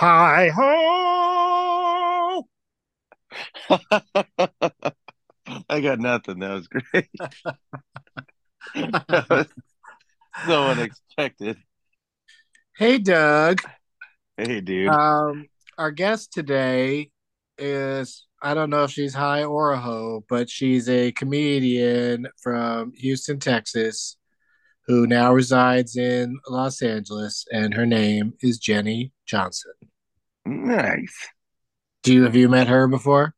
Hi 0.00 0.50
ho! 0.54 2.46
I 5.68 5.80
got 5.80 5.98
nothing. 5.98 6.38
That 6.38 6.52
was 6.52 6.68
great. 6.68 7.08
that 8.76 9.26
was 9.28 9.48
so 10.46 10.66
unexpected. 10.66 11.56
Hey, 12.76 12.98
Doug. 12.98 13.60
Hey, 14.36 14.60
dude. 14.60 14.88
Um, 14.90 15.46
our 15.78 15.90
guest 15.90 16.32
today 16.32 17.10
is 17.58 18.24
I 18.40 18.54
don't 18.54 18.70
know 18.70 18.84
if 18.84 18.92
she's 18.92 19.14
high 19.14 19.42
or 19.42 19.72
a 19.72 19.80
hoe, 19.80 20.24
but 20.28 20.48
she's 20.48 20.88
a 20.88 21.10
comedian 21.10 22.28
from 22.40 22.92
Houston, 22.92 23.40
Texas, 23.40 24.16
who 24.86 25.08
now 25.08 25.32
resides 25.32 25.96
in 25.96 26.38
Los 26.48 26.82
Angeles, 26.82 27.44
and 27.50 27.74
her 27.74 27.84
name 27.84 28.34
is 28.42 28.58
Jenny 28.58 29.12
Johnson. 29.26 29.72
Nice. 30.48 31.28
Do 32.02 32.12
you 32.12 32.24
have 32.24 32.34
you 32.34 32.48
met 32.48 32.66
her 32.66 32.88
before? 32.88 33.36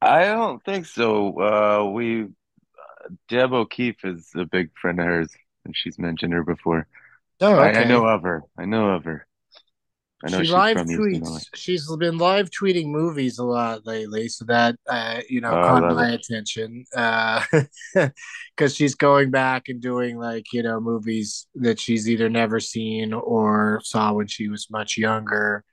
I 0.00 0.24
don't 0.26 0.62
think 0.64 0.86
so. 0.86 1.38
Uh, 1.40 1.90
we 1.90 2.24
uh, 2.24 2.26
Deb 3.28 3.52
O'Keefe 3.52 4.04
is 4.04 4.30
a 4.36 4.44
big 4.44 4.70
friend 4.80 5.00
of 5.00 5.06
hers, 5.06 5.32
and 5.64 5.76
she's 5.76 5.98
mentioned 5.98 6.32
her 6.34 6.44
before. 6.44 6.86
Oh, 7.40 7.58
I, 7.58 7.68
okay. 7.68 7.82
I 7.82 7.84
know 7.84 8.06
of 8.06 8.22
her. 8.24 8.44
I 8.58 8.66
know 8.66 8.90
of 8.92 9.04
her. 9.04 9.26
I 10.24 10.30
know 10.30 10.42
she 10.42 10.44
she's 10.44 10.54
live 10.54 10.84
tweets. 10.98 11.46
She's 11.54 11.86
been 11.98 12.16
live 12.18 12.48
tweeting 12.50 12.86
movies 12.86 13.38
a 13.38 13.44
lot 13.44 13.86
lately, 13.86 14.28
so 14.28 14.44
that 14.46 14.76
uh, 14.88 15.20
you 15.28 15.40
know 15.40 15.56
Oh, 15.56 15.58
caught 15.58 15.84
my 15.86 16.08
it. 16.08 16.12
attention. 16.12 16.84
Because 18.56 18.74
she's 18.74 18.94
going 18.94 19.30
back 19.30 19.68
and 19.68 19.80
doing 19.82 20.16
like 20.18 20.46
you 20.52 20.62
know 20.62 20.80
movies 20.80 21.46
that 21.56 21.78
she's 21.80 22.08
either 22.08 22.28
never 22.28 22.60
seen 22.60 23.12
or 23.12 23.80
saw 23.84 24.12
when 24.12 24.26
she 24.28 24.48
was 24.48 24.70
much 24.70 24.96
younger, 24.96 25.64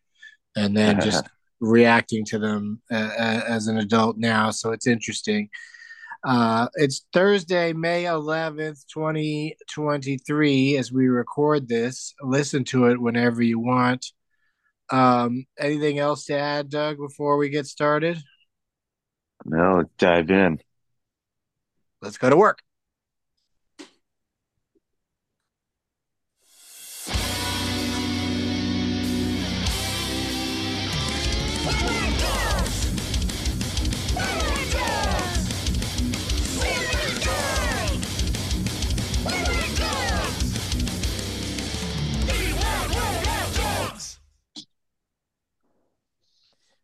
and 0.55 0.75
then 0.75 1.01
just 1.01 1.25
reacting 1.59 2.25
to 2.25 2.39
them 2.39 2.81
uh, 2.91 2.95
uh, 3.17 3.43
as 3.47 3.67
an 3.67 3.77
adult 3.77 4.17
now. 4.17 4.51
So 4.51 4.71
it's 4.71 4.87
interesting. 4.87 5.49
Uh, 6.23 6.67
it's 6.75 7.05
Thursday, 7.13 7.73
May 7.73 8.03
11th, 8.03 8.85
2023, 8.93 10.77
as 10.77 10.91
we 10.91 11.07
record 11.07 11.67
this. 11.67 12.13
Listen 12.21 12.63
to 12.65 12.85
it 12.85 13.01
whenever 13.01 13.41
you 13.41 13.59
want. 13.59 14.05
Um, 14.91 15.45
anything 15.57 15.99
else 15.99 16.25
to 16.25 16.37
add, 16.37 16.69
Doug, 16.69 16.97
before 16.97 17.37
we 17.37 17.49
get 17.49 17.65
started? 17.65 18.19
No, 19.45 19.85
dive 19.97 20.29
in. 20.29 20.59
Let's 22.01 22.17
go 22.17 22.29
to 22.29 22.37
work. 22.37 22.59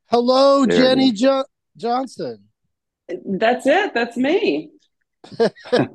Hello, 0.10 0.66
There 0.66 0.78
Jenny 0.78 1.12
jo- 1.12 1.44
Johnson. 1.76 2.46
That's 3.26 3.66
it. 3.66 3.94
That's 3.94 4.16
me. 4.16 4.72
How 5.38 5.88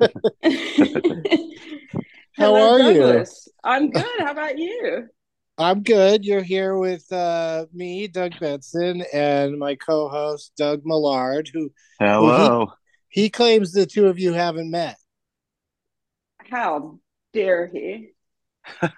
Hello, 2.36 2.74
are 2.74 2.92
you? 2.92 3.24
I'm 3.64 3.90
good. 3.90 4.04
How 4.18 4.32
about 4.32 4.58
you? 4.58 5.08
I'm 5.56 5.82
good. 5.82 6.24
You're 6.24 6.42
here 6.42 6.76
with 6.76 7.10
uh, 7.10 7.66
me, 7.72 8.06
Doug 8.08 8.38
Benson, 8.38 9.02
and 9.12 9.58
my 9.58 9.76
co-host 9.76 10.52
Doug 10.56 10.82
Mellard, 10.84 11.48
who 11.52 11.72
Hello. 11.98 12.72
he 13.08 13.30
claims 13.30 13.72
the 13.72 13.86
two 13.86 14.08
of 14.08 14.18
you 14.18 14.32
haven't 14.32 14.70
met. 14.70 14.96
How 16.50 16.98
dare 17.32 17.66
he? 17.66 18.10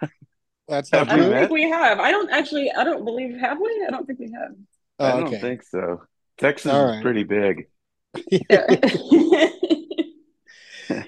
That's 0.69 0.91
Have 0.91 1.09
not 1.09 1.11
I 1.11 1.17
don't 1.19 1.33
think 1.33 1.51
we 1.51 1.71
have. 1.71 2.01
I 2.01 2.11
don't 2.11 2.31
actually. 2.31 2.73
I 2.73 2.83
don't 2.83 3.05
believe. 3.05 3.39
Have 3.39 3.61
we? 3.61 3.85
I 3.87 3.91
don't 3.91 4.07
think 4.07 4.19
we 4.19 4.33
have. 4.33 4.55
Oh, 4.99 5.07
I 5.07 5.13
don't 5.21 5.25
okay. 5.29 5.41
think 5.41 5.63
so. 5.63 6.03
Texas 6.39 6.73
All 6.73 6.87
is 6.89 6.91
right. 6.97 7.03
pretty 7.03 7.25
big. 7.25 7.69
Yeah. 8.31 8.67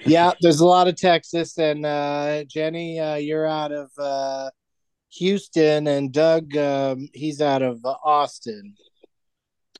yeah, 0.05 0.31
there's 0.41 0.59
a 0.59 0.65
lot 0.65 0.87
of 0.87 0.95
Texas, 0.95 1.57
and 1.57 1.85
uh, 1.85 2.43
Jenny, 2.45 2.99
uh, 2.99 3.15
you're 3.15 3.45
out 3.45 3.71
of 3.71 3.91
uh, 3.97 4.49
Houston, 5.13 5.87
and 5.87 6.11
Doug, 6.11 6.55
um, 6.57 7.07
he's 7.13 7.41
out 7.41 7.61
of 7.61 7.83
uh, 7.85 7.95
Austin. 8.03 8.75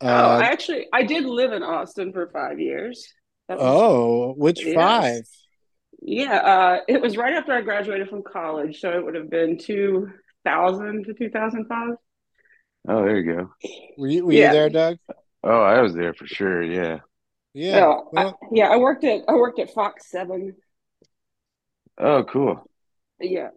oh, 0.01 0.07
I 0.07 0.38
Uh, 0.38 0.41
actually 0.44 0.88
I 0.94 1.03
did 1.03 1.25
live 1.25 1.51
in 1.51 1.63
Austin 1.63 2.13
for 2.13 2.28
five 2.29 2.59
years. 2.59 3.13
Was, 3.50 3.57
oh, 3.62 4.34
which 4.38 4.63
Yes. 4.66 4.75
five? 4.75 5.23
yeah. 6.01 6.35
Uh, 6.38 6.79
it 6.88 7.01
was 7.01 7.17
right 7.17 7.34
after 7.34 7.53
I 7.53 7.62
graduated 7.62 8.09
from 8.09 8.23
college, 8.23 8.79
so 8.79 8.91
it 8.91 9.03
would 9.03 9.16
have 9.16 9.29
been 9.29 9.57
two 9.57 10.12
thousand 10.46 11.06
to 11.06 11.13
two 11.13 11.29
thousand 11.29 11.66
five. 11.67 11.96
Oh, 12.87 13.03
there 13.03 13.17
you 13.19 13.33
go. 13.35 13.49
Were 13.97 14.07
you, 14.07 14.25
were 14.25 14.31
Yeah. 14.33 14.47
you 14.47 14.53
there, 14.53 14.69
Doug? 14.69 14.97
Oh, 15.43 15.61
I 15.61 15.81
was 15.81 15.93
there 15.93 16.13
for 16.13 16.25
sure. 16.25 16.63
Yeah. 16.63 16.99
Yeah. 17.53 17.85
Oh, 17.85 18.09
I, 18.15 18.33
yeah. 18.51 18.69
I 18.69 18.77
worked 18.77 19.03
at 19.03 19.21
I 19.27 19.33
worked 19.33 19.59
at 19.59 19.73
Fox 19.73 20.09
Seven. 20.09 20.55
Oh, 21.97 22.23
cool. 22.23 22.69
Yeah. 23.19 23.49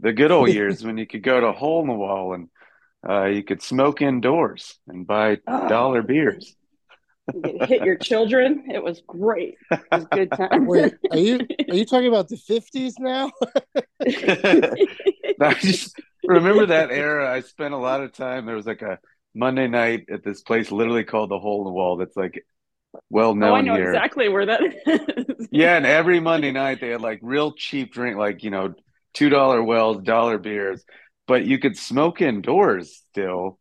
The 0.00 0.12
good 0.12 0.30
old 0.30 0.48
years 0.52 0.84
when 0.84 0.96
you 0.98 1.06
could 1.06 1.22
go 1.22 1.40
to 1.40 1.52
Hole 1.52 1.82
in 1.82 1.88
the 1.88 1.94
Wall 1.94 2.34
and 2.34 2.48
uh, 3.08 3.24
you 3.26 3.42
could 3.42 3.62
smoke 3.62 4.00
indoors 4.02 4.78
and 4.88 5.06
buy 5.06 5.38
Oh. 5.46 5.68
dollar 5.68 6.02
beers. 6.02 6.54
You 7.34 7.58
hit 7.66 7.82
your 7.84 7.96
children. 7.96 8.64
It 8.72 8.82
was 8.82 9.02
great. 9.06 9.56
It 9.70 9.80
was 9.92 10.04
a 10.04 10.16
good 10.16 10.30
time. 10.32 10.66
wait, 10.66 10.94
are 11.10 11.18
you 11.18 11.40
are 11.68 11.74
you 11.74 11.84
talking 11.92 12.08
about 12.08 12.28
the 12.28 12.36
fifties 12.38 12.98
now? 12.98 13.30
I 14.00 15.54
just 15.60 15.94
remember 16.24 16.66
that 16.66 16.90
era. 16.90 17.32
I 17.32 17.40
spent 17.40 17.74
a 17.74 17.78
lot 17.78 18.02
of 18.02 18.12
time. 18.12 18.46
There 18.46 18.56
was 18.56 18.66
like 18.66 18.82
a 18.82 18.98
Monday 19.34 19.68
night 19.68 20.06
at 20.10 20.24
this 20.24 20.42
place, 20.42 20.70
literally 20.70 21.04
called 21.04 21.30
the 21.30 21.38
Hole 21.38 21.60
in 21.60 21.64
the 21.64 21.72
Wall. 21.72 21.96
That's 21.96 22.16
like 22.16 22.44
well 23.10 23.36
oh, 23.42 23.54
I 23.54 23.60
know 23.60 23.74
here. 23.74 23.92
exactly 23.92 24.28
where 24.28 24.46
that 24.46 24.60
is. 24.62 25.24
Yeah, 25.50 25.76
and 25.76 25.86
every 25.86 26.20
Monday 26.20 26.50
night 26.50 26.80
they 26.80 26.90
had 26.90 27.00
like 27.00 27.20
real 27.22 27.52
cheap 27.52 27.92
drink, 27.92 28.18
like 28.18 28.42
you 28.42 28.50
know, 28.50 28.74
two 29.14 29.30
dollar 29.30 29.62
wells, 29.62 30.02
dollar 30.02 30.36
beers, 30.36 30.84
but 31.26 31.46
you 31.46 31.58
could 31.58 31.76
smoke 31.76 32.20
indoors 32.20 33.02
still. 33.10 33.58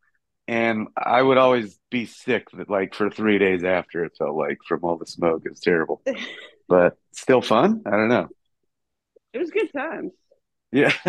And 0.50 0.88
I 0.98 1.22
would 1.22 1.38
always 1.38 1.78
be 1.90 2.06
sick, 2.06 2.48
like 2.68 2.94
for 2.94 3.10
three 3.10 3.38
days 3.38 3.64
after. 3.64 4.04
It 4.04 4.14
felt 4.18 4.36
like 4.36 4.58
from 4.68 4.84
all 4.84 4.98
the 4.98 5.06
smoke. 5.06 5.44
It 5.46 5.52
was 5.52 5.60
terrible, 5.62 6.02
but 6.68 6.98
still 7.14 7.42
fun. 7.42 7.84
I 7.86 7.92
don't 7.92 8.10
know. 8.10 8.28
It 9.34 9.40
was 9.40 9.52
good 9.52 9.72
times. 9.72 10.12
Yeah. 10.72 10.92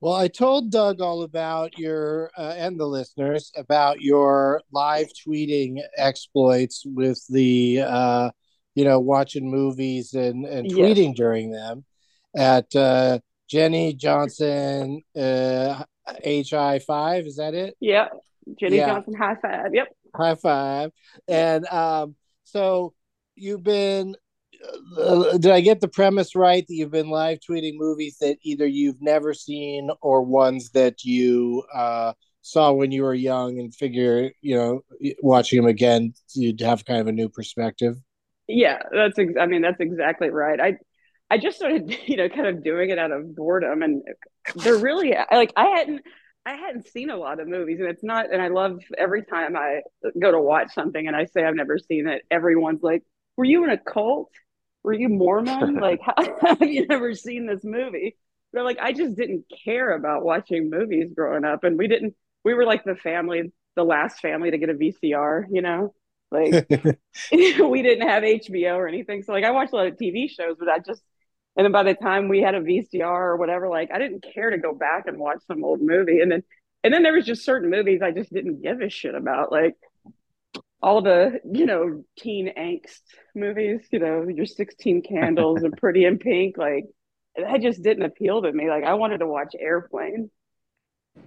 Well, 0.00 0.14
I 0.14 0.26
told 0.26 0.72
Doug 0.72 1.00
all 1.00 1.22
about 1.22 1.78
your 1.78 2.32
uh, 2.36 2.54
and 2.56 2.78
the 2.78 2.86
listeners 2.86 3.52
about 3.56 4.00
your 4.00 4.60
live 4.72 5.06
tweeting 5.24 5.78
exploits 5.96 6.82
with 6.84 7.24
the 7.28 7.82
uh, 7.86 8.30
you 8.74 8.82
know 8.84 8.98
watching 8.98 9.48
movies 9.48 10.14
and 10.14 10.44
and 10.44 10.66
Yes. 10.68 10.76
tweeting 10.76 11.14
during 11.14 11.52
them 11.52 11.84
at 12.36 12.74
uh, 12.74 13.20
Jenny 13.48 13.94
Johnson, 13.94 15.02
uh, 15.16 15.84
HI 16.24 16.80
five. 16.80 17.26
Is 17.26 17.36
that 17.36 17.54
it? 17.54 17.76
Yeah, 17.78 18.08
Jenny 18.58 18.78
Yeah. 18.78 18.94
Johnson 18.94 19.14
high 19.14 19.36
five. 19.40 19.72
Yep. 19.72 19.86
High 20.16 20.34
five. 20.34 20.90
And 21.28 21.64
um, 21.68 22.16
so 22.42 22.92
you've 23.36 23.62
been. 23.62 24.16
Uh, 24.96 25.38
did 25.38 25.50
I 25.50 25.60
get 25.60 25.80
the 25.80 25.88
premise 25.88 26.34
right 26.34 26.66
that 26.66 26.74
you've 26.74 26.90
been 26.90 27.10
live 27.10 27.38
tweeting 27.40 27.74
movies 27.76 28.18
that 28.20 28.38
either 28.42 28.66
you've 28.66 29.00
never 29.00 29.34
seen 29.34 29.90
or 30.00 30.22
ones 30.22 30.70
that 30.70 31.04
you 31.04 31.64
uh, 31.74 32.12
saw 32.42 32.72
when 32.72 32.90
you 32.92 33.02
were 33.02 33.14
young 33.14 33.58
and 33.58 33.74
figure, 33.74 34.30
you 34.40 34.56
know, 34.56 34.84
watching 35.22 35.60
them 35.60 35.68
again, 35.68 36.12
you'd 36.34 36.60
have 36.60 36.84
kind 36.84 37.00
of 37.00 37.06
a 37.06 37.12
new 37.12 37.28
perspective? 37.28 37.96
Yeah, 38.48 38.82
that's 38.92 39.18
ex- 39.18 39.34
I 39.40 39.46
mean 39.46 39.62
that's 39.62 39.80
exactly 39.80 40.30
right. 40.30 40.60
I 40.60 40.76
I 41.30 41.38
just 41.38 41.56
started 41.56 41.96
you 42.06 42.16
know 42.16 42.28
kind 42.28 42.46
of 42.46 42.62
doing 42.62 42.90
it 42.90 42.98
out 42.98 43.12
of 43.12 43.34
boredom 43.34 43.82
and 43.82 44.02
they're 44.56 44.76
really 44.76 45.14
like 45.30 45.52
I 45.56 45.66
hadn't 45.66 46.02
I 46.44 46.54
hadn't 46.54 46.88
seen 46.88 47.10
a 47.10 47.16
lot 47.16 47.40
of 47.40 47.48
movies 47.48 47.78
and 47.80 47.88
it's 47.88 48.02
not 48.02 48.32
and 48.32 48.42
I 48.42 48.48
love 48.48 48.80
every 48.98 49.24
time 49.24 49.56
I 49.56 49.80
go 50.20 50.30
to 50.30 50.40
watch 50.40 50.74
something 50.74 51.06
and 51.06 51.16
I 51.16 51.26
say 51.26 51.44
I've 51.44 51.54
never 51.54 51.78
seen 51.78 52.08
it 52.08 52.22
everyone's 52.30 52.82
like 52.82 53.02
were 53.36 53.44
you 53.44 53.64
in 53.64 53.70
a 53.70 53.78
cult? 53.78 54.30
Were 54.82 54.92
you 54.92 55.08
Mormon? 55.08 55.74
like 55.80 56.00
how 56.02 56.14
have 56.40 56.62
you 56.62 56.86
never 56.86 57.14
seen 57.14 57.46
this 57.46 57.64
movie? 57.64 58.16
They're 58.52 58.64
like 58.64 58.78
I 58.80 58.92
just 58.92 59.16
didn't 59.16 59.44
care 59.64 59.94
about 59.94 60.24
watching 60.24 60.70
movies 60.70 61.12
growing 61.14 61.44
up 61.44 61.64
and 61.64 61.78
we 61.78 61.88
didn't 61.88 62.14
we 62.44 62.54
were 62.54 62.64
like 62.64 62.84
the 62.84 62.96
family 62.96 63.52
the 63.76 63.84
last 63.84 64.20
family 64.20 64.50
to 64.50 64.58
get 64.58 64.68
a 64.68 64.74
VCR, 64.74 65.46
you 65.50 65.62
know? 65.62 65.94
Like 66.30 66.66
we 67.32 67.82
didn't 67.82 68.08
have 68.08 68.22
HBO 68.22 68.76
or 68.76 68.88
anything. 68.88 69.22
So 69.22 69.32
like 69.32 69.44
I 69.44 69.50
watched 69.50 69.72
a 69.72 69.76
lot 69.76 69.86
of 69.86 69.96
TV 69.96 70.28
shows, 70.30 70.56
but 70.58 70.68
I 70.68 70.78
just 70.78 71.02
and 71.56 71.64
then 71.66 71.72
by 71.72 71.82
the 71.82 71.94
time 71.94 72.28
we 72.28 72.40
had 72.40 72.54
a 72.54 72.60
VCR 72.60 73.02
or 73.02 73.36
whatever, 73.36 73.68
like 73.68 73.90
I 73.92 73.98
didn't 73.98 74.24
care 74.34 74.50
to 74.50 74.58
go 74.58 74.74
back 74.74 75.06
and 75.06 75.18
watch 75.18 75.42
some 75.46 75.64
old 75.64 75.80
movie. 75.82 76.20
And 76.20 76.32
then 76.32 76.42
and 76.84 76.92
then 76.92 77.02
there 77.02 77.12
was 77.12 77.26
just 77.26 77.44
certain 77.44 77.70
movies 77.70 78.00
I 78.02 78.10
just 78.10 78.32
didn't 78.32 78.62
give 78.62 78.80
a 78.80 78.88
shit 78.88 79.14
about. 79.14 79.52
Like 79.52 79.76
all 80.82 81.00
the, 81.02 81.40
you 81.50 81.66
know, 81.66 82.04
teen 82.18 82.52
angst 82.58 83.00
movies, 83.34 83.86
you 83.92 84.00
know, 84.00 84.26
your 84.28 84.46
16 84.46 85.02
candles 85.02 85.62
and 85.62 85.76
pretty 85.76 86.04
in 86.04 86.18
pink, 86.18 86.58
like 86.58 86.84
that 87.36 87.60
just 87.62 87.82
didn't 87.82 88.04
appeal 88.04 88.42
to 88.42 88.52
me. 88.52 88.68
Like 88.68 88.84
I 88.84 88.94
wanted 88.94 89.18
to 89.18 89.26
watch 89.26 89.54
Airplane 89.58 90.30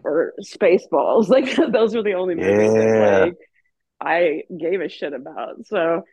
or 0.03 0.33
Spaceballs. 0.41 1.29
Like 1.29 1.55
those 1.71 1.95
were 1.95 2.03
the 2.03 2.13
only 2.15 2.35
movies 2.35 2.71
Yeah. 2.73 2.83
that 2.83 3.21
like 3.25 3.37
I 4.01 4.43
gave 4.55 4.81
a 4.81 4.89
shit 4.89 5.13
about. 5.13 5.65
So 5.67 6.03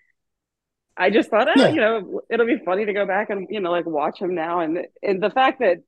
I 0.97 1.11
just 1.11 1.31
thought, 1.31 1.49
oh, 1.49 1.61
Yeah. 1.61 1.69
you 1.69 1.81
know, 1.81 2.21
it'll 2.31 2.47
be 2.47 2.63
funny 2.65 2.85
to 2.85 2.93
go 2.93 3.07
back 3.07 3.31
and 3.31 3.49
you 3.51 3.61
know, 3.61 3.71
like 3.71 3.87
watch 3.87 4.21
them 4.21 4.35
now. 4.35 4.61
And 4.61 4.87
and 5.03 5.23
the 5.23 5.31
fact 5.31 5.61
that 5.61 5.79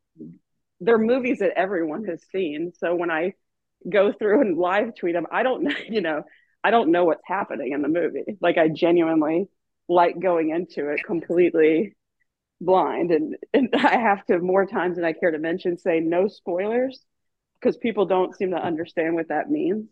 they're 0.80 0.98
movies 0.98 1.38
that 1.38 1.52
everyone 1.56 2.04
has 2.06 2.22
seen. 2.32 2.72
So 2.78 2.94
when 2.96 3.10
I 3.10 3.34
go 3.88 4.12
through 4.12 4.40
and 4.40 4.58
live 4.58 4.96
tweet 4.96 5.14
them, 5.14 5.26
I 5.30 5.42
don't 5.44 5.62
know, 5.64 5.74
you 5.88 6.00
know, 6.00 6.24
I 6.64 6.70
don't 6.70 6.90
know 6.90 7.04
what's 7.04 7.22
happening 7.26 7.72
in 7.72 7.82
the 7.82 7.88
movie. 7.88 8.38
Like 8.40 8.56
I 8.56 8.68
genuinely 8.68 9.48
like 9.88 10.18
going 10.18 10.48
into 10.48 10.88
it 10.88 11.04
completely 11.04 11.94
blind, 12.60 13.10
and 13.10 13.36
and 13.52 13.68
I 13.74 13.98
have 13.98 14.24
to 14.26 14.38
more 14.38 14.66
times 14.66 14.96
than 14.96 15.04
I 15.04 15.12
care 15.12 15.30
to 15.30 15.38
mention 15.38 15.76
say 15.76 16.00
no 16.00 16.26
spoilers 16.26 17.04
because 17.60 17.76
people 17.76 18.06
don't 18.06 18.34
seem 18.34 18.50
to 18.50 18.56
understand 18.56 19.14
what 19.14 19.28
that 19.28 19.50
means. 19.50 19.88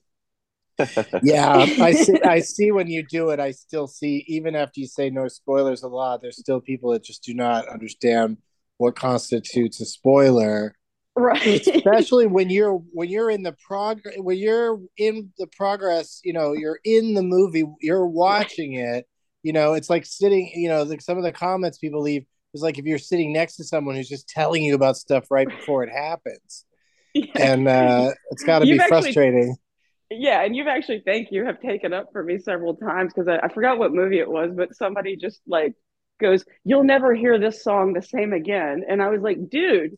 yeah 1.22 1.52
um, 1.52 1.69
i 1.82 1.92
see 2.04 2.19
i 2.22 2.40
see 2.40 2.70
when 2.72 2.86
you 2.86 3.04
do 3.06 3.28
it 3.28 3.38
i 3.38 3.50
still 3.50 3.86
see 3.86 4.24
even 4.26 4.56
after 4.56 4.80
you 4.80 4.86
say 4.86 5.10
no 5.10 5.28
spoilers 5.28 5.82
a 5.82 5.88
lot 5.88 6.22
there's 6.22 6.38
still 6.38 6.62
people 6.62 6.92
that 6.92 7.04
just 7.04 7.22
do 7.22 7.34
not 7.34 7.69
understand 7.69 8.38
what 8.78 8.96
constitutes 8.96 9.82
a 9.82 9.84
spoiler 9.84 10.74
Right. 11.14 11.67
especially 11.67 12.26
when 12.26 12.49
you're 12.49 12.75
when 12.93 13.09
you're 13.11 13.31
in 13.31 13.43
the 13.43 13.55
prog 13.67 14.00
when 14.17 14.38
you're 14.38 14.81
in 14.97 15.31
the 15.38 15.47
progress 15.49 16.20
you 16.25 16.32
know 16.32 16.55
you're 16.55 16.79
in 16.85 17.14
the 17.14 17.23
movie 17.23 17.64
you're 17.81 18.06
watching 18.06 18.75
it 18.75 19.06
you 19.43 19.53
know 19.53 19.75
it's 19.75 19.91
like 19.91 20.06
sitting 20.06 20.50
you 20.55 20.69
know 20.69 20.85
like 20.85 21.03
some 21.03 21.19
of 21.19 21.23
the 21.23 21.32
comments 21.32 21.76
people 21.79 22.00
leave 22.00 22.25
is 22.55 22.62
like 22.62 22.79
if 22.79 22.87
you're 22.87 22.99
sitting 22.99 23.32
next 23.32 23.56
to 23.56 23.64
someone 23.64 23.94
who's 23.94 24.09
just 24.09 24.26
telling 24.29 24.62
you 24.62 24.75
about 24.75 24.97
stuff 24.97 25.26
right 25.31 25.49
before 25.49 25.82
it 25.85 25.91
happens 25.91 26.64
and 27.35 27.69
uh 27.69 28.11
it's 28.31 28.43
got 28.44 28.61
to 28.61 28.65
be 28.65 28.81
actually- 28.81 28.88
frustrating 28.88 29.56
Yeah, 30.11 30.43
and 30.44 30.55
you've 30.55 30.67
actually, 30.67 31.03
thank 31.06 31.29
you, 31.32 31.47
have 31.47 31.58
taken 31.61 31.94
up 31.94 32.08
for 32.12 32.23
me 32.23 32.38
several 32.38 32.76
times 32.76 33.15
because 33.15 33.29
I, 33.29 33.47
I 33.47 33.49
forgot 33.49 33.79
what 33.79 33.93
movie 33.94 34.19
it 34.19 34.29
was, 34.31 34.50
but 34.55 34.75
somebody 34.76 35.17
just 35.17 35.41
like 35.47 35.73
goes, 36.20 36.44
You'll 36.65 36.85
never 36.85 37.15
hear 37.15 37.38
this 37.38 37.65
song 37.65 37.94
the 37.94 38.03
same 38.03 38.35
again. 38.35 38.85
And 38.87 39.03
I 39.03 39.08
was 39.08 39.23
like, 39.23 39.49
Dude, 39.49 39.97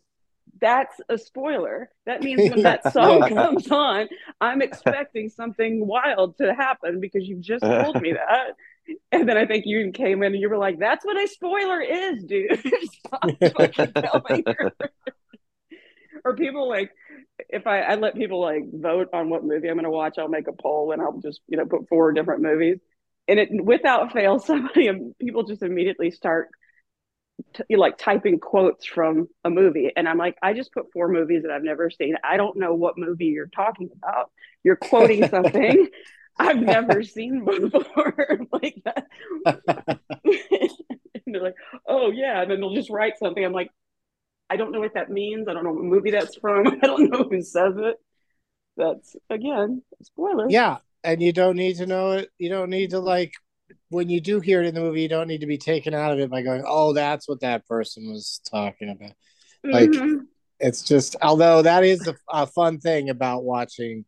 that's 0.65 0.99
a 1.11 1.19
spoiler. 1.19 1.91
That 2.07 2.23
means 2.23 2.51
when 2.51 2.63
that 2.63 2.91
song 2.93 3.29
comes 3.29 3.71
on, 3.71 4.09
I'm 4.41 4.63
expecting 4.63 5.29
something 5.29 5.87
wild 5.87 6.39
to 6.39 6.55
happen 6.55 7.01
because 7.01 7.29
you've 7.29 7.43
just 7.43 7.63
told 7.63 8.01
me 8.01 8.13
that. 8.15 8.55
And 9.13 9.29
then 9.29 9.37
I 9.37 9.45
think 9.45 9.65
you 9.67 9.93
came 9.93 10.23
in 10.23 10.33
and 10.33 10.41
you 10.41 10.49
were 10.49 10.57
like, 10.57 10.79
That's 10.79 11.05
what 11.05 11.23
a 11.23 11.29
spoiler 11.29 11.83
is, 11.83 12.25
dude. 12.25 12.65
Stop 12.83 13.31
fucking 13.57 13.93
telling 13.93 14.45
her. 14.47 14.73
or 16.25 16.35
people 16.35 16.67
like 16.67 16.91
if 17.51 17.67
I, 17.67 17.81
I 17.81 17.95
let 17.97 18.15
people 18.15 18.41
like 18.41 18.63
vote 18.73 19.09
on 19.13 19.29
what 19.29 19.45
movie 19.45 19.69
I'm 19.69 19.75
going 19.75 19.85
to 19.85 19.91
watch, 19.91 20.17
I'll 20.17 20.29
make 20.29 20.49
a 20.49 20.53
poll 20.53 20.93
and 20.93 21.03
I'll 21.03 21.21
just 21.21 21.43
you 21.47 21.59
know 21.59 21.67
put 21.67 21.91
four 21.91 22.13
different 22.13 22.41
movies, 22.41 22.79
and 23.29 23.39
it 23.39 23.49
without 23.53 24.13
fail, 24.15 24.39
somebody 24.39 24.91
people 25.21 25.43
just 25.43 25.63
immediately 25.63 26.11
start 26.11 26.49
t- 27.55 27.77
like 27.77 27.99
typing 27.99 28.39
quotes 28.39 28.87
from 28.87 29.29
a 29.45 29.51
movie, 29.51 29.91
and 29.97 30.09
I'm 30.09 30.19
like, 30.19 30.37
I 30.43 30.53
just 30.53 30.73
put 30.73 30.93
four 30.93 31.09
movies 31.09 31.43
that 31.43 31.53
I've 31.53 31.63
never 31.63 31.91
seen. 31.91 32.17
I 32.25 32.37
don't 32.37 32.57
know 32.57 32.75
what 32.75 32.99
movie 32.99 33.27
you're 33.27 33.47
talking 33.47 33.91
about. 33.97 34.31
You're 34.63 34.77
quoting 34.77 35.29
something 35.31 35.89
I've 36.39 36.57
never 36.57 37.03
seen 37.03 37.45
before, 37.45 38.41
like 38.53 38.83
that. 38.85 39.07
and 40.27 41.35
they're 41.35 41.43
like, 41.43 41.57
oh 41.87 42.11
yeah, 42.11 42.43
and 42.43 42.51
then 42.51 42.61
they'll 42.61 42.75
just 42.75 42.91
write 42.91 43.19
something. 43.19 43.45
I'm 43.45 43.53
like. 43.53 43.71
I 44.51 44.57
don't 44.57 44.73
know 44.73 44.81
what 44.81 44.93
that 44.93 45.09
means. 45.11 45.49
I 45.49 45.55
don't 45.55 45.65
know 45.65 45.73
what 45.73 45.83
movie 45.85 46.11
that's 46.11 46.37
from. 46.37 46.67
I 46.67 46.87
don't 46.87 47.11
know 47.11 47.25
who 47.25 47.41
says 47.41 47.75
it. 47.79 47.97
That's 48.77 49.17
again, 49.31 49.83
spoiler. 50.03 50.47
yeah 50.51 50.77
and 51.05 51.23
you 51.23 51.33
don't 51.33 51.57
need 51.57 51.77
to 51.77 51.87
know 51.87 52.13
it 52.13 52.31
you 52.39 52.49
don't 52.49 52.71
need 52.71 52.91
to 52.91 52.99
like 52.99 53.35
when 53.91 54.09
you 54.09 54.21
do 54.21 54.41
hear 54.41 54.63
it 54.63 54.67
in 54.67 54.75
the 54.75 54.81
movie 54.81 55.03
you 55.03 55.09
don't 55.09 55.29
need 55.29 55.41
to 55.41 55.47
be 55.47 55.59
taken 55.59 55.95
out 55.95 56.13
of 56.13 56.19
it 56.19 56.31
by 56.31 56.43
going 56.43 56.63
oh 56.67 56.93
that's 56.93 57.29
what 57.29 57.41
that 57.41 57.67
person 57.67 58.11
was 58.11 58.41
talking 58.51 58.91
about 58.91 59.13
like- 59.65 59.91
Mhm. 59.91 60.27
it's 60.61 60.83
just 60.83 61.17
although 61.23 61.63
that 61.63 61.85
is 61.85 62.07
a, 62.07 62.15
a 62.31 62.47
fun 62.47 62.79
thing 62.79 63.11
about 63.11 63.45
watching 63.45 64.05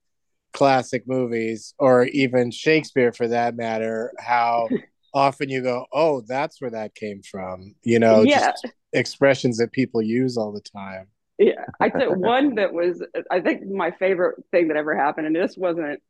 classic 0.53 1.07
movies 1.07 1.75
or 1.79 2.05
even 2.05 2.51
shakespeare 2.51 3.13
for 3.13 3.29
that 3.29 3.57
matter 3.57 4.13
how 4.19 4.69
often 5.15 5.49
you 5.49 5.63
go 5.63 5.87
oh 5.93 6.23
that's 6.23 6.61
where 6.61 6.71
that 6.71 6.95
came 6.95 7.23
from 7.23 7.75
you 7.83 7.99
know 7.99 8.23
Yeah. 8.23 8.53
just 8.53 8.67
expressions 8.93 9.59
that 9.59 9.73
people 9.73 10.01
use 10.03 10.37
all 10.37 10.53
the 10.53 10.61
time 10.61 11.09
yeah. 11.39 11.67
I 11.81 11.91
think 11.91 12.17
one 12.17 12.55
that 12.55 12.73
was, 12.73 13.03
I 13.31 13.41
think 13.41 13.67
my 13.67 13.91
favorite 13.91 14.43
thing 14.53 14.69
that 14.69 14.79
ever 14.79 14.97
happened, 14.97 15.27
and 15.27 15.37
this 15.37 15.55
wasn't 15.55 16.01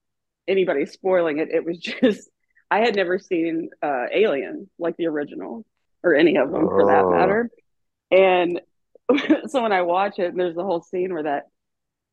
anybody 0.47 0.87
spoiling 0.87 1.39
it. 1.39 1.49
It 1.51 1.65
was 1.65 1.79
just 2.03 2.31
I 2.71 2.81
had 2.81 2.97
never 2.97 3.19
seen 3.19 3.71
uh, 3.83 4.07
Alien 4.13 4.69
like 4.79 4.97
the 4.97 5.07
original 5.07 5.65
or 6.03 6.15
any 6.15 6.37
of 6.37 6.51
them 6.51 6.67
for 6.69 6.87
that 6.87 7.05
Oh. 7.05 7.11
matter. 7.11 7.51
And 8.11 8.61
so 9.49 9.63
when 9.63 9.73
I 9.73 9.83
watch 9.83 10.19
it, 10.19 10.27
and 10.31 10.39
there's 10.41 10.57
the 10.57 10.65
whole 10.65 10.83
scene 10.83 11.13
where 11.13 11.25
that 11.25 11.45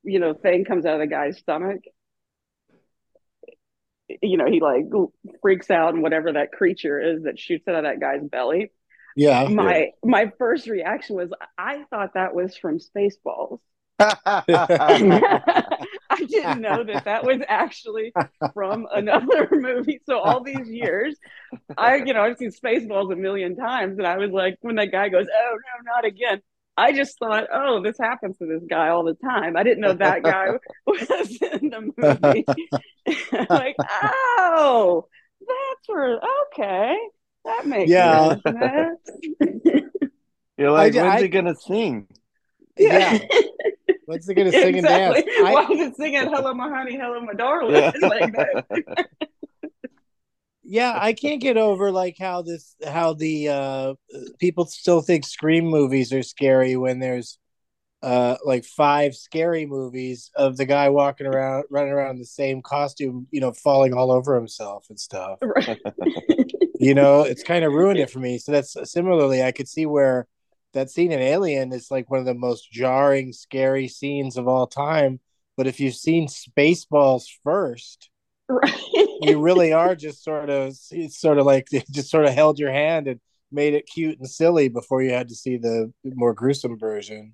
you 0.03 0.19
know 0.19 0.33
thing 0.33 0.65
comes 0.65 0.85
out 0.85 0.95
of 0.95 0.99
the 0.99 1.07
guy's 1.07 1.37
stomach. 1.39 1.81
You 4.21 4.37
know, 4.37 4.45
he 4.45 4.59
like 4.59 4.85
freaks 5.41 5.71
out 5.71 5.93
and 5.93 6.03
whatever 6.03 6.33
that 6.33 6.51
creature 6.51 6.99
is 6.99 7.23
that 7.23 7.39
shoots 7.39 7.67
out 7.67 7.75
of 7.75 7.83
that 7.83 7.99
guy's 7.99 8.21
belly. 8.23 8.71
yeah 9.15 9.47
my 9.47 9.91
my 10.03 10.31
first 10.37 10.67
reaction 10.67 11.15
was 11.15 11.31
I 11.57 11.83
thought 11.89 12.13
that 12.15 12.35
was 12.35 12.55
from 12.57 12.79
Spaceballs. 12.79 13.59
I 16.23 16.25
didn't 16.29 16.61
know 16.61 16.83
that 16.83 17.05
that 17.05 17.23
was 17.25 17.41
actually 17.47 18.13
from 18.53 18.87
another 18.93 19.47
movie. 19.51 19.99
So 20.05 20.19
all 20.19 20.43
these 20.43 20.67
years, 20.69 21.15
I 21.77 21.95
you 21.97 22.13
know 22.13 22.21
I've 22.23 22.37
seen 22.37 22.51
Spaceballs 22.51 23.11
a 23.11 23.15
million 23.15 23.55
times, 23.55 23.97
and 23.97 24.07
I 24.07 24.17
was 24.17 24.31
like, 24.31 24.57
when 24.61 24.75
that 24.75 24.91
guy 24.91 25.09
goes, 25.09 25.27
"Oh 25.31 25.51
no, 25.57 25.91
not 25.93 26.05
again." 26.05 26.41
I 26.75 26.91
just 26.91 27.19
thought, 27.19 27.45
oh, 27.53 27.83
this 27.83 27.97
happens 27.99 28.39
to 28.39 28.47
this 28.47 28.63
guy 28.67 28.89
all 28.89 29.03
the 29.03 29.13
time. 29.13 29.55
I 29.55 29.61
didn't 29.61 29.81
know 29.81 29.93
that 29.93 30.23
guy 30.23 30.47
was 30.87 31.37
in 31.61 31.69
the 31.69 31.91
movie. 31.95 32.45
like, 33.49 33.75
oh, 33.79 35.05
that's 35.39 35.87
where 35.87 36.19
okay, 36.47 36.95
that 37.45 37.67
makes 37.67 37.91
Yeah. 37.91 38.37
sense. 38.47 38.99
You're 40.57 40.71
like, 40.71 40.95
I- 40.95 41.01
when's 41.03 41.13
I- 41.15 41.21
he 41.21 41.27
gonna 41.27 41.53
sing? 41.55 42.07
Yeah 42.77 43.19
what's 44.05 44.27
it 44.27 44.33
gonna 44.35 44.51
sing 44.51 44.77
and 44.77 44.87
dance 44.87 45.17
exactly. 45.17 45.45
I- 45.45 45.53
Why 45.53 45.63
is 45.71 45.79
it 45.79 45.95
singing 45.95 46.21
"Hello, 46.23 46.53
my 46.53 46.69
honey, 46.69 46.95
hello, 46.97 47.19
my 47.21 47.33
darling"? 47.33 47.75
Yeah. 47.75 47.91
Like 48.01 48.33
that. 48.33 49.07
yeah 50.65 50.97
i 50.99 51.11
can't 51.11 51.41
get 51.41 51.57
over 51.57 51.91
like 51.91 52.15
how 52.17 52.41
this 52.41 52.75
how 52.85 53.13
the 53.13 53.49
uh 53.49 53.93
people 54.39 54.65
still 54.65 55.01
think 55.01 55.25
scream 55.25 55.65
movies 55.65 56.13
are 56.13 56.23
scary 56.23 56.77
when 56.77 56.99
there's 56.99 57.37
uh 58.01 58.37
like 58.45 58.63
five 58.63 59.13
scary 59.13 59.65
movies 59.65 60.31
of 60.35 60.55
the 60.55 60.65
guy 60.65 60.87
walking 60.89 61.27
around 61.27 61.65
running 61.69 61.91
around 61.91 62.11
in 62.11 62.19
the 62.19 62.25
same 62.25 62.61
costume 62.61 63.27
you 63.29 63.41
know 63.41 63.51
falling 63.51 63.93
all 63.93 64.09
over 64.09 64.35
himself 64.35 64.85
and 64.89 64.97
stuff 64.99 65.37
Right. 65.41 65.79
you 66.79 66.93
know 66.95 67.21
it's 67.23 67.43
kind 67.43 67.65
of 67.65 67.73
ruined 67.79 67.99
it 67.99 68.09
for 68.09 68.19
me 68.19 68.37
so 68.37 68.53
that's 68.53 68.75
similarly 68.89 69.43
i 69.43 69.51
could 69.51 69.67
see 69.67 69.85
where 69.85 70.27
that 70.73 70.89
scene 70.89 71.11
in 71.11 71.19
alien 71.19 71.71
is 71.71 71.91
like 71.91 72.09
one 72.09 72.19
of 72.19 72.25
the 72.25 72.33
most 72.33 72.71
jarring 72.71 73.31
scary 73.33 73.87
scenes 73.87 74.37
of 74.37 74.47
all 74.47 74.67
time 74.67 75.19
but 75.55 75.67
if 75.67 75.79
you've 75.79 75.95
seen 75.95 76.27
spaceballs 76.27 77.25
first 77.43 78.09
right. 78.49 78.73
you 79.21 79.39
really 79.39 79.73
are 79.81 79.95
just 79.95 80.23
sort 80.23 80.49
of 80.49 80.75
it's 80.91 81.19
sort 81.19 81.37
of 81.37 81.45
like 81.45 81.67
it 81.71 81.85
just 81.91 82.09
sort 82.09 82.25
of 82.25 82.33
held 82.33 82.59
your 82.59 82.71
hand 82.71 83.07
and 83.07 83.19
made 83.51 83.73
it 83.73 83.87
cute 83.87 84.17
and 84.17 84.29
silly 84.29 84.67
before 84.67 85.01
you 85.03 85.11
had 85.11 85.29
to 85.29 85.35
see 85.35 85.57
the 85.57 85.91
more 86.03 86.33
gruesome 86.33 86.77
version 86.77 87.33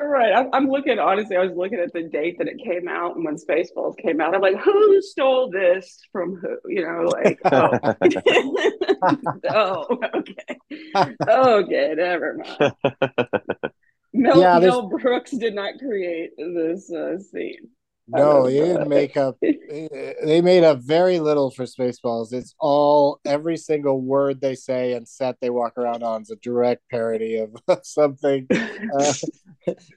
Right. 0.00 0.32
I'm, 0.32 0.48
I'm 0.52 0.68
looking, 0.70 0.98
honestly, 1.00 1.36
I 1.36 1.40
was 1.44 1.56
looking 1.56 1.80
at 1.80 1.92
the 1.92 2.04
date 2.04 2.38
that 2.38 2.46
it 2.46 2.58
came 2.64 2.86
out 2.88 3.16
and 3.16 3.24
when 3.24 3.34
Spaceballs 3.36 3.96
came 3.98 4.20
out. 4.20 4.32
I'm 4.34 4.40
like, 4.40 4.56
who 4.56 5.02
stole 5.02 5.50
this 5.50 6.00
from 6.12 6.36
who? 6.36 6.56
You 6.66 6.82
know, 6.82 7.10
like, 7.12 7.38
oh, 7.46 7.70
oh 9.50 9.98
okay. 10.14 11.14
Okay, 11.28 11.94
never 11.96 12.36
mind. 12.38 12.74
Mel, 14.12 14.40
Yeah, 14.40 14.60
there's- 14.60 14.72
Mel 14.72 14.88
Brooks 14.88 15.32
did 15.32 15.54
not 15.54 15.78
create 15.78 16.30
this 16.36 16.90
uh, 16.92 17.18
scene. 17.18 17.68
No, 18.16 18.42
was, 18.42 18.52
they 18.54 18.60
didn't 18.60 18.88
make 18.88 19.16
up. 19.16 19.36
They 19.42 20.40
made 20.40 20.64
up 20.64 20.78
very 20.80 21.20
little 21.20 21.50
for 21.50 21.64
Spaceballs. 21.64 22.32
It's 22.32 22.54
all 22.58 23.20
every 23.26 23.58
single 23.58 24.00
word 24.00 24.40
they 24.40 24.54
say 24.54 24.94
and 24.94 25.06
set 25.06 25.36
they 25.40 25.50
walk 25.50 25.76
around 25.76 26.02
on 26.02 26.22
is 26.22 26.30
a 26.30 26.36
direct 26.36 26.88
parody 26.90 27.36
of 27.36 27.50
something. 27.84 28.46
Uh, 28.50 29.12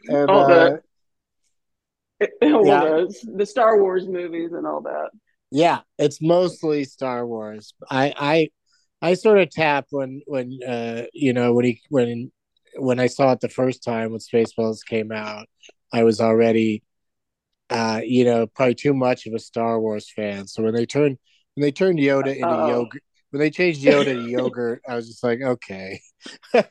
and 0.10 0.30
All 0.30 0.41
uh, 0.41 0.48
that. 0.48 0.82
Well, 2.41 2.65
Yeah. 2.65 2.82
the, 2.84 3.32
the 3.38 3.46
Star 3.46 3.82
Wars 3.82 4.08
movies 4.08 4.51
and 4.51 4.68
all 4.68 4.82
that. 4.82 5.12
yeah, 5.50 5.80
it's 5.98 6.22
mostly 6.22 6.84
Star 6.84 7.25
Wars. 7.25 7.74
I 7.89 8.13
I 8.18 8.50
I 9.01 9.13
sort 9.15 9.39
of 9.39 9.50
tapped 9.50 9.88
when 9.91 10.22
when 10.27 10.60
uh 10.68 11.03
you 11.13 11.32
know 11.34 11.53
when 11.53 11.65
he 11.65 11.82
when 11.89 12.32
when 12.75 13.00
I 13.00 13.08
saw 13.08 13.32
it 13.32 13.39
the 13.39 13.50
first 13.50 13.84
time 13.84 14.12
when 14.12 14.20
Spaceballs 14.20 14.86
came 14.86 15.12
out. 15.13 15.48
I 15.94 16.03
was 16.03 16.20
already 16.22 16.84
uh 17.72 18.01
you 18.04 18.25
know 18.25 18.48
probably 18.48 18.75
too 18.75 18.94
much 18.94 19.25
of 19.25 19.34
a 19.34 19.40
Star 19.40 19.80
Wars 19.80 20.12
fan. 20.16 20.48
So 20.48 20.63
when 20.63 20.74
they 20.75 20.86
turned 20.86 21.18
when 21.56 21.62
they 21.62 21.72
turned 21.72 22.00
Yoda 22.00 22.36
into 22.36 22.48
Uh-oh. 22.48 22.68
yogurt 22.70 23.04
when 23.32 23.40
they 23.40 23.50
changed 23.50 23.82
Yoda 23.82 24.06
to 24.06 24.30
yogurt, 24.30 24.82
I 24.88 24.96
was 24.96 25.08
just 25.08 25.24
like, 25.24 25.42
okay. 25.42 26.01
Oh, 26.54 26.62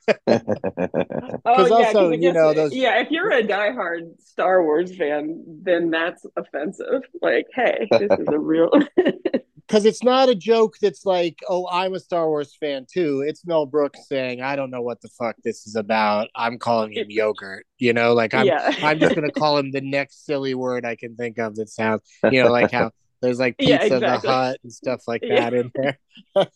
'Cause 1.56 1.70
yeah, 1.70 1.76
also, 1.76 2.10
I 2.10 2.14
you 2.14 2.32
know, 2.32 2.52
those- 2.52 2.74
Yeah, 2.74 3.00
if 3.00 3.10
you're 3.10 3.32
a 3.32 3.42
diehard 3.42 4.20
Star 4.20 4.62
Wars 4.62 4.94
fan, 4.96 5.42
then 5.62 5.90
that's 5.90 6.24
offensive. 6.36 7.02
Like, 7.22 7.46
hey, 7.54 7.88
this 7.90 8.10
is 8.18 8.28
a 8.28 8.38
real. 8.38 8.70
Because 9.70 9.84
it's 9.84 10.02
not 10.02 10.28
a 10.28 10.34
joke 10.34 10.78
that's 10.82 11.06
like, 11.06 11.38
oh, 11.48 11.68
I'm 11.70 11.94
a 11.94 12.00
Star 12.00 12.26
Wars 12.26 12.56
fan 12.58 12.86
too. 12.92 13.22
It's 13.24 13.46
Mel 13.46 13.66
Brooks 13.66 14.00
saying, 14.08 14.42
I 14.42 14.56
don't 14.56 14.72
know 14.72 14.82
what 14.82 15.00
the 15.00 15.06
fuck 15.10 15.36
this 15.44 15.64
is 15.64 15.76
about. 15.76 16.26
I'm 16.34 16.58
calling 16.58 16.92
him 16.92 17.06
yogurt. 17.08 17.64
You 17.78 17.92
know, 17.92 18.12
like 18.12 18.34
I'm 18.34 18.46
yeah. 18.46 18.74
I'm 18.82 18.98
just 18.98 19.14
gonna 19.14 19.30
call 19.30 19.58
him 19.58 19.70
the 19.70 19.80
next 19.80 20.26
silly 20.26 20.56
word 20.56 20.84
I 20.84 20.96
can 20.96 21.14
think 21.14 21.38
of 21.38 21.54
that 21.54 21.68
sounds, 21.68 22.02
you 22.24 22.42
know, 22.42 22.50
like 22.50 22.72
how 22.72 22.90
there's 23.22 23.38
like 23.38 23.54
Yeah, 23.60 23.78
pizza 23.78 23.98
exactly. 23.98 24.26
the 24.28 24.34
hut 24.34 24.58
and 24.64 24.72
stuff 24.72 25.02
like 25.06 25.22
Yeah. 25.22 25.50
that 25.50 25.54
in 25.54 25.70
there. 25.76 25.98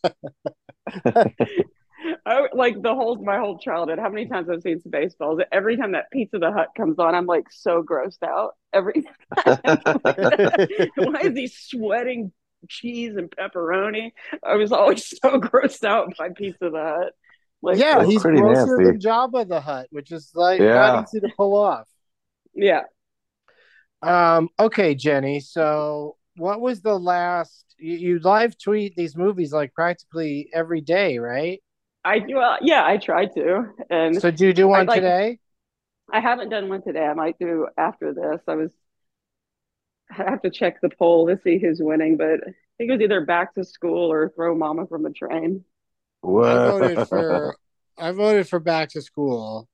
I, 2.26 2.48
like 2.52 2.82
the 2.82 2.94
whole 2.96 3.14
my 3.22 3.38
whole 3.38 3.58
childhood. 3.58 4.00
How 4.00 4.08
many 4.08 4.26
times 4.26 4.48
I've 4.50 4.62
seen 4.62 4.80
Spaceballs? 4.80 5.40
Every 5.52 5.76
time 5.76 5.92
that 5.92 6.10
Pizza 6.10 6.40
the 6.40 6.50
Hutt 6.50 6.70
comes 6.76 6.98
on, 6.98 7.14
I'm 7.14 7.26
like 7.26 7.44
so 7.52 7.84
grossed 7.84 8.24
out. 8.24 8.54
Every 8.72 9.04
why 9.44 11.20
is 11.22 11.36
he 11.36 11.46
sweating 11.46 12.32
cheese 12.68 13.16
and 13.16 13.30
pepperoni? 13.30 14.12
I 14.42 14.54
was 14.56 14.72
always 14.72 15.06
so 15.22 15.40
grossed 15.40 15.84
out 15.84 16.16
by 16.18 16.30
Pizza 16.30 16.70
the 16.70 16.82
Hutt. 16.82 17.12
Like, 17.62 17.78
yeah, 17.78 18.04
he's 18.04 18.20
pretty 18.22 18.40
grosser 18.40 18.76
nasty. 18.76 18.84
than 18.84 19.00
Jabba 19.00 19.48
the 19.48 19.60
Hutt, 19.60 19.86
which 19.90 20.12
is 20.12 20.30
like 20.34 20.60
Yeah. 20.60 20.74
not 20.74 21.04
easy 21.04 21.20
to 21.20 21.28
pull 21.36 21.56
off. 21.56 21.88
yeah. 22.54 22.82
Um, 24.02 24.48
okay, 24.58 24.94
Jenny. 24.94 25.40
So, 25.40 26.16
what 26.36 26.60
was 26.60 26.82
the 26.82 26.98
last? 26.98 27.74
You, 27.78 27.94
you 27.96 28.18
live 28.20 28.58
tweet 28.58 28.96
these 28.96 29.16
movies 29.16 29.52
like 29.52 29.72
practically 29.72 30.50
every 30.52 30.80
day, 30.82 31.18
right? 31.18 31.62
I 32.04 32.22
well, 32.28 32.58
yeah, 32.60 32.84
I 32.84 32.98
tried 32.98 33.32
to, 33.34 33.64
and 33.88 34.20
So, 34.20 34.30
do 34.30 34.46
you 34.46 34.52
do 34.52 34.68
one 34.68 34.86
like- 34.86 34.96
today? 34.96 35.38
I 36.12 36.20
haven't 36.20 36.50
done 36.50 36.68
one 36.68 36.82
today. 36.82 37.02
I 37.06 37.14
might 37.14 37.38
do 37.38 37.66
after 37.78 38.12
this. 38.12 38.42
I 38.46 38.56
was 38.56 38.70
I 40.10 40.30
have 40.30 40.42
to 40.42 40.50
check 40.50 40.80
the 40.80 40.90
poll 40.90 41.26
to 41.28 41.38
see 41.42 41.58
who's 41.58 41.80
winning, 41.82 42.16
but 42.16 42.40
I 42.46 42.52
think 42.78 42.90
it 42.90 42.92
was 42.92 43.00
either 43.00 43.24
back 43.24 43.54
to 43.54 43.64
school 43.64 44.12
or 44.12 44.28
throw 44.30 44.54
mama 44.54 44.86
from 44.86 45.02
the 45.02 45.10
train. 45.10 45.64
I 46.42 46.58
voted 46.58 47.00
for. 47.02 47.56
I 47.96 48.10
voted 48.12 48.48
for 48.48 48.58
Back 48.58 48.90
to 48.90 49.02
School. 49.02 49.68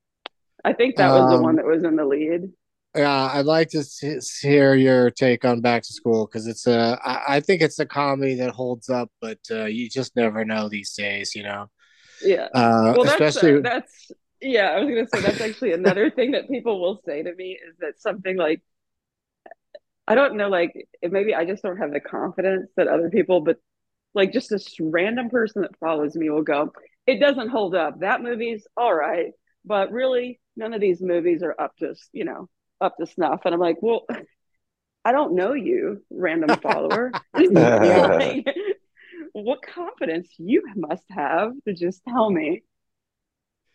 I 0.64 0.72
think 0.72 0.96
that 0.96 1.12
was 1.12 1.28
the 1.28 1.36
Um, 1.36 1.42
one 1.42 1.56
that 1.56 1.66
was 1.66 1.84
in 1.84 1.96
the 1.96 2.04
lead. 2.04 2.52
Yeah, 2.94 3.30
I'd 3.32 3.46
like 3.46 3.68
to 3.70 3.78
s- 3.78 4.38
hear 4.42 4.74
your 4.74 5.10
take 5.10 5.44
on 5.44 5.60
Back 5.60 5.82
to 5.84 5.92
School 5.92 6.26
because 6.26 6.48
it's 6.48 6.66
a. 6.66 6.98
I, 7.04 7.36
I 7.36 7.40
think 7.40 7.62
it's 7.62 7.78
a 7.78 7.86
comedy 7.86 8.34
that 8.36 8.50
holds 8.50 8.88
up, 8.88 9.10
but 9.20 9.38
uh, 9.50 9.66
you 9.66 9.88
just 9.88 10.16
never 10.16 10.44
know 10.44 10.68
these 10.68 10.92
days, 10.94 11.34
you 11.36 11.44
know. 11.44 11.70
Yeah. 12.20 12.48
Uh, 12.54 12.94
Well, 12.94 13.04
that's 13.04 13.36
especially 13.36 13.36
uh, 13.36 13.60
that's 13.62 14.10
yeah. 14.40 14.70
I 14.70 14.80
was 14.80 14.88
gonna 14.88 15.06
say 15.06 15.20
that's 15.20 15.40
actually 15.40 15.72
another 15.72 16.10
thing 16.10 16.32
that 16.32 16.48
people 16.48 16.80
will 16.80 17.00
say 17.06 17.22
to 17.22 17.34
me 17.34 17.52
is 17.68 17.76
that 17.80 18.00
something 18.00 18.36
like 18.36 18.60
I 20.10 20.16
don't 20.16 20.36
know, 20.36 20.48
like 20.48 20.72
maybe 21.02 21.36
I 21.36 21.44
just 21.44 21.62
don't 21.62 21.76
have 21.76 21.92
the 21.92 22.00
confidence 22.00 22.68
that 22.76 22.88
other 22.88 23.10
people, 23.10 23.42
but 23.42 23.58
like 24.12 24.32
just 24.32 24.50
this 24.50 24.74
random 24.80 25.30
person 25.30 25.62
that 25.62 25.78
follows 25.78 26.16
me 26.16 26.28
will 26.30 26.42
go, 26.42 26.72
it 27.06 27.20
doesn't 27.20 27.50
hold 27.50 27.76
up. 27.76 28.00
That 28.00 28.20
movie's 28.20 28.66
all 28.76 28.92
right, 28.92 29.30
but 29.64 29.92
really 29.92 30.40
none 30.56 30.74
of 30.74 30.80
these 30.80 31.00
movies 31.00 31.44
are 31.44 31.54
up 31.56 31.76
to 31.76 31.94
you 32.12 32.24
know 32.24 32.48
up 32.80 32.96
to 32.96 33.06
snuff. 33.06 33.42
And 33.44 33.54
I'm 33.54 33.60
like, 33.60 33.76
well, 33.82 34.04
I 35.04 35.12
don't 35.12 35.36
know 35.36 35.52
you, 35.52 36.02
random 36.10 36.58
follower. 36.58 37.12
Like, 37.36 38.46
what 39.32 39.60
confidence 39.62 40.28
you 40.38 40.64
must 40.74 41.04
have 41.10 41.52
to 41.68 41.72
just 41.72 42.02
tell 42.04 42.28
me 42.28 42.64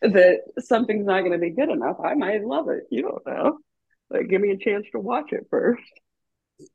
that 0.02 0.40
something's 0.60 1.06
not 1.06 1.22
going 1.22 1.32
to 1.32 1.38
be 1.38 1.52
good 1.52 1.70
enough. 1.70 1.96
I 2.04 2.14
might 2.14 2.44
love 2.44 2.68
it. 2.68 2.84
You 2.92 3.04
don't 3.04 3.26
know. 3.26 3.60
Like, 4.10 4.28
give 4.28 4.42
me 4.42 4.52
a 4.52 4.58
chance 4.58 4.86
to 4.92 5.00
watch 5.00 5.32
it 5.32 5.48
first. 5.50 5.82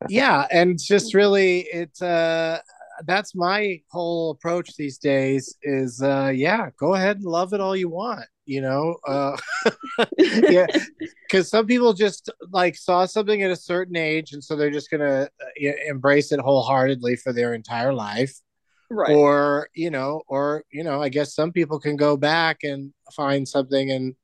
Yeah 0.08 0.46
and 0.50 0.78
just 0.78 1.14
really 1.14 1.60
it's 1.72 2.02
uh 2.02 2.58
that's 3.06 3.34
my 3.34 3.80
whole 3.90 4.30
approach 4.30 4.76
these 4.76 4.98
days 4.98 5.56
is 5.62 6.02
uh 6.02 6.30
yeah 6.34 6.68
go 6.78 6.94
ahead 6.94 7.16
and 7.16 7.24
love 7.24 7.52
it 7.54 7.60
all 7.60 7.74
you 7.76 7.88
want 7.88 8.24
you 8.44 8.60
know 8.60 8.96
uh 9.06 9.36
yeah 10.18 10.66
because 11.26 11.48
some 11.48 11.66
people 11.66 11.92
just 11.92 12.28
like 12.50 12.76
saw 12.76 13.06
something 13.06 13.42
at 13.42 13.50
a 13.50 13.56
certain 13.56 13.96
age 13.96 14.32
and 14.32 14.42
so 14.44 14.54
they're 14.56 14.70
just 14.70 14.90
gonna 14.90 15.28
uh, 15.64 15.70
embrace 15.88 16.32
it 16.32 16.40
wholeheartedly 16.40 17.16
for 17.16 17.32
their 17.32 17.54
entire 17.54 17.92
life 17.92 18.34
Right. 18.92 19.14
or 19.14 19.68
you 19.72 19.90
know 19.90 20.22
or 20.26 20.64
you 20.72 20.82
know 20.82 21.00
i 21.00 21.08
guess 21.08 21.32
some 21.34 21.52
people 21.52 21.78
can 21.78 21.94
go 21.96 22.16
back 22.16 22.64
and 22.64 22.92
find 23.12 23.46
something 23.46 23.90
and 23.92 24.14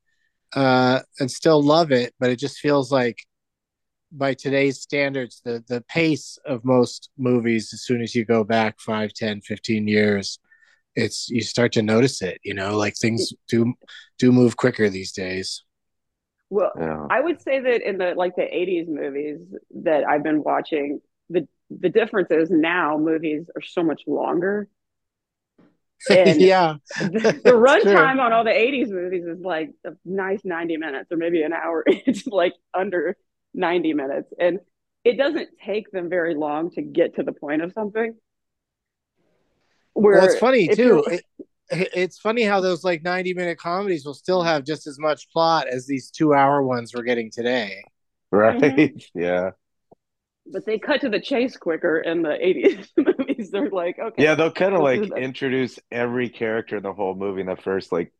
uh 0.55 1.01
and 1.21 1.31
still 1.31 1.63
love 1.63 1.93
it 1.93 2.15
but 2.19 2.31
it 2.31 2.37
just 2.41 2.59
feels 2.59 2.91
like 2.91 3.19
by 4.13 4.35
today's 4.35 4.81
standards 4.81 5.41
the 5.45 5.65
the 5.69 5.83
pace 5.89 6.39
of 6.47 6.65
most 6.65 7.11
movies 7.19 7.73
as 7.73 7.83
soon 7.83 8.01
as 8.01 8.15
you 8.15 8.25
go 8.25 8.45
back 8.45 8.81
5 8.81 9.13
10 9.13 9.41
15 9.41 9.89
years 9.89 10.39
it's 10.95 11.29
you 11.29 11.43
start 11.43 11.73
to 11.73 11.83
notice 11.83 12.23
it 12.23 12.39
you 12.43 12.55
know 12.55 12.77
like 12.77 12.97
things 12.97 13.33
do 13.49 13.75
do 14.19 14.33
move 14.33 14.57
quicker 14.57 14.89
these 14.89 15.13
days 15.13 15.65
well, 16.49 16.73
yeah. 16.79 17.07
I 17.11 17.21
would 17.21 17.43
say 17.43 17.61
that 17.61 17.89
in 17.89 17.99
the 17.99 18.15
like 18.17 18.37
the 18.37 18.43
80s 18.43 18.89
movies 18.89 19.41
that 19.83 20.05
I've 20.05 20.23
been 20.23 20.43
watching, 20.43 21.01
the 21.29 21.49
the 21.71 21.89
difference 21.89 22.31
is 22.31 22.51
now 22.51 22.99
movies 22.99 23.47
are 23.57 23.63
so 23.63 23.83
much 23.83 24.03
longer. 24.07 24.69
And 26.11 26.43
yeah 26.43 26.75
the, 26.99 27.41
the 27.43 27.53
runtime 27.53 28.21
on 28.21 28.31
all 28.31 28.45
the 28.45 28.51
80s 28.51 28.91
movies 28.91 29.25
is 29.25 29.41
like 29.41 29.71
a 29.83 29.93
nice 30.05 30.43
90 30.45 30.77
minutes 30.77 31.11
or 31.11 31.17
maybe 31.17 31.43
an 31.43 31.55
hour. 31.55 31.85
It's 31.89 32.27
like 32.27 32.53
under 32.75 33.17
90 33.57 33.95
minutes. 33.95 34.33
And 34.39 34.61
it 35.05 35.17
doesn't 35.17 35.49
take 35.65 35.91
them 35.91 36.09
very 36.09 36.35
long 36.35 36.71
to 36.73 36.83
get 36.83 37.17
to 37.17 37.23
the 37.23 37.33
point 37.33 37.63
of 37.63 37.73
something. 37.73 38.15
Where 39.95 40.19
well 40.19 40.27
it's 40.27 40.39
funny 40.39 40.69
too 40.69 41.03
it, 41.09 41.25
it's 41.71 42.19
funny 42.19 42.43
how 42.43 42.61
those 42.61 42.85
like 42.85 43.03
90 43.03 43.33
minute 43.33 43.59
comedies 43.59 44.05
will 44.05 44.15
still 44.15 44.43
have 44.43 44.63
just 44.63 44.87
as 44.87 44.99
much 44.99 45.31
plot 45.31 45.69
as 45.69 45.87
these 45.87 46.11
two 46.11 46.35
hour 46.35 46.63
ones 46.63 46.93
we're 46.95 47.03
getting 47.03 47.31
today 47.31 47.83
Right. 48.31 48.61
Mm-hmm. 48.61 48.99
Yeah. 49.19 49.51
but 50.53 50.67
they 50.67 50.79
cut 50.79 51.01
to 51.01 51.09
the 51.09 51.21
chase 51.21 51.57
quicker 51.57 51.99
in 51.99 52.23
the 52.23 52.29
80s 52.29 52.89
movies. 53.19 53.51
They're 53.51 53.71
like, 53.71 53.99
okay. 53.99 54.23
Yeah, 54.23 54.35
they'll 54.35 54.53
kind 54.53 54.75
of 54.75 54.83
like 54.83 55.01
introduce 55.17 55.79
every 55.91 56.29
character 56.29 56.77
in 56.77 56.83
the 56.83 56.93
whole 56.93 57.15
movie 57.15 57.41
in 57.41 57.47
the 57.47 57.57
first 57.57 57.93
like 57.93 58.13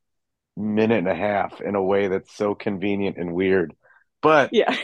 minute 0.57 0.99
and 0.99 1.09
a 1.09 1.15
half 1.15 1.61
in 1.61 1.75
a 1.75 1.83
way 1.83 2.09
that's 2.09 2.35
so 2.35 2.55
convenient 2.55 3.19
and 3.19 3.35
weird 3.35 3.75
but 4.23 4.51
yeah, 4.53 4.75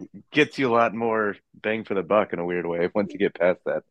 it 0.00 0.30
gets 0.30 0.58
you 0.58 0.68
a 0.68 0.72
lot 0.72 0.94
more 0.94 1.36
bang 1.54 1.84
for 1.84 1.94
the 1.94 2.02
buck 2.02 2.32
in 2.32 2.38
a 2.38 2.44
weird 2.44 2.66
way 2.66 2.88
once 2.94 3.12
you 3.12 3.18
get 3.18 3.34
past 3.34 3.60
that. 3.66 3.82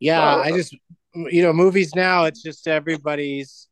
Yeah, 0.00 0.20
Well, 0.20 0.40
I 0.44 0.52
just 0.52 0.76
you 1.14 1.42
know 1.42 1.52
movies 1.52 1.94
now. 1.94 2.24
It's 2.24 2.42
just 2.42 2.66
everybody's 2.66 3.68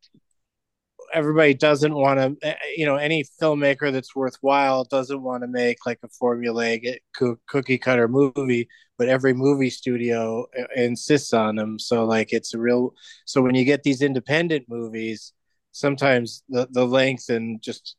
everybody 1.14 1.54
doesn't 1.54 1.94
want 1.94 2.18
to 2.18 2.46
eh, 2.46 2.50
eh, 2.50 2.54
you 2.76 2.84
know 2.84 2.96
any 2.96 3.24
filmmaker 3.40 3.92
that's 3.92 4.14
worthwhile 4.14 4.84
doesn't 4.84 5.22
want 5.22 5.42
to 5.42 5.48
make 5.48 5.78
like 5.86 5.98
a 6.02 6.08
formulaic 6.08 6.86
eh, 6.86 7.34
cookie 7.46 7.78
cutter 7.78 8.08
movie 8.08 8.68
but 8.98 9.08
every 9.08 9.32
movie 9.32 9.70
studio 9.70 10.46
uh, 10.58 10.64
insists 10.76 11.32
on 11.32 11.56
them 11.56 11.78
so 11.78 12.04
like 12.04 12.32
it's 12.32 12.54
a 12.54 12.58
real 12.58 12.94
so 13.24 13.40
when 13.40 13.54
you 13.54 13.64
get 13.64 13.82
these 13.82 14.02
independent 14.02 14.64
movies 14.68 15.32
sometimes 15.72 16.42
the 16.48 16.68
the 16.72 16.84
length 16.84 17.28
and 17.28 17.62
just 17.62 17.96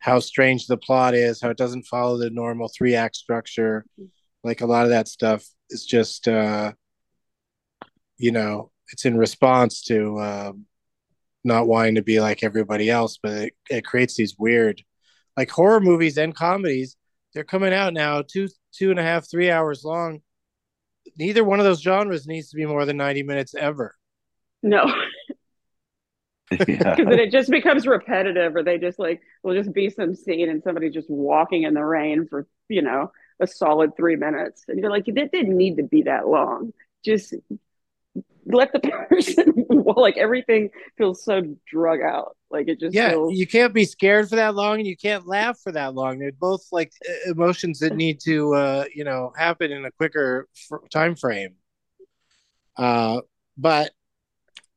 how 0.00 0.18
strange 0.18 0.66
the 0.66 0.76
plot 0.76 1.14
is 1.14 1.40
how 1.40 1.50
it 1.50 1.56
doesn't 1.56 1.86
follow 1.86 2.18
the 2.18 2.30
normal 2.30 2.68
three 2.68 2.94
act 2.94 3.16
structure 3.16 3.84
like 4.42 4.60
a 4.60 4.66
lot 4.66 4.84
of 4.84 4.90
that 4.90 5.08
stuff 5.08 5.46
is 5.70 5.86
just 5.86 6.26
uh 6.28 6.72
you 8.18 8.32
know 8.32 8.70
it's 8.92 9.04
in 9.04 9.16
response 9.16 9.82
to 9.82 10.18
um 10.20 10.66
not 11.44 11.66
wanting 11.66 11.94
to 11.94 12.02
be 12.02 12.20
like 12.20 12.42
everybody 12.42 12.90
else, 12.90 13.18
but 13.22 13.32
it, 13.32 13.54
it 13.70 13.84
creates 13.84 14.14
these 14.14 14.36
weird, 14.38 14.82
like 15.36 15.50
horror 15.50 15.80
movies 15.80 16.18
and 16.18 16.34
comedies. 16.34 16.96
They're 17.32 17.44
coming 17.44 17.72
out 17.72 17.94
now, 17.94 18.22
two 18.22 18.48
two 18.72 18.90
and 18.90 18.98
a 18.98 19.02
half, 19.02 19.30
three 19.30 19.50
hours 19.50 19.84
long. 19.84 20.20
Neither 21.18 21.44
one 21.44 21.58
of 21.58 21.64
those 21.64 21.80
genres 21.80 22.26
needs 22.26 22.50
to 22.50 22.56
be 22.56 22.66
more 22.66 22.84
than 22.84 22.96
ninety 22.96 23.22
minutes 23.22 23.54
ever. 23.54 23.94
no, 24.62 24.84
yeah. 26.68 26.96
because 26.96 27.08
then 27.08 27.18
it 27.18 27.30
just 27.32 27.50
becomes 27.50 27.86
repetitive, 27.86 28.56
or 28.56 28.62
they 28.62 28.78
just 28.78 28.98
like 28.98 29.20
will 29.42 29.54
just 29.54 29.72
be 29.72 29.90
some 29.90 30.14
scene 30.14 30.48
and 30.48 30.62
somebody 30.62 30.90
just 30.90 31.10
walking 31.10 31.64
in 31.64 31.74
the 31.74 31.84
rain 31.84 32.26
for 32.28 32.46
you 32.68 32.82
know 32.82 33.12
a 33.40 33.46
solid 33.46 33.96
three 33.96 34.16
minutes, 34.16 34.64
and 34.68 34.78
you're 34.80 34.90
like, 34.90 35.06
that 35.06 35.32
didn't 35.32 35.56
need 35.56 35.76
to 35.76 35.82
be 35.82 36.02
that 36.02 36.28
long. 36.28 36.72
Just 37.04 37.34
let 38.46 38.72
the 38.72 38.80
person 39.08 39.66
like 39.96 40.16
everything 40.16 40.70
feels 40.96 41.22
so 41.24 41.42
drug 41.66 42.00
out. 42.00 42.36
Like 42.50 42.68
it 42.68 42.80
just 42.80 43.02
Yeah, 43.02 43.04
feels 43.04 43.36
you 43.36 43.46
can't 43.46 43.72
be 43.74 43.84
scared 43.84 44.28
for 44.28 44.36
that 44.36 44.54
long, 44.54 44.78
and 44.78 44.86
you 44.86 44.96
can't 44.96 45.26
laugh 45.26 45.58
for 45.60 45.70
that 45.72 45.94
long. 45.94 46.18
They're 46.18 46.32
both 46.32 46.66
like 46.72 46.92
emotions 47.26 47.78
that 47.80 47.94
need 47.94 48.20
to, 48.24 48.54
uh, 48.54 48.84
you 48.94 49.04
know, 49.04 49.32
happen 49.36 49.70
in 49.70 49.84
a 49.84 49.90
quicker 49.92 50.48
f- 50.72 50.80
time 50.90 51.14
frame. 51.14 51.54
Uh, 52.76 53.20
but 53.56 53.92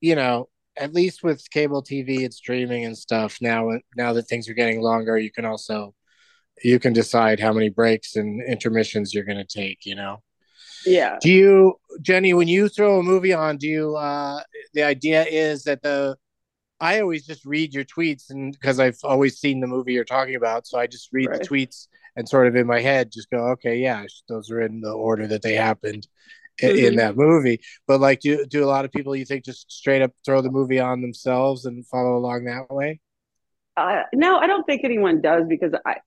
you 0.02 0.16
know, 0.16 0.50
at 0.78 0.94
least 0.94 1.24
with 1.24 1.50
cable 1.52 1.84
TV 1.84 2.24
and 2.24 2.34
streaming 2.34 2.86
and 2.86 2.98
stuff 2.98 3.38
now, 3.42 3.70
now 3.96 4.14
that 4.14 4.24
things 4.24 4.50
are 4.50 4.54
getting 4.54 4.82
longer, 4.82 5.18
you 5.18 5.32
can 5.32 5.46
also 5.46 5.94
you 6.64 6.80
can 6.80 6.94
decide 6.94 7.40
how 7.40 7.52
many 7.52 7.70
breaks 7.70 8.16
and 8.16 8.42
intermissions 8.48 9.14
you're 9.14 9.24
going 9.24 9.44
to 9.44 9.60
take. 9.60 9.86
You 9.86 9.96
know. 9.96 10.22
yeah. 10.86 11.18
Do 11.22 11.32
you, 11.32 11.76
Jenny, 12.02 12.34
when 12.34 12.48
you 12.48 12.70
throw 12.70 13.00
a 13.00 13.04
movie 13.04 13.34
on, 13.34 13.58
do 13.58 13.68
you, 13.68 13.96
uh, 13.96 14.42
the 14.74 14.84
idea 14.84 15.26
is 15.26 15.64
that 15.64 15.82
the, 15.82 16.16
I 16.80 17.00
always 17.00 17.26
just 17.26 17.46
read 17.46 17.74
your 17.74 17.86
tweets 17.86 18.30
and 18.30 18.52
because 18.54 18.80
I've 18.80 19.00
always 19.04 19.40
seen 19.40 19.62
the 19.62 19.68
movie 19.68 19.94
you're 19.94 20.04
talking 20.04 20.36
about. 20.36 20.68
So 20.68 20.78
I 20.78 20.88
just 20.88 21.10
read 21.14 21.30
Right. 21.30 21.42
the 21.42 21.48
tweets 21.48 21.88
and 22.16 22.28
sort 22.28 22.48
of 22.48 22.56
in 22.56 22.68
my 22.68 22.82
head 22.82 23.12
just 23.12 23.30
go, 23.30 23.48
okay, 23.52 23.78
yeah, 23.78 24.04
those 24.28 24.52
are 24.52 24.62
in 24.62 24.82
the 24.82 24.92
order 24.92 25.28
that 25.28 25.42
they 25.42 25.54
happened 25.54 26.08
i- 26.62 26.66
in 26.76 26.96
that 26.96 27.16
movie. 27.18 27.62
But 27.88 28.00
like, 28.02 28.20
do, 28.22 28.46
do 28.46 28.64
a 28.64 28.68
lot 28.68 28.86
of 28.86 28.92
people 28.92 29.16
you 29.16 29.26
think 29.26 29.46
just 29.46 29.72
straight 29.72 30.02
up 30.02 30.12
throw 30.26 30.42
the 30.42 30.52
movie 30.52 30.80
on 30.80 31.02
themselves 31.02 31.66
and 31.66 31.86
follow 31.88 32.18
along 32.18 32.46
that 32.46 32.70
way? 32.74 33.00
Uh, 33.76 34.04
no, 34.14 34.38
I 34.38 34.48
don't 34.48 34.66
think 34.66 34.84
anyone 34.84 35.22
does 35.22 35.46
because 35.48 35.74
I 35.86 35.98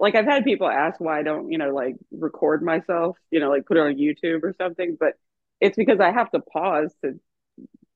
like 0.00 0.14
I've 0.14 0.26
had 0.26 0.44
people 0.44 0.68
ask 0.68 1.00
why 1.00 1.18
I 1.20 1.22
don't, 1.22 1.50
you 1.52 1.58
know, 1.58 1.70
like 1.70 1.96
record 2.12 2.62
myself, 2.62 3.16
you 3.30 3.40
know, 3.40 3.50
like 3.50 3.66
put 3.66 3.76
it 3.76 3.80
on 3.80 3.96
YouTube 3.96 4.42
or 4.44 4.54
something, 4.58 4.96
but 4.98 5.14
it's 5.60 5.76
because 5.76 6.00
I 6.00 6.12
have 6.12 6.30
to 6.32 6.40
pause 6.40 6.94
to 7.04 7.20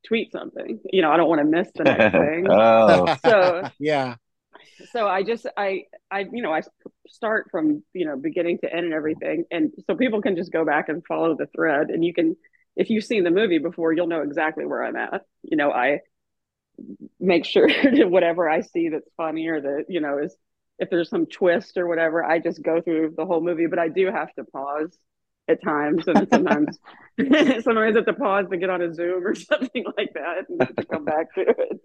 tweet 0.07 0.33
something. 0.33 0.81
You 0.93 1.03
know, 1.03 1.13
I 1.13 1.17
don't 1.19 1.29
want 1.29 1.41
to 1.41 1.47
miss 1.47 1.69
the 1.79 1.85
next 1.85 2.11
thing. 2.17 2.49
oh, 2.51 3.17
So 3.25 3.65
yeah. 3.79 4.17
So 4.93 5.07
I 5.07 5.23
just 5.23 5.47
I 5.57 5.85
I 6.11 6.21
you 6.21 6.43
know 6.43 6.53
I 6.53 6.63
start 7.09 7.49
from 7.51 7.83
you 7.93 8.07
know 8.07 8.17
beginning 8.17 8.59
to 8.59 8.73
end 8.73 8.85
and 8.87 8.95
everything, 8.95 9.45
and 9.51 9.73
so 9.87 9.97
people 9.97 10.23
can 10.23 10.37
just 10.37 10.53
go 10.53 10.65
back 10.65 10.89
and 10.89 11.05
follow 11.07 11.37
the 11.37 11.47
thread, 11.55 11.91
and 11.91 12.05
you 12.05 12.15
can 12.15 12.37
if 12.77 12.91
you've 12.91 13.05
seen 13.05 13.25
the 13.25 13.31
movie 13.31 13.59
before, 13.59 13.93
you'll 13.93 14.07
know 14.07 14.23
exactly 14.23 14.65
where 14.65 14.85
I'm 14.85 14.97
at. 14.97 15.23
You 15.43 15.57
know, 15.57 15.71
I 15.71 16.01
make 17.21 17.45
sure 17.45 17.69
that 17.83 18.11
whatever 18.11 18.49
I 18.49 18.61
see 18.61 18.89
that's 18.89 19.11
funny 19.17 19.49
or 19.49 19.61
that 19.61 19.85
you 19.89 20.01
know 20.01 20.19
is 20.19 20.37
if 20.79 20.91
there's 20.91 21.11
some 21.11 21.27
twist 21.27 21.77
or 21.77 21.87
whatever, 21.87 22.25
I 22.25 22.39
just 22.39 22.63
go 22.63 22.81
through 22.81 23.15
the 23.17 23.27
whole 23.27 23.41
movie, 23.41 23.67
but 23.67 23.79
I 23.79 23.89
do 23.89 24.11
have 24.11 24.33
to 24.35 24.45
pause 24.45 24.97
at 25.49 25.63
times, 25.63 26.07
and 26.09 26.29
sometimes 26.29 26.79
sometimes 27.21 27.69
I 27.69 27.99
have 27.99 28.07
to 28.07 28.15
pause 28.15 28.47
to 28.51 28.57
get 28.57 28.71
on 28.71 28.83
a 28.83 28.93
Zoom 28.93 29.27
or 29.27 29.35
something 29.37 29.85
like 29.97 30.15
that 30.15 30.49
and 30.49 30.77
to 30.77 30.85
come 30.87 31.05
back 31.05 31.35
to 31.35 31.43
it. 31.43 31.81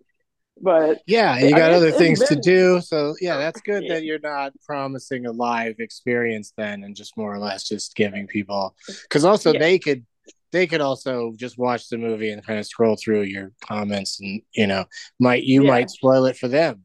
But 0.61 0.99
Yeah, 1.07 1.37
you 1.37 1.53
I 1.53 1.59
got 1.59 1.71
mean, 1.71 1.77
other 1.77 1.91
things 1.91 2.19
to 2.23 2.35
do. 2.35 2.81
So 2.81 3.15
yeah, 3.21 3.37
that's 3.37 3.61
good 3.61 3.83
Yeah. 3.83 3.95
that 3.95 4.03
you're 4.03 4.19
not 4.19 4.53
promising 4.65 5.25
a 5.25 5.31
live 5.31 5.75
experience 5.79 6.53
then 6.57 6.83
and 6.83 6.95
just 6.95 7.17
more 7.17 7.33
or 7.33 7.39
less 7.39 7.63
just 7.63 7.95
giving 7.95 8.27
people 8.27 8.75
because 9.03 9.23
also 9.25 9.53
Yeah. 9.53 9.59
they 9.59 9.79
could 9.79 10.05
they 10.51 10.65
could 10.67 10.81
also 10.81 11.33
just 11.35 11.57
watch 11.57 11.89
the 11.89 11.97
movie 11.97 12.29
and 12.31 12.45
kind 12.45 12.59
of 12.59 12.65
scroll 12.65 12.95
through 12.95 13.21
your 13.23 13.51
comments 13.61 14.19
and 14.19 14.41
you 14.53 14.67
know 14.67 14.85
might 15.19 15.43
you 15.43 15.61
Yeah. 15.61 15.69
might 15.69 15.89
spoil 15.89 16.25
it 16.25 16.37
for 16.37 16.47
them 16.47 16.83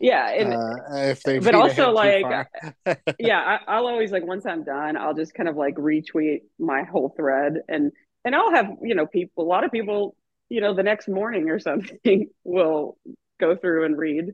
yeah, 0.00 0.30
and 0.30 0.52
uh, 0.52 0.76
if 1.10 1.22
they 1.22 1.38
but 1.38 1.54
also, 1.54 1.90
like, 1.92 2.26
yeah 3.18 3.38
I, 3.66 3.76
i'll 3.76 3.86
always 3.86 4.10
like 4.10 4.24
once 4.24 4.46
i'm 4.46 4.64
done 4.64 4.96
i'll 4.96 5.14
just 5.14 5.34
kind 5.34 5.48
of 5.48 5.56
like 5.56 5.76
retweet 5.76 6.42
my 6.58 6.82
whole 6.82 7.10
thread 7.16 7.62
and 7.68 7.92
and 8.24 8.34
i'll 8.34 8.50
have 8.50 8.70
you 8.82 8.94
know 8.94 9.06
people 9.06 9.44
a 9.44 9.46
lot 9.46 9.64
of 9.64 9.70
people 9.70 10.16
you 10.52 10.60
know 10.60 10.74
the 10.74 10.82
next 10.82 11.08
morning 11.08 11.50
or 11.50 11.58
something 11.58 12.28
will 12.44 12.96
go 13.40 13.56
through 13.56 13.84
and 13.84 13.98
read 13.98 14.26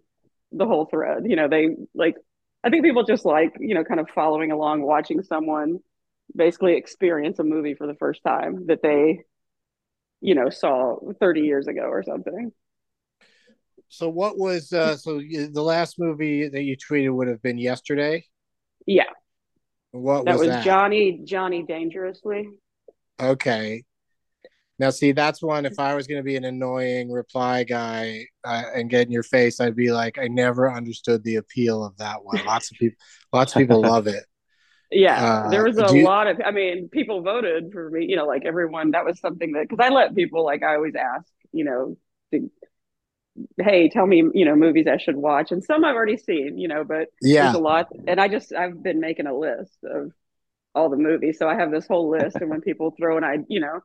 the 0.52 0.66
whole 0.66 0.86
thread 0.86 1.24
you 1.24 1.36
know 1.36 1.48
they 1.48 1.68
like 1.94 2.16
i 2.64 2.70
think 2.70 2.84
people 2.84 3.04
just 3.04 3.24
like 3.24 3.54
you 3.60 3.74
know 3.74 3.84
kind 3.84 4.00
of 4.00 4.08
following 4.10 4.50
along 4.50 4.82
watching 4.82 5.22
someone 5.22 5.78
basically 6.34 6.76
experience 6.76 7.38
a 7.38 7.44
movie 7.44 7.74
for 7.74 7.86
the 7.86 7.94
first 7.94 8.22
time 8.22 8.66
that 8.66 8.82
they 8.82 9.20
you 10.20 10.34
know 10.34 10.50
saw 10.50 10.96
30 11.20 11.40
years 11.42 11.66
ago 11.66 11.82
or 11.82 12.02
something. 12.02 12.52
So 13.88 14.08
what 14.08 14.36
was 14.38 14.72
uh 14.72 14.96
so 14.96 15.18
the 15.18 15.62
last 15.62 15.98
movie 15.98 16.48
that 16.48 16.62
you 16.62 16.76
tweeted 16.76 17.14
would 17.14 17.28
have 17.28 17.42
been 17.42 17.58
yesterday? 17.58 18.24
Yeah. 18.86 19.04
What 19.92 20.26
that 20.26 20.32
was, 20.32 20.48
was 20.48 20.48
that? 20.48 20.64
Johnny 20.64 21.20
johnny 21.24 21.62
dangerously. 21.62 22.48
Okay. 23.20 23.84
Now, 24.78 24.90
see, 24.90 25.12
that's 25.12 25.42
one. 25.42 25.66
If 25.66 25.78
I 25.78 25.94
was 25.94 26.06
going 26.06 26.18
to 26.18 26.24
be 26.24 26.36
an 26.36 26.44
annoying 26.44 27.10
reply 27.10 27.64
guy 27.64 28.26
uh, 28.44 28.62
and 28.74 28.88
get 28.88 29.06
in 29.06 29.12
your 29.12 29.24
face, 29.24 29.60
I'd 29.60 29.74
be 29.74 29.90
like, 29.90 30.18
I 30.18 30.28
never 30.28 30.72
understood 30.72 31.24
the 31.24 31.36
appeal 31.36 31.84
of 31.84 31.96
that 31.98 32.24
one. 32.24 32.44
Lots 32.44 32.70
of 32.70 32.78
people, 32.78 32.96
lots 33.32 33.52
of 33.54 33.58
people 33.60 33.82
love 33.82 34.06
it. 34.06 34.24
Yeah, 34.90 35.20
Uh, 35.22 35.50
there 35.50 35.64
was 35.64 35.76
a 35.76 35.90
you- 35.92 36.04
lot 36.04 36.28
of, 36.28 36.40
I 36.42 36.50
mean, 36.50 36.88
people 36.88 37.20
voted 37.20 37.72
for 37.72 37.90
me, 37.90 38.06
you 38.06 38.16
know, 38.16 38.24
like 38.26 38.46
everyone, 38.46 38.92
that 38.92 39.04
was 39.04 39.20
something 39.20 39.52
that, 39.52 39.68
because 39.68 39.84
I 39.84 39.90
let 39.90 40.14
people, 40.14 40.44
like, 40.44 40.62
I 40.62 40.76
always 40.76 40.94
ask, 40.94 41.28
you 41.52 41.64
know, 41.64 41.98
to, 42.32 42.50
hey, 43.60 43.88
tell 43.88 44.06
me, 44.06 44.24
you 44.34 44.44
know, 44.44 44.56
movies 44.56 44.86
I 44.86 44.96
should 44.98 45.16
watch. 45.16 45.52
And 45.52 45.62
some 45.62 45.84
I've 45.84 45.94
already 45.94 46.16
seen, 46.16 46.58
you 46.58 46.68
know, 46.68 46.84
but 46.84 47.08
Yeah. 47.20 47.40
there's 47.42 47.54
a 47.54 47.58
lot. 47.58 47.88
And 48.06 48.20
I 48.20 48.28
just, 48.28 48.52
I've 48.52 48.82
been 48.82 49.00
making 49.00 49.26
a 49.26 49.36
list 49.36 49.76
of 49.84 50.12
all 50.74 50.90
the 50.90 50.96
movies. 50.96 51.38
So 51.38 51.48
I 51.48 51.56
have 51.56 51.70
this 51.70 51.86
whole 51.86 52.10
list. 52.10 52.36
and 52.40 52.50
when 52.50 52.60
people 52.60 52.94
throw 52.98 53.16
an 53.18 53.24
I, 53.24 53.38
you 53.48 53.60
know, 53.60 53.80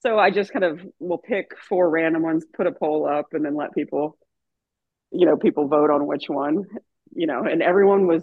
so 0.00 0.18
I 0.18 0.30
just 0.30 0.52
kind 0.52 0.64
of 0.64 0.80
will 0.98 1.18
pick 1.18 1.52
four 1.68 1.88
random 1.90 2.22
ones, 2.22 2.44
put 2.56 2.66
a 2.66 2.72
poll 2.72 3.08
up, 3.08 3.28
and 3.32 3.44
then 3.44 3.56
let 3.56 3.74
people, 3.74 4.16
you 5.10 5.26
know, 5.26 5.36
people 5.36 5.66
vote 5.68 5.90
on 5.90 6.06
which 6.06 6.28
one, 6.28 6.64
you 7.14 7.26
know, 7.26 7.44
and 7.44 7.62
everyone 7.62 8.06
was 8.06 8.22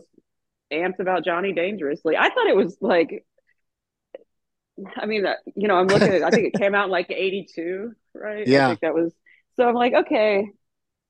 amped 0.71 0.99
about 0.99 1.25
Johnny 1.25 1.53
Dangerously. 1.53 2.15
I 2.17 2.29
thought 2.29 2.47
it 2.47 2.55
was 2.55 2.77
like, 2.79 3.25
I 4.97 5.05
mean, 5.05 5.25
uh, 5.25 5.35
you 5.55 5.67
know, 5.67 5.75
I'm 5.75 5.87
looking 5.87 6.09
at, 6.09 6.23
I 6.23 6.29
think 6.29 6.53
it 6.53 6.59
came 6.59 6.75
out 6.75 6.85
in 6.85 6.91
like 6.91 7.11
82, 7.11 7.91
right? 8.13 8.47
Yeah. 8.47 8.65
I 8.65 8.69
think 8.69 8.81
that 8.81 8.93
was, 8.93 9.13
so 9.55 9.67
I'm 9.67 9.75
like, 9.75 9.93
okay, 9.93 10.49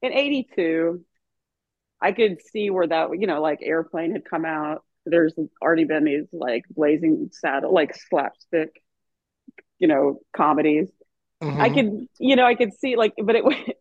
in 0.02 0.14
82, 0.14 1.04
I 2.02 2.12
could 2.12 2.42
see 2.42 2.70
where 2.70 2.88
that, 2.88 3.10
you 3.20 3.28
know, 3.28 3.42
like 3.42 3.60
Airplane 3.62 4.12
had 4.12 4.26
come 4.26 4.46
out. 4.46 4.84
There's 5.06 5.34
already 5.62 5.86
been 5.86 6.04
these 6.04 6.28
like 6.32 6.66
blazing 6.70 7.30
saddle, 7.32 7.74
like 7.74 7.96
slapstick, 7.96 8.82
you 9.80 9.88
know, 9.88 10.20
comedies. 10.36 10.90
I 11.42 11.70
Mhm. 11.70 11.74
could, 11.74 12.08
you 12.20 12.36
know, 12.36 12.46
I 12.46 12.56
could 12.56 12.74
see 12.74 12.96
like, 12.96 13.14
but 13.22 13.36
it, 13.36 13.44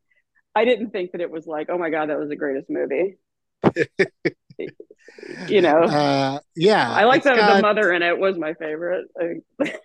I 0.55 0.65
didn't 0.65 0.91
think 0.91 1.13
that 1.13 1.21
it 1.21 1.31
was 1.31 1.47
like, 1.47 1.69
oh 1.71 1.79
my 1.79 1.91
God, 1.91 2.11
that 2.11 2.19
was 2.19 2.29
the 2.29 2.37
greatest 2.37 2.71
movie. 2.71 3.17
you 5.49 5.63
know, 5.63 5.83
Uh, 5.83 6.41
yeah. 6.55 6.91
I 6.91 7.05
like 7.05 7.25
that 7.25 7.37
got- 7.37 7.57
the 7.57 7.63
mother 7.63 7.93
in 7.93 8.03
it 8.03 8.19
was 8.19 8.37
my 8.39 8.55
favorite. 8.55 9.07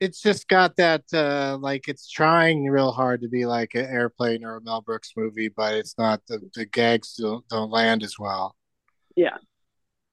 It's 0.00 0.20
just 0.22 0.46
got 0.46 0.76
that, 0.76 1.02
uh, 1.12 1.58
like, 1.60 1.88
it's 1.88 2.08
trying 2.08 2.66
real 2.66 2.92
hard 2.92 3.22
to 3.22 3.28
be 3.28 3.46
like 3.46 3.74
an 3.74 3.86
airplane 3.86 4.44
or 4.44 4.54
a 4.54 4.60
Mel 4.60 4.80
Brooks 4.80 5.12
movie, 5.16 5.48
but 5.48 5.74
it's 5.74 5.98
not. 5.98 6.22
The, 6.28 6.48
the 6.54 6.66
gags 6.66 7.14
don't, 7.16 7.46
don't 7.48 7.72
land 7.72 8.04
as 8.04 8.16
well. 8.16 8.54
Yeah. 9.16 9.38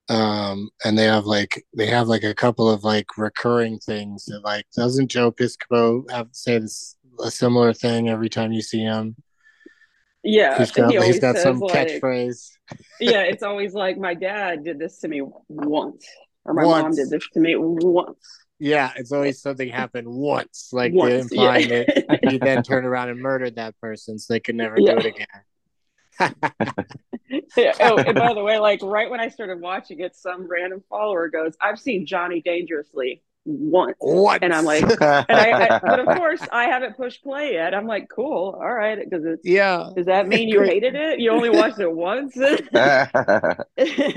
Um, 0.08 0.70
and 0.84 0.98
they 0.98 1.06
have 1.06 1.26
like 1.26 1.65
they 1.76 1.88
have 1.88 2.08
like 2.08 2.24
a 2.24 2.36
couple 2.36 2.70
of 2.70 2.84
like 2.84 3.18
recurring 3.18 3.80
things 3.80 4.26
that 4.26 4.41
like 4.44 4.65
doesn't 4.76 5.08
Joe 5.10 5.32
Piscopo 5.32 6.10
have 6.12 6.28
say 6.32 6.60
this 6.60 6.96
a 7.24 7.32
similar 7.32 7.74
thing 7.74 8.10
every 8.10 8.30
time 8.30 8.52
you 8.52 8.62
see 8.62 8.82
him? 8.82 9.15
Yeah, 10.24 10.58
He's 10.58 10.72
got 10.72 10.91
he 10.91 11.02
he's 11.02 11.20
got 11.20 11.38
some 11.38 11.60
like- 11.60 11.88
catchphrase. 11.88 12.50
yeah, 13.00 13.22
it's 13.22 13.44
always 13.44 13.74
like 13.74 13.98
my 13.98 14.13
dad 14.13 14.63
did 14.63 14.80
this 14.80 15.00
to 15.00 15.08
me 15.08 15.22
once, 15.50 16.06
or 16.46 16.54
my 16.54 16.63
mom 16.63 16.91
did 16.96 17.10
this 17.10 17.28
to 17.34 17.39
me 17.39 17.56
once. 17.58 18.18
Yeah, 18.58 18.91
it's 18.96 19.12
always 19.12 19.41
something 19.41 19.68
happened 19.70 20.08
once, 20.08 20.70
like 20.72 20.94
Once, 20.94 21.32
implying 21.32 21.70
yeah. 21.70 21.84
that 22.08 22.32
you 22.32 22.39
then 22.39 22.63
turn 22.63 22.86
around 22.86 23.10
and 23.10 23.20
murdered 23.20 23.56
that 23.58 23.78
person 23.82 24.18
so 24.18 24.34
they 24.34 24.39
could 24.39 24.56
never 24.56 24.76
Yeah. 24.80 24.94
do 24.94 25.00
it 25.00 25.06
again. 25.08 25.28
Yeah, 27.58 27.73
oh, 27.82 27.97
and 27.97 28.15
by 28.15 28.34
the 28.34 28.43
way, 28.43 28.60
like 28.60 28.82
right 28.84 29.10
when 29.10 29.19
I 29.19 29.30
started 29.30 29.60
watching 29.60 29.99
it, 29.99 30.15
some 30.15 30.47
random 30.47 30.84
follower 30.89 31.30
goes, 31.30 31.56
"I've 31.62 31.80
seen 31.80 32.06
Johnny 32.06 32.41
Dangerously 32.41 33.21
once," 33.45 33.95
What? 33.99 34.43
and 34.43 34.53
I'm 34.53 34.65
like, 34.65 34.84
and 34.84 34.99
I, 35.01 35.75
I 35.75 35.79
but 35.84 35.99
of 35.99 36.17
course 36.17 36.41
I 36.51 36.65
haven't 36.65 36.97
pushed 36.97 37.23
play 37.23 37.53
yet. 37.53 37.73
I'm 37.73 37.88
like, 37.88 38.10
cool, 38.10 38.60
all 38.60 38.73
right, 38.73 38.97
because 38.97 39.25
it's. 39.25 39.41
yeah. 39.45 39.89
Does 39.95 40.08
that 40.08 40.27
mean 40.27 40.49
you 40.49 40.62
hated 40.62 40.95
it? 40.95 41.19
You 41.19 41.31
only 41.31 41.49
watched 41.49 41.79
it 41.79 41.91
once? 41.91 42.36
I, 42.75 43.58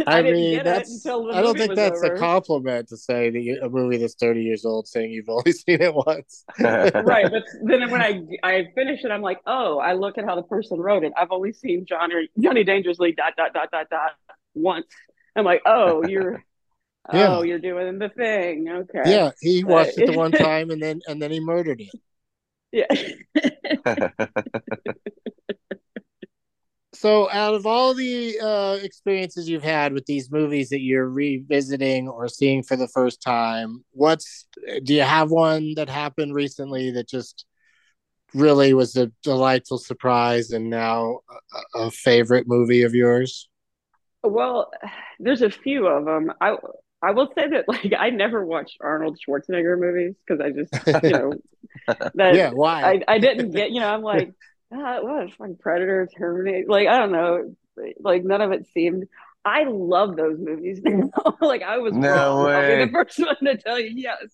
I, 0.06 0.22
mean, 0.22 0.64
that's. 0.64 0.92
until 0.92 1.26
the 1.26 1.34
I 1.34 1.42
don't 1.42 1.56
think 1.56 1.74
that's 1.74 2.02
over. 2.02 2.14
a 2.14 2.18
compliment 2.18 2.88
to 2.88 2.96
say 2.96 3.30
that 3.30 3.40
you, 3.40 3.60
a 3.62 3.68
movie 3.68 3.98
that's 3.98 4.14
thirty 4.14 4.42
years 4.42 4.64
old 4.64 4.88
saying 4.88 5.12
you've 5.12 5.28
only 5.28 5.52
seen 5.52 5.80
it 5.82 5.94
once. 5.94 6.44
right 6.58 7.30
but 7.30 7.44
then 7.62 7.90
when 7.90 8.00
i 8.00 8.20
i 8.42 8.66
finish 8.74 9.04
it 9.04 9.10
i'm 9.10 9.22
like 9.22 9.38
oh 9.46 9.78
i 9.78 9.92
look 9.92 10.18
at 10.18 10.24
how 10.24 10.34
the 10.34 10.42
person 10.42 10.78
wrote 10.78 11.04
it 11.04 11.12
i've 11.16 11.30
only 11.30 11.52
seen 11.52 11.84
johnny 11.86 12.28
johnny 12.38 12.64
dangerously 12.64 13.12
dot 13.12 13.34
dot 13.36 13.52
dot 13.52 13.70
dot 13.70 13.88
dot 13.90 14.10
once 14.54 14.86
i'm 15.36 15.44
like 15.44 15.62
oh 15.66 16.04
you're 16.06 16.42
Yeah. 17.10 17.28
oh 17.28 17.42
you're 17.42 17.58
doing 17.58 17.98
the 17.98 18.08
thing 18.10 18.68
okay 18.68 19.20
Yeah, 19.20 19.32
he 19.40 19.64
watched 19.64 19.98
it 19.98 20.06
the 20.06 20.12
one 20.12 20.32
time 20.34 20.70
and 20.70 20.82
then 20.82 21.00
and 21.08 21.20
then 21.22 21.30
he 21.30 21.40
murdered 21.40 21.80
it. 21.80 21.94
yeah 22.72 22.86
So, 26.94 27.30
out 27.30 27.54
of 27.54 27.66
all 27.66 27.92
the 27.94 28.40
uh, 28.40 28.78
experiences 28.82 29.48
you've 29.48 29.62
had 29.62 29.92
with 29.92 30.06
these 30.06 30.30
movies 30.30 30.70
that 30.70 30.80
you're 30.80 31.08
revisiting 31.08 32.08
or 32.08 32.28
seeing 32.28 32.62
for 32.62 32.76
the 32.76 32.88
first 32.88 33.20
time, 33.20 33.84
what's 33.92 34.46
do 34.82 34.94
you 34.94 35.02
have 35.02 35.30
one 35.30 35.74
that 35.76 35.88
happened 35.90 36.34
recently 36.34 36.90
that 36.92 37.06
just 37.08 37.44
really 38.34 38.74
was 38.74 38.96
a 38.96 39.12
delightful 39.22 39.78
surprise 39.78 40.50
and 40.52 40.70
now 40.70 41.20
a, 41.74 41.80
a 41.86 41.90
favorite 41.92 42.46
movie 42.48 42.82
of 42.82 42.94
yours? 42.94 43.48
well 44.22 44.70
there's 45.18 45.42
a 45.42 45.50
few 45.50 45.86
of 45.86 46.04
them 46.04 46.32
i 46.40 46.56
i 47.02 47.12
will 47.12 47.28
say 47.34 47.48
that 47.48 47.68
like 47.68 47.92
i 47.98 48.11
never 48.11 48.44
watched 48.44 48.78
arnold 48.80 49.18
schwarzenegger 49.18 49.78
movies 49.78 50.14
because 50.26 50.40
i 50.40 50.50
just 50.50 51.04
you 51.04 51.11
know 51.11 51.32
that 52.14 52.34
yeah, 52.34 52.50
why? 52.50 52.82
I, 53.08 53.14
I 53.14 53.18
didn't 53.18 53.50
get, 53.50 53.70
you 53.70 53.80
know, 53.80 53.88
I'm 53.92 54.02
like, 54.02 54.32
ah, 54.72 54.98
what, 55.00 55.32
fucking 55.34 55.56
Predator, 55.56 56.08
Terminator, 56.16 56.66
like, 56.68 56.88
I 56.88 56.98
don't 56.98 57.12
know, 57.12 57.54
like, 58.00 58.24
none 58.24 58.40
of 58.40 58.52
it 58.52 58.66
seemed, 58.74 59.06
I 59.44 59.64
love 59.64 60.16
those 60.16 60.38
movies 60.38 60.80
like, 61.40 61.62
I 61.62 61.78
was 61.78 61.94
No 61.94 62.08
wrong. 62.08 62.50
I'll 62.52 62.66
be 62.66 62.74
way. 62.74 62.84
the 62.84 62.90
first 62.90 63.18
one 63.18 63.37
to 63.44 63.56
tell 63.56 63.78
you, 63.78 63.90
yes. 63.94 64.26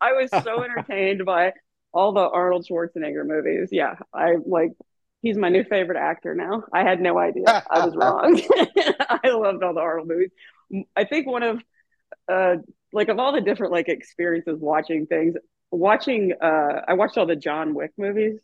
I 0.00 0.12
was 0.12 0.30
so 0.30 0.62
entertained 0.62 1.24
by 1.24 1.52
all 1.92 2.12
the 2.12 2.20
Arnold 2.28 2.66
Schwarzenegger 2.68 3.26
movies. 3.26 3.68
Yeah, 3.70 3.96
I 4.14 4.36
like, 4.44 4.72
he's 5.20 5.36
my 5.36 5.50
new 5.50 5.64
favorite 5.64 5.98
actor 5.98 6.34
now. 6.34 6.64
I 6.72 6.82
had 6.84 7.00
no 7.00 7.18
idea. 7.18 7.44
I 7.70 7.84
was 7.84 7.94
wrong. 7.94 8.40
I 9.10 9.28
loved 9.28 9.62
all 9.62 9.74
the 9.74 9.80
Arnold 9.80 10.08
movies. 10.08 10.30
I 10.96 11.04
think 11.04 11.26
one 11.26 11.42
of, 11.42 11.62
uh, 12.28 12.56
like, 12.92 13.08
of 13.08 13.18
all 13.18 13.32
the 13.32 13.40
different, 13.40 13.72
like, 13.72 13.88
experiences 13.88 14.58
watching 14.60 15.06
things, 15.06 15.36
watching 15.72 16.34
uh 16.40 16.82
I 16.86 16.92
watched 16.94 17.18
all 17.18 17.26
the 17.26 17.34
John 17.34 17.74
Wick 17.74 17.92
movies. 17.96 18.38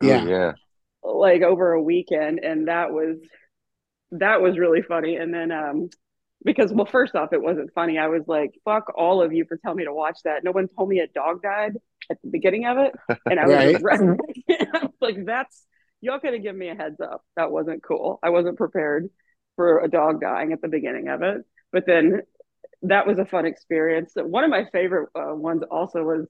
Yeah. 0.00 0.24
yeah. 0.24 0.52
like 1.02 1.42
over 1.42 1.72
a 1.72 1.82
weekend 1.82 2.38
and 2.38 2.68
that 2.68 2.92
was 2.92 3.16
that 4.12 4.40
was 4.40 4.58
really 4.58 4.82
funny. 4.82 5.16
And 5.16 5.34
then 5.34 5.50
um 5.50 5.88
because 6.44 6.72
well 6.72 6.86
first 6.86 7.16
off 7.16 7.32
it 7.32 7.42
wasn't 7.42 7.72
funny. 7.74 7.98
I 7.98 8.08
was 8.08 8.22
like 8.28 8.52
fuck 8.64 8.92
all 8.94 9.22
of 9.22 9.32
you 9.32 9.44
for 9.46 9.56
telling 9.56 9.78
me 9.78 9.84
to 9.86 9.94
watch 9.94 10.18
that. 10.24 10.44
No 10.44 10.52
one 10.52 10.68
told 10.68 10.88
me 10.88 11.00
a 11.00 11.08
dog 11.08 11.42
died 11.42 11.76
at 12.10 12.18
the 12.22 12.30
beginning 12.30 12.66
of 12.66 12.78
it 12.78 12.94
and 13.26 13.40
I 13.40 13.46
was 13.46 13.82
Right. 13.82 13.98
I 14.50 14.82
was 14.82 14.92
like 15.00 15.24
that's 15.24 15.66
y'all 16.00 16.20
could 16.20 16.34
have 16.34 16.42
given 16.42 16.58
me 16.58 16.68
a 16.68 16.74
heads 16.74 17.00
up. 17.00 17.24
That 17.36 17.50
wasn't 17.50 17.82
cool. 17.82 18.20
I 18.22 18.30
wasn't 18.30 18.58
prepared 18.58 19.08
for 19.56 19.80
a 19.80 19.88
dog 19.88 20.20
dying 20.20 20.52
at 20.52 20.60
the 20.60 20.68
beginning 20.68 21.08
of 21.08 21.22
it. 21.22 21.44
But 21.72 21.86
then 21.86 22.22
that 22.82 23.06
was 23.06 23.18
a 23.18 23.24
fun 23.24 23.46
experience. 23.46 24.12
One 24.14 24.44
of 24.44 24.50
my 24.50 24.66
favorite 24.72 25.10
uh, 25.14 25.34
ones 25.34 25.62
also 25.70 26.02
was 26.02 26.26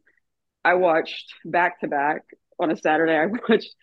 I 0.64 0.74
watched 0.74 1.32
back 1.44 1.80
to 1.80 1.88
back 1.88 2.22
on 2.58 2.70
a 2.70 2.76
Saturday. 2.76 3.16
I 3.16 3.26
watched 3.48 3.74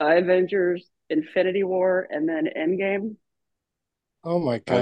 uh, 0.00 0.16
Avengers, 0.16 0.86
Infinity 1.08 1.64
War, 1.64 2.06
and 2.10 2.28
then 2.28 2.48
Endgame 2.56 3.16
Oh 4.24 4.38
my 4.38 4.58
god. 4.58 4.76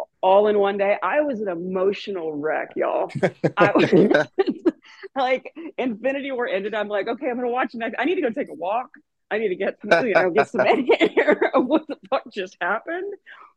yeah. 0.00 0.06
all 0.22 0.48
in 0.48 0.58
one 0.58 0.78
day. 0.78 0.96
I 1.02 1.20
was 1.20 1.40
an 1.40 1.48
emotional 1.48 2.32
wreck, 2.32 2.70
y'all. 2.76 3.10
I, 3.56 3.72
like 5.16 5.52
Infinity 5.76 6.32
War 6.32 6.48
ended. 6.48 6.74
I'm 6.74 6.88
like, 6.88 7.08
okay, 7.08 7.28
I'm 7.28 7.36
gonna 7.36 7.48
watch 7.48 7.74
next. 7.74 7.96
I 7.98 8.04
need 8.04 8.16
to 8.16 8.22
go 8.22 8.30
take 8.30 8.48
a 8.48 8.54
walk. 8.54 8.90
I 9.30 9.38
need 9.38 9.48
to 9.48 9.56
get 9.56 9.78
some, 9.80 10.06
you 10.06 10.14
know, 10.14 10.30
get 10.30 10.48
some 10.48 10.60
air. 10.62 11.50
what 11.54 11.86
the 11.88 11.96
fuck 12.08 12.30
just 12.32 12.56
happened? 12.60 13.12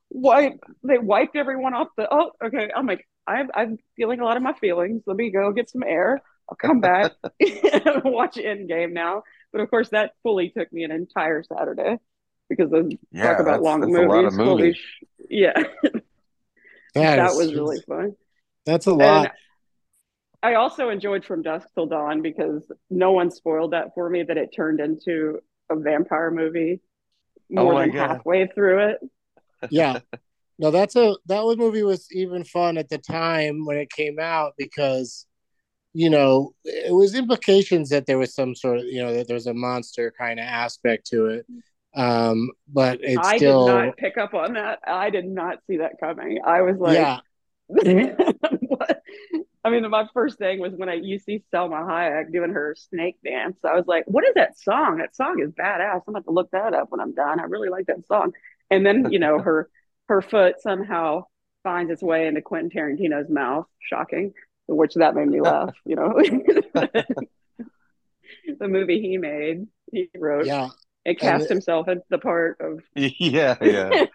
Why 0.09 0.53
they 0.83 0.97
wiped 0.97 1.35
everyone 1.35 1.73
off 1.73 1.89
the? 1.97 2.07
Oh, 2.11 2.31
okay. 2.43 2.69
I'm 2.75 2.85
like, 2.87 3.07
I'm 3.27 3.49
I'm 3.53 3.77
feeling 3.95 4.19
a 4.19 4.25
lot 4.25 4.37
of 4.37 4.43
my 4.43 4.53
feelings. 4.53 5.03
Let 5.05 5.17
me 5.17 5.31
go 5.31 5.51
get 5.51 5.69
some 5.69 5.83
air. 5.83 6.21
I'll 6.49 6.55
come 6.55 6.79
back 6.79 7.11
and 7.39 8.03
watch 8.05 8.35
Endgame 8.35 8.93
now. 8.93 9.23
But 9.51 9.61
of 9.61 9.69
course, 9.69 9.89
that 9.89 10.11
fully 10.23 10.49
took 10.49 10.71
me 10.71 10.83
an 10.83 10.91
entire 10.91 11.43
Saturday 11.43 11.97
because 12.49 12.69
those 12.71 12.93
Yeah, 13.11 13.23
talk 13.23 13.39
about 13.39 13.61
long 13.61 13.81
that's 13.81 13.95
a 13.97 14.01
movies. 14.01 14.07
lot 14.07 14.25
of 14.25 14.33
movies. 14.33 14.77
sh- 14.77 15.03
yeah, 15.29 15.53
that, 16.93 17.31
is- 17.31 17.37
was 17.37 17.53
really 17.53 17.81
fun. 17.87 18.15
That's 18.65 18.85
a 18.87 18.93
lot. 18.93 19.23
And 19.23 19.31
I 20.43 20.53
also 20.53 20.89
enjoyed 20.89 21.25
From 21.25 21.41
Dusk 21.41 21.67
Till 21.73 21.87
Dawn 21.87 22.21
because 22.21 22.63
no 22.89 23.11
one 23.11 23.31
spoiled 23.31 23.73
that 23.73 23.93
for 23.95 24.09
me 24.09 24.23
that 24.23 24.37
it 24.37 24.53
turned 24.55 24.79
into 24.79 25.39
a 25.69 25.75
vampire 25.75 26.31
movie 26.31 26.79
oh 27.55 27.63
more 27.63 27.73
Oh 27.73 27.79
than 27.81 27.91
God. 27.91 28.09
halfway 28.11 28.47
through 28.47 28.89
it. 28.89 28.97
Yeah 29.69 29.99
no 30.59 30.71
that's 30.71 30.95
a 30.95 31.15
that 31.25 31.43
was 31.43 31.57
movie 31.57 31.83
was 31.83 32.07
even 32.11 32.43
fun 32.43 32.77
at 32.77 32.89
the 32.89 32.97
time 32.97 33.65
when 33.65 33.77
it 33.77 33.91
came 33.91 34.19
out 34.19 34.53
because 34.57 35.25
you 35.93 36.09
know 36.09 36.53
it 36.63 36.93
was 36.93 37.15
implications 37.15 37.89
that 37.89 38.05
there 38.05 38.17
was 38.17 38.33
some 38.33 38.55
sort 38.55 38.79
of 38.79 38.85
you 38.85 39.01
know 39.01 39.13
that 39.13 39.27
there's 39.27 39.47
a 39.47 39.53
monster 39.53 40.13
kind 40.17 40.39
of 40.39 40.45
aspect 40.45 41.05
to 41.07 41.27
it 41.27 41.45
um 41.95 42.49
but 42.67 42.99
it's 43.01 43.27
I 43.27 43.37
still 43.37 43.65
did 43.65 43.73
not 43.73 43.97
pick 43.97 44.17
up 44.17 44.33
on 44.33 44.53
that. 44.53 44.79
I 44.85 45.09
did 45.09 45.25
not 45.25 45.59
see 45.65 45.77
that 45.77 45.93
coming. 45.99 46.39
I 46.45 46.61
was 46.61 46.77
like, 46.77 46.95
yeah? 46.95 47.19
I 49.63 49.69
mean, 49.69 49.89
my 49.89 50.05
first 50.13 50.37
thing 50.37 50.59
was 50.59 50.73
when 50.73 50.89
I 50.89 50.95
you 50.95 51.17
see 51.17 51.43
Salma 51.51 51.85
Hayek 51.85 52.31
doing 52.31 52.51
her 52.51 52.75
snake 52.77 53.17
dance. 53.23 53.57
I 53.63 53.73
was 53.73 53.85
like, 53.87 54.03
what 54.05 54.25
is 54.25 54.33
that 54.35 54.59
song? 54.59 54.97
That 54.97 55.15
song 55.15 55.41
is 55.41 55.49
badass. 55.51 56.01
I'm 56.07 56.13
about 56.13 56.25
to 56.25 56.31
look 56.31 56.51
that 56.51 56.73
up 56.73 56.91
when 56.91 56.99
I'm 56.99 57.15
done. 57.15 57.39
I 57.39 57.43
really 57.43 57.69
like 57.69 57.87
that 57.87 58.05
song. 58.05 58.33
And 58.69 58.85
then, 58.85 59.11
you 59.11 59.19
know, 59.19 59.39
her 59.43 59.69
her 60.07 60.21
foot 60.21 60.55
somehow 60.61 61.25
finds 61.63 61.91
its 61.91 62.01
way 62.01 62.27
into 62.27 62.41
Quentin 62.41 62.69
Tarantino's 62.69 63.29
mouth. 63.29 63.65
Shocking. 63.79 64.33
Which 64.69 64.95
that 64.95 65.15
made 65.15 65.29
me 65.29 65.39
laugh, 65.39 65.73
you 65.85 65.95
know. 65.95 66.13
the 68.59 68.67
movie 68.67 68.99
he 69.01 69.17
made, 69.17 69.67
he 69.91 70.09
wrote 70.17 70.45
yeah 70.45 70.69
and 71.07 71.17
cast 71.17 71.43
And- 71.43 71.51
himself 71.51 71.87
in 71.87 72.01
the 72.09 72.19
part 72.19 72.57
of 72.59 72.81
yeah, 72.95 73.55
yeah. 73.61 74.05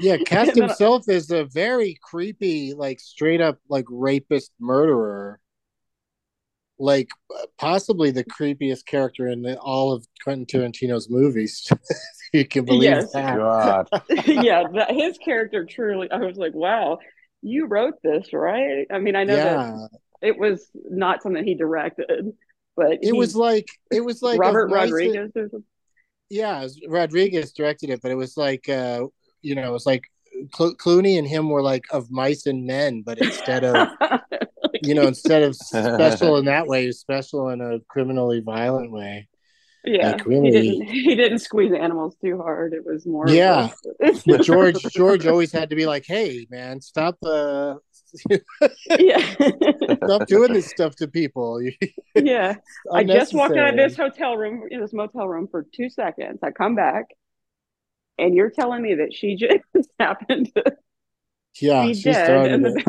yeah 0.00 0.16
cast 0.26 0.56
himself 0.56 1.08
as 1.08 1.30
a 1.30 1.44
very 1.44 1.96
creepy 2.02 2.72
like 2.72 2.98
straight 2.98 3.40
up 3.40 3.58
like 3.68 3.84
rapist 3.88 4.52
murderer 4.58 5.38
like 6.84 7.08
possibly 7.58 8.10
the 8.10 8.24
creepiest 8.24 8.84
character 8.86 9.28
in 9.28 9.42
the, 9.42 9.56
all 9.58 9.92
of 9.92 10.06
quentin 10.22 10.44
tarantino's 10.46 11.08
movies 11.08 11.68
you 12.32 12.44
can 12.46 12.64
believe 12.64 12.90
Yes. 12.90 13.12
that 13.12 13.36
God. 13.38 13.88
yeah, 14.26 14.64
that, 14.74 14.90
his 14.90 15.16
character 15.18 15.64
truly. 15.64 16.10
I 16.10 16.18
was 16.18 16.36
like, 16.36 16.52
wow, 16.54 16.98
you 17.42 17.66
wrote 17.66 17.94
this, 18.02 18.32
right? 18.32 18.86
I 18.90 18.98
mean, 18.98 19.14
I 19.16 19.24
know 19.24 19.36
that 19.36 19.88
it 20.20 20.38
was 20.38 20.66
not 20.90 21.22
something 21.22 21.44
he 21.44 21.54
directed, 21.54 22.32
but 22.76 22.98
it 23.02 23.14
was 23.14 23.36
like 23.36 23.66
it 23.92 24.00
was 24.04 24.20
like 24.22 24.38
Robert 24.40 24.68
Rodriguez. 24.68 25.30
or 25.36 25.42
something. 25.48 25.64
yeah, 26.28 26.66
Rodriguez 26.88 27.52
directed 27.52 27.90
it, 27.90 28.00
but 28.02 28.10
it 28.10 28.16
was 28.16 28.36
like 28.36 28.68
uh 28.68 29.06
you 29.42 29.54
know, 29.54 29.68
it 29.68 29.72
was 29.72 29.86
like 29.86 30.04
Clo- 30.52 30.74
Clooney 30.74 31.18
and 31.18 31.26
him 31.28 31.48
were 31.50 31.62
like 31.62 31.84
of 31.92 32.10
mice 32.10 32.46
and 32.46 32.66
men, 32.66 33.02
but 33.02 33.18
instead 33.18 33.62
of 33.62 33.88
you 34.84 34.94
know, 34.94 35.06
instead 35.06 35.42
of 35.42 35.54
special 35.56 36.36
in 36.36 36.46
that 36.46 36.66
way, 36.66 36.90
special 36.92 37.48
in 37.50 37.60
a 37.60 37.80
criminally 37.88 38.40
violent 38.40 38.90
way. 38.90 39.28
Yeah, 39.86 40.12
Like, 40.12 40.24
really- 40.24 40.50
he 40.50 40.50
didn't. 40.50 40.88
He 40.88 41.14
didn't 41.14 41.38
squeeze 41.40 41.72
animals 41.78 42.16
too 42.24 42.38
hard. 42.38 42.72
It 42.72 42.84
was 42.86 43.06
more. 43.06 43.28
Yeah. 43.28 43.70
But 44.26 44.42
George 44.42 44.80
George 44.84 45.26
always 45.26 45.52
had 45.52 45.70
to 45.70 45.76
be 45.76 45.84
like, 45.86 46.04
"Hey, 46.06 46.46
man, 46.50 46.80
stop 46.80 47.18
uh, 47.24 47.74
yeah, 48.98 49.34
stop 50.04 50.26
doing 50.26 50.52
this 50.54 50.70
stuff 50.70 50.94
to 50.96 51.08
people." 51.08 51.60
yeah. 52.14 52.54
I 52.90 53.04
just 53.04 53.34
walked 53.34 53.56
out 53.56 53.70
of 53.70 53.76
this 53.76 53.96
hotel 53.96 54.36
room, 54.36 54.68
in 54.70 54.80
this 54.80 54.92
motel 54.94 55.28
room, 55.28 55.48
for 55.50 55.66
two 55.74 55.90
seconds. 55.90 56.38
I 56.42 56.50
come 56.50 56.74
back, 56.74 57.06
and 58.18 58.34
you're 58.34 58.50
telling 58.50 58.82
me 58.82 58.94
that 58.96 59.12
she 59.12 59.36
just 59.36 59.90
happened 59.98 60.50
to 60.56 60.64
Yeah, 61.60 61.86
be 61.86 61.94
she 61.94 62.12
dead 62.12 62.24
started 62.24 62.82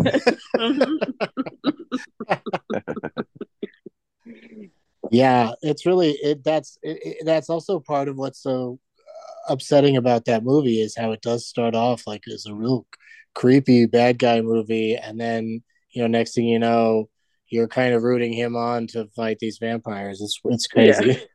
it. 0.57 0.57
Yeah, 5.11 5.51
it's 5.61 5.85
really 5.85 6.11
it. 6.11 6.43
That's 6.43 6.77
it, 6.81 6.97
it- 7.03 7.25
that's 7.25 7.49
also 7.49 7.79
part 7.79 8.07
of 8.07 8.17
what's 8.17 8.41
so 8.41 8.79
uh, 8.99 9.53
upsetting 9.53 9.97
about 9.97 10.25
that 10.25 10.43
movie 10.43 10.81
is 10.81 10.95
how 10.97 11.11
it 11.11 11.21
does 11.21 11.47
start 11.47 11.75
off 11.75 12.07
like 12.07 12.23
as 12.33 12.45
a 12.47 12.55
real 12.55 12.87
creepy 13.35 13.85
bad 13.85 14.17
guy 14.17 14.41
movie, 14.41 14.95
and 14.95 15.19
then 15.19 15.61
you 15.91 16.01
know 16.01 16.07
next 16.07 16.33
thing 16.33 16.45
you 16.45 16.57
know 16.59 17.09
you're 17.49 17.67
kind 17.67 17.93
of 17.93 18.01
rooting 18.01 18.33
him 18.33 18.55
on 18.55 18.87
to 18.87 19.07
fight 19.15 19.37
these 19.39 19.59
vampires. 19.59 20.21
It's 20.21 20.39
it's 20.45 20.67
crazy. 20.67 21.21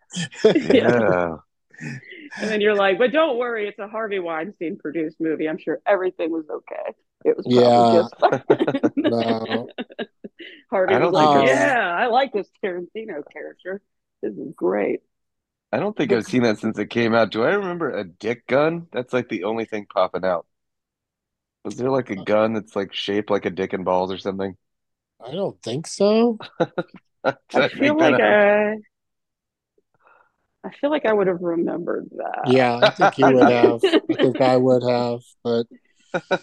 Yeah. 0.74 1.36
and 2.40 2.50
then 2.50 2.60
you're 2.60 2.74
like, 2.74 2.98
but 2.98 3.12
don't 3.12 3.38
worry, 3.38 3.68
it's 3.68 3.78
a 3.78 3.86
Harvey 3.86 4.18
Weinstein 4.18 4.76
produced 4.76 5.18
movie. 5.20 5.48
I'm 5.48 5.56
sure 5.56 5.78
everything 5.86 6.32
was 6.32 6.44
okay. 6.50 6.94
It 7.24 7.36
was 7.36 7.46
probably 7.52 7.84
Yeah. 7.84 8.02
just 8.02 8.14
No. 8.96 9.68
Harvey 10.70 10.94
I 10.94 10.98
was 10.98 11.10
don't 11.10 11.12
like, 11.12 11.30
yeah, 11.32 11.94
I 11.98 12.06
like 12.06 12.32
this 12.32 12.48
Tarantino 12.62 13.22
character. 13.32 13.82
This 14.22 14.34
is 14.34 14.52
great. 14.54 15.00
I 15.72 15.78
don't 15.78 15.96
think 15.96 16.12
I've 16.12 16.26
seen 16.26 16.42
that 16.42 16.58
since 16.58 16.78
it 16.78 16.90
came 16.90 17.14
out. 17.14 17.30
Do 17.30 17.42
I 17.44 17.50
remember 17.54 17.90
a 17.90 18.04
dick 18.04 18.46
gun? 18.46 18.86
That's 18.92 19.12
like 19.12 19.28
the 19.28 19.44
only 19.44 19.64
thing 19.64 19.86
popping 19.86 20.24
out. 20.24 20.46
Was 21.64 21.76
there 21.76 21.90
like 21.90 22.10
a 22.10 22.16
uh, 22.16 22.24
gun 22.24 22.52
that's 22.54 22.76
like 22.76 22.92
shaped 22.92 23.30
like 23.30 23.44
a 23.46 23.50
dick 23.50 23.72
and 23.72 23.84
balls 23.84 24.12
or 24.12 24.18
something? 24.18 24.56
I 25.20 25.32
don't 25.32 25.60
think 25.62 25.86
so. 25.86 26.38
Did 27.50 27.62
I 27.62 27.68
feel 27.68 27.98
like 27.98 28.18
up? 28.20 28.20
I, 28.20 28.76
I 30.64 30.70
feel 30.80 30.90
like 30.90 31.06
I 31.06 31.12
would 31.12 31.26
have 31.26 31.40
remembered 31.42 32.08
that. 32.16 32.44
Yeah, 32.44 32.76
I 32.76 32.90
think 32.90 33.18
you 33.18 33.30
would 33.32 33.48
have. 33.48 33.80
I 34.10 34.14
think 34.16 34.40
I 34.40 34.56
would 34.56 34.82
have, 34.82 35.20
but 35.44 35.66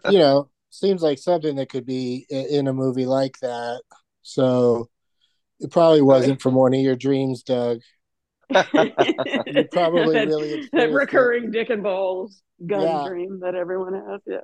you 0.07 0.19
know, 0.19 0.49
seems 0.69 1.01
like 1.01 1.17
something 1.19 1.56
that 1.56 1.69
could 1.69 1.86
be 1.86 2.25
in 2.30 2.67
a 2.67 2.73
movie 2.73 3.06
like 3.06 3.38
that. 3.39 3.82
So 4.21 4.89
it 5.60 5.71
probably 5.71 6.01
wasn't 6.01 6.41
from 6.41 6.56
one 6.56 6.73
of 6.73 6.80
your 6.82 6.95
dreams, 6.95 7.43
Doug. 7.43 7.80
You 8.49 8.63
probably 9.71 10.13
that, 10.13 10.27
really 10.27 10.49
that 10.49 10.60
experienced 10.60 10.73
it. 10.73 10.91
recurring 10.93 11.51
dick 11.51 11.69
and 11.69 11.84
balls 11.84 12.41
gun 12.65 12.82
Yeah. 12.82 13.06
dream 13.08 13.39
that 13.41 13.56
everyone 13.56 13.93
has. 13.93 14.21
Yeah. 14.25 14.38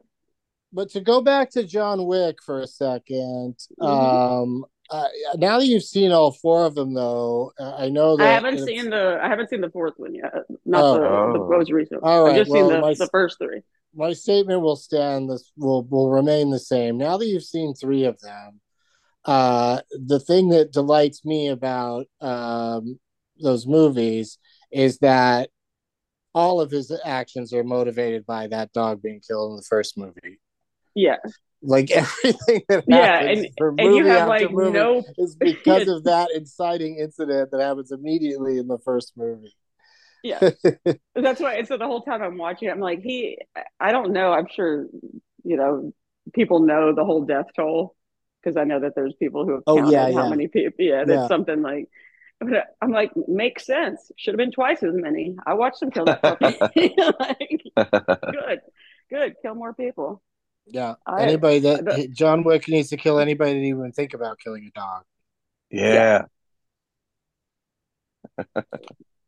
But 0.72 0.90
to 0.92 1.02
go 1.02 1.22
back 1.22 1.52
to 1.52 1.64
John 1.64 2.06
Wick 2.06 2.38
for 2.44 2.62
a 2.62 2.66
2nd 2.68 3.56
Mhm. 3.80 3.86
um, 3.86 4.66
uh, 4.90 5.08
now 5.38 5.60
that 5.60 5.66
you've 5.66 5.84
seen 5.84 6.12
all 6.12 6.32
four 6.32 6.66
of 6.66 6.76
them, 6.76 6.94
though, 6.94 7.52
I 7.60 7.90
know 7.90 8.18
that 8.18 8.28
I 8.28 8.32
haven't 8.34 8.66
seen 8.66 8.90
the 8.90 9.20
I 9.22 9.28
haven't 9.30 9.50
seen 9.50 9.62
the 9.62 9.70
fourth 9.70 9.94
one 9.98 10.14
yet. 10.14 10.34
Not 10.66 10.84
Oh. 10.84 10.94
the, 10.96 11.00
the 11.40 11.46
Oh. 11.46 11.50
most 11.50 11.72
recent. 11.72 12.02
All 12.04 12.26
I've 12.26 12.32
right, 12.34 12.38
just 12.40 12.52
seen 12.52 12.68
the, 12.68 12.80
my- 12.82 12.94
the 12.94 13.08
first 13.08 13.38
three. 13.40 13.62
My 13.96 14.14
statement 14.14 14.62
will 14.62 14.76
stand 14.76 15.30
this 15.30 15.52
will 15.58 15.84
will 15.84 16.10
remain 16.10 16.50
the 16.50 16.60
same. 16.60 16.98
Now 16.98 17.18
that 17.18 17.28
you've 17.28 17.44
seen 17.44 17.74
three 17.74 18.06
of 18.06 18.20
them 18.22 18.60
uh 19.26 19.80
the 19.92 20.20
thing 20.20 20.50
that 20.50 20.74
delights 20.74 21.24
me 21.24 21.48
about 21.48 22.06
um 22.20 23.00
those 23.42 23.66
movies 23.66 24.38
is 24.72 24.98
that 25.00 25.50
all 26.36 26.60
of 26.60 26.72
his 26.72 26.92
actions 27.06 27.54
are 27.54 27.64
motivated 27.64 28.26
by 28.26 28.48
that 28.48 28.74
dog 28.74 29.02
being 29.02 29.22
killed 29.26 29.52
in 29.52 29.56
the 29.58 29.64
first 29.70 29.98
movie. 29.98 30.40
Yeah. 30.96 31.18
like 31.62 31.90
everything 31.92 32.62
that 32.68 32.84
Yeah, 32.88 33.06
happens 33.06 33.40
and- 33.46 33.48
for 33.58 33.70
And 33.70 33.80
movie 33.88 33.98
you 34.00 34.06
have 34.08 34.30
after 34.30 34.46
like 34.48 34.52
movie 34.56 34.72
no 34.74 35.04
is 35.18 35.36
because 35.36 35.88
of 35.88 36.04
that 36.06 36.32
inciting 36.36 36.98
incident 36.98 37.52
that 37.52 37.62
happens 37.62 37.92
immediately 37.92 38.58
in 38.58 38.68
the 38.68 38.80
first 38.80 39.14
movie 39.16 39.54
yeah. 40.24 40.40
That's 41.16 41.40
why 41.42 41.56
and 41.56 41.68
so 41.68 41.78
the 41.78 41.86
whole 41.86 42.02
time 42.02 42.22
I'm 42.22 42.38
watching 42.38 42.70
it, 42.70 42.72
I'm 42.72 42.80
like, 42.80 43.02
he 43.02 43.38
I 43.80 43.92
don't 43.92 44.14
know, 44.14 44.32
I'm 44.34 44.48
sure, 44.50 44.88
you 45.44 45.58
know, 45.58 45.94
people 46.34 46.60
know 46.62 46.94
the 46.96 47.06
whole 47.06 47.26
death 47.26 47.48
toll 47.56 47.96
because 48.42 48.58
I 48.58 48.64
know 48.64 48.80
that 48.82 48.96
there's 48.96 49.14
people 49.16 49.46
who 49.46 49.54
have 49.54 49.64
Oh, 49.68 49.78
counted 49.78 49.92
yeah, 49.92 50.12
how 50.12 50.24
yeah. 50.24 50.30
many 50.30 50.48
people 50.48 50.74
yeah, 50.86 51.04
Yeah. 51.08 51.28
something 51.28 51.62
like 51.62 51.90
but 52.40 52.66
I'm 52.82 52.92
like, 52.92 53.12
makes 53.28 53.66
sense. 53.66 54.12
Should 54.18 54.34
have 54.34 54.38
been 54.38 54.52
twice 54.52 54.84
as 54.84 54.94
many. 54.96 55.38
I 55.46 55.54
watched 55.54 55.80
them 55.80 55.92
kill 55.92 56.06
that 56.06 56.22
puppy. 56.22 56.94
like, 57.20 57.64
good, 58.34 58.60
good, 59.10 59.36
kill 59.42 59.56
more 59.56 59.74
people. 59.74 60.22
yeah 60.68 60.96
I- 61.06 61.24
anybody 61.24 61.60
that 61.60 61.86
the- 61.86 62.08
john 62.10 62.44
wick 62.44 62.68
needs 62.70 62.90
to 62.90 62.98
kill 62.98 63.20
anybody 63.20 63.54
that 63.54 63.66
even 63.66 63.92
think 63.92 64.14
about 64.14 64.40
killing 64.40 64.66
a 64.66 64.72
dog 64.72 65.04
Yeah. 65.70 66.26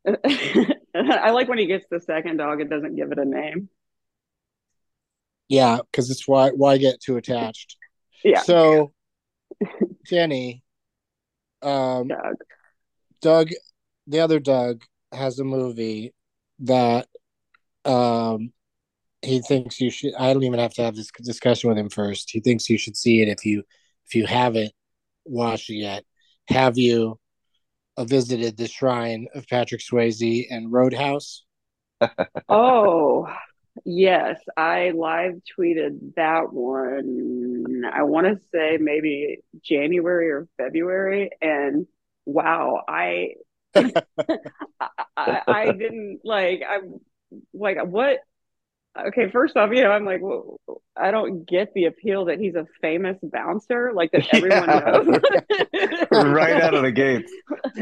I 0.95 1.31
like 1.31 1.47
when 1.47 1.57
he 1.57 1.65
gets 1.65 1.85
the 1.89 1.99
second 1.99 2.37
dog 2.37 2.61
and 2.61 2.69
doesn't 2.69 2.95
give 2.95 3.11
it 3.11 3.19
a 3.19 3.25
name. 3.25 3.69
Yeah, 5.47 5.79
because 5.91 6.09
it's 6.09 6.27
why 6.27 6.49
why 6.49 6.77
get 6.77 7.01
too 7.01 7.17
attached. 7.17 7.77
Yeah, 8.23 8.41
So, 8.41 8.91
Jenny, 10.03 10.63
um, 11.61 12.07
dog. 12.07 12.35
Doug, 13.21 13.49
the 14.07 14.21
other 14.21 14.39
Doug 14.39 14.81
has 15.11 15.37
a 15.37 15.43
movie 15.43 16.15
that 16.59 17.07
um 17.83 18.51
he 19.21 19.41
thinks 19.41 19.79
you 19.79 19.89
should. 19.91 20.15
I 20.15 20.33
don't 20.33 20.43
even 20.43 20.59
have 20.59 20.73
to 20.75 20.83
have 20.83 20.95
this 20.95 21.11
discussion 21.23 21.69
with 21.69 21.77
him 21.77 21.89
first. 21.89 22.31
He 22.31 22.39
thinks 22.39 22.69
you 22.69 22.77
should 22.77 22.97
see 22.97 23.21
it 23.21 23.27
if 23.27 23.45
you 23.45 23.63
if 24.07 24.15
you 24.15 24.25
haven't 24.25 24.71
watched 25.25 25.69
it 25.69 25.75
yet. 25.75 26.03
Have 26.47 26.77
you 26.77 27.19
Uh, 27.97 28.03
visited 28.03 28.57
the 28.57 28.67
shrine 28.67 29.27
of 29.33 29.47
Patrick 29.47 29.81
Swayze 29.81 30.47
and 30.49 30.71
Roadhouse? 30.71 31.43
Oh, 32.49 33.27
yes. 33.85 34.39
I 34.55 34.91
live 34.91 35.35
tweeted 35.57 36.15
that 36.15 36.51
one. 36.51 37.83
I 37.91 38.03
want 38.03 38.27
to 38.27 38.45
say 38.53 38.77
maybe 38.79 39.39
January 39.61 40.29
or 40.31 40.47
February. 40.57 41.31
And 41.41 41.87
wow, 42.25 42.83
I, 42.87 43.35
I, 43.75 43.91
I, 45.17 45.41
I 45.47 45.71
didn't 45.71 46.21
like, 46.23 46.61
I'm 46.69 46.99
like, 47.53 47.77
what? 47.85 48.19
Okay, 49.07 49.29
first 49.29 49.57
off, 49.57 49.71
you 49.73 49.83
know, 49.83 49.91
I'm 49.91 50.05
like, 50.05 50.21
well, 50.21 50.59
I 50.95 51.11
don't 51.11 51.45
get 51.45 51.73
the 51.73 51.85
appeal 51.85 52.25
that 52.25 52.39
he's 52.39 52.55
a 52.55 52.65
famous 52.81 53.17
bouncer, 53.21 53.91
like 53.93 54.11
that 54.13 54.25
everyone 54.33 54.69
Yeah. 54.69 54.79
knows. 54.79 56.01
right 56.33 56.61
out 56.61 56.73
of 56.73 56.83
the 56.83 56.91
gates. 56.93 57.31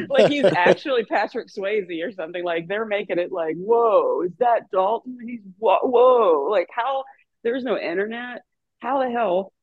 like 0.09 0.31
he's 0.31 0.45
actually 0.45 1.05
Patrick 1.05 1.49
Swayze 1.49 2.03
or 2.03 2.11
something. 2.11 2.43
Like 2.43 2.67
they're 2.67 2.85
making 2.85 3.19
it 3.19 3.31
like, 3.31 3.55
whoa, 3.57 4.23
is 4.23 4.31
that 4.39 4.71
Dalton? 4.71 5.19
He's 5.23 5.41
whoa, 5.59 5.77
whoa. 5.83 6.47
Like 6.49 6.67
how 6.75 7.03
there's 7.43 7.63
no 7.63 7.77
internet. 7.77 8.41
How 8.79 9.03
the 9.03 9.11
hell 9.11 9.53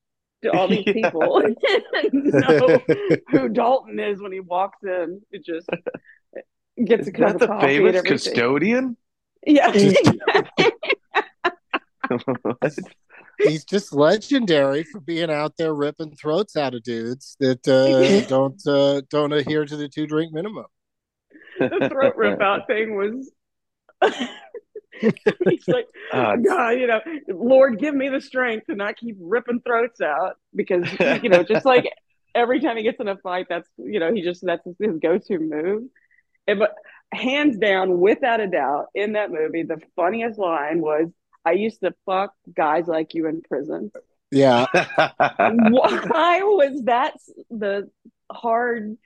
do 0.43 0.51
all 0.53 0.69
these 0.69 0.85
Yeah. 0.87 0.93
people 1.11 1.43
know 2.13 2.81
who 3.31 3.49
Dalton 3.49 3.99
is 3.99 4.23
when 4.23 4.31
he 4.33 4.41
walks 4.41 4.79
in? 4.85 5.21
It 5.33 5.45
just 5.45 5.69
gets 6.85 7.09
a 7.09 7.13
cup 7.13 7.41
of 7.41 7.49
coffee 7.49 7.77
and 7.77 7.87
famous 7.97 8.03
custodian? 8.03 8.97
Yeah? 9.45 9.73
He's 13.39 13.65
just 13.65 13.95
legendary 13.95 14.83
for 14.83 15.01
being 15.01 15.31
out 15.31 15.57
there 15.57 15.75
ripping 15.75 16.15
throats 16.15 16.57
out 16.57 16.75
of 16.75 16.83
dudes 16.83 17.37
that 17.41 17.67
uh, 17.67 18.21
don't 18.29 18.61
uh, 18.67 19.03
don't 19.09 19.33
adhere 19.33 19.65
to 19.65 19.77
the 19.77 19.89
two 19.89 20.07
drink 20.07 20.33
minimum. 20.33 20.67
the 21.59 21.89
throat 21.91 22.15
rip 22.17 22.41
out 22.41 22.67
thing 22.67 22.97
was. 22.97 23.31
He's 25.01 25.67
like, 25.69 25.87
it's- 26.13 26.45
God, 26.47 26.71
you 26.71 26.87
know, 26.87 27.01
Lord, 27.29 27.79
give 27.79 27.95
me 27.95 28.09
the 28.09 28.21
strength 28.21 28.67
to 28.67 28.75
not 28.75 28.97
keep 28.97 29.17
ripping 29.19 29.61
throats 29.61 30.01
out 30.01 30.37
because, 30.55 30.87
you 31.23 31.29
know, 31.29 31.43
just 31.43 31.65
like 31.65 31.91
every 32.35 32.61
time 32.61 32.77
he 32.77 32.83
gets 32.83 33.01
in 33.01 33.09
a 33.09 33.17
fight, 33.17 33.47
that's, 33.49 33.69
you 33.79 33.99
know, 34.01 34.13
he 34.13 34.23
just, 34.23 34.45
that's 34.45 34.67
his 34.79 34.99
go 35.01 35.19
to 35.19 35.39
move. 35.39 35.85
And, 36.47 36.59
but 36.59 36.75
hands 37.13 37.59
down, 37.59 37.99
without 38.01 38.41
a 38.41 38.47
doubt, 38.47 38.87
in 38.95 39.13
that 39.13 39.31
movie, 39.31 39.63
the 39.63 39.81
funniest 39.97 40.39
line 40.39 40.81
was, 40.81 41.09
I 41.45 41.53
used 41.53 41.81
to 41.81 41.95
fuck 42.07 42.35
guys 42.55 42.87
like 42.87 43.15
you 43.15 43.27
in 43.27 43.43
prison. 43.43 43.91
Yeah, 44.31 44.67
Why 44.97 46.43
was 46.43 46.83
that 46.85 47.15
the 47.51 47.91
hard, 48.31 48.97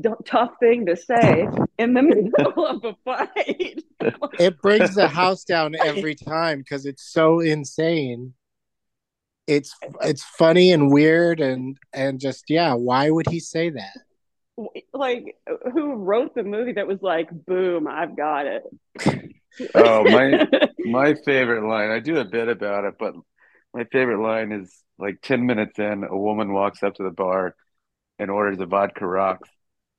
d- 0.00 0.08
tough 0.24 0.52
thing 0.58 0.86
to 0.86 0.96
say 0.96 1.46
in 1.78 1.92
the 1.92 2.02
middle 2.02 2.66
of 2.66 2.84
a 2.84 2.94
fight? 3.04 3.82
it 4.38 4.62
brings 4.62 4.94
the 4.94 5.08
house 5.08 5.44
down 5.44 5.74
every 5.74 6.14
time 6.14 6.60
because 6.60 6.86
it's 6.86 7.02
so 7.02 7.40
insane. 7.40 8.32
It's 9.46 9.74
it's 10.00 10.22
funny 10.22 10.72
and 10.72 10.90
weird 10.90 11.40
and 11.40 11.76
and 11.92 12.18
just 12.18 12.44
yeah. 12.48 12.72
Why 12.72 13.10
would 13.10 13.28
he 13.28 13.40
say 13.40 13.70
that? 13.70 13.96
like 14.92 15.36
who 15.72 15.94
wrote 15.94 16.34
the 16.34 16.42
movie 16.42 16.72
that 16.72 16.86
was 16.86 17.02
like, 17.02 17.28
boom, 17.46 17.86
I've 17.88 18.16
got 18.16 18.46
it. 18.46 18.64
Oh, 19.74 20.04
my 20.04 20.40
my 20.84 21.14
favorite 21.14 21.66
line. 21.68 21.90
I 21.90 22.00
do 22.00 22.18
a 22.18 22.24
bit 22.24 22.48
about 22.48 22.84
it, 22.84 22.94
but 22.98 23.14
my 23.74 23.84
favorite 23.84 24.22
line 24.22 24.52
is 24.52 24.72
like 24.98 25.20
10 25.22 25.46
minutes 25.46 25.78
in, 25.78 26.04
a 26.04 26.16
woman 26.16 26.52
walks 26.52 26.82
up 26.82 26.94
to 26.96 27.02
the 27.02 27.10
bar 27.10 27.54
and 28.18 28.30
orders 28.30 28.60
a 28.60 28.66
vodka 28.66 29.06
rocks. 29.06 29.50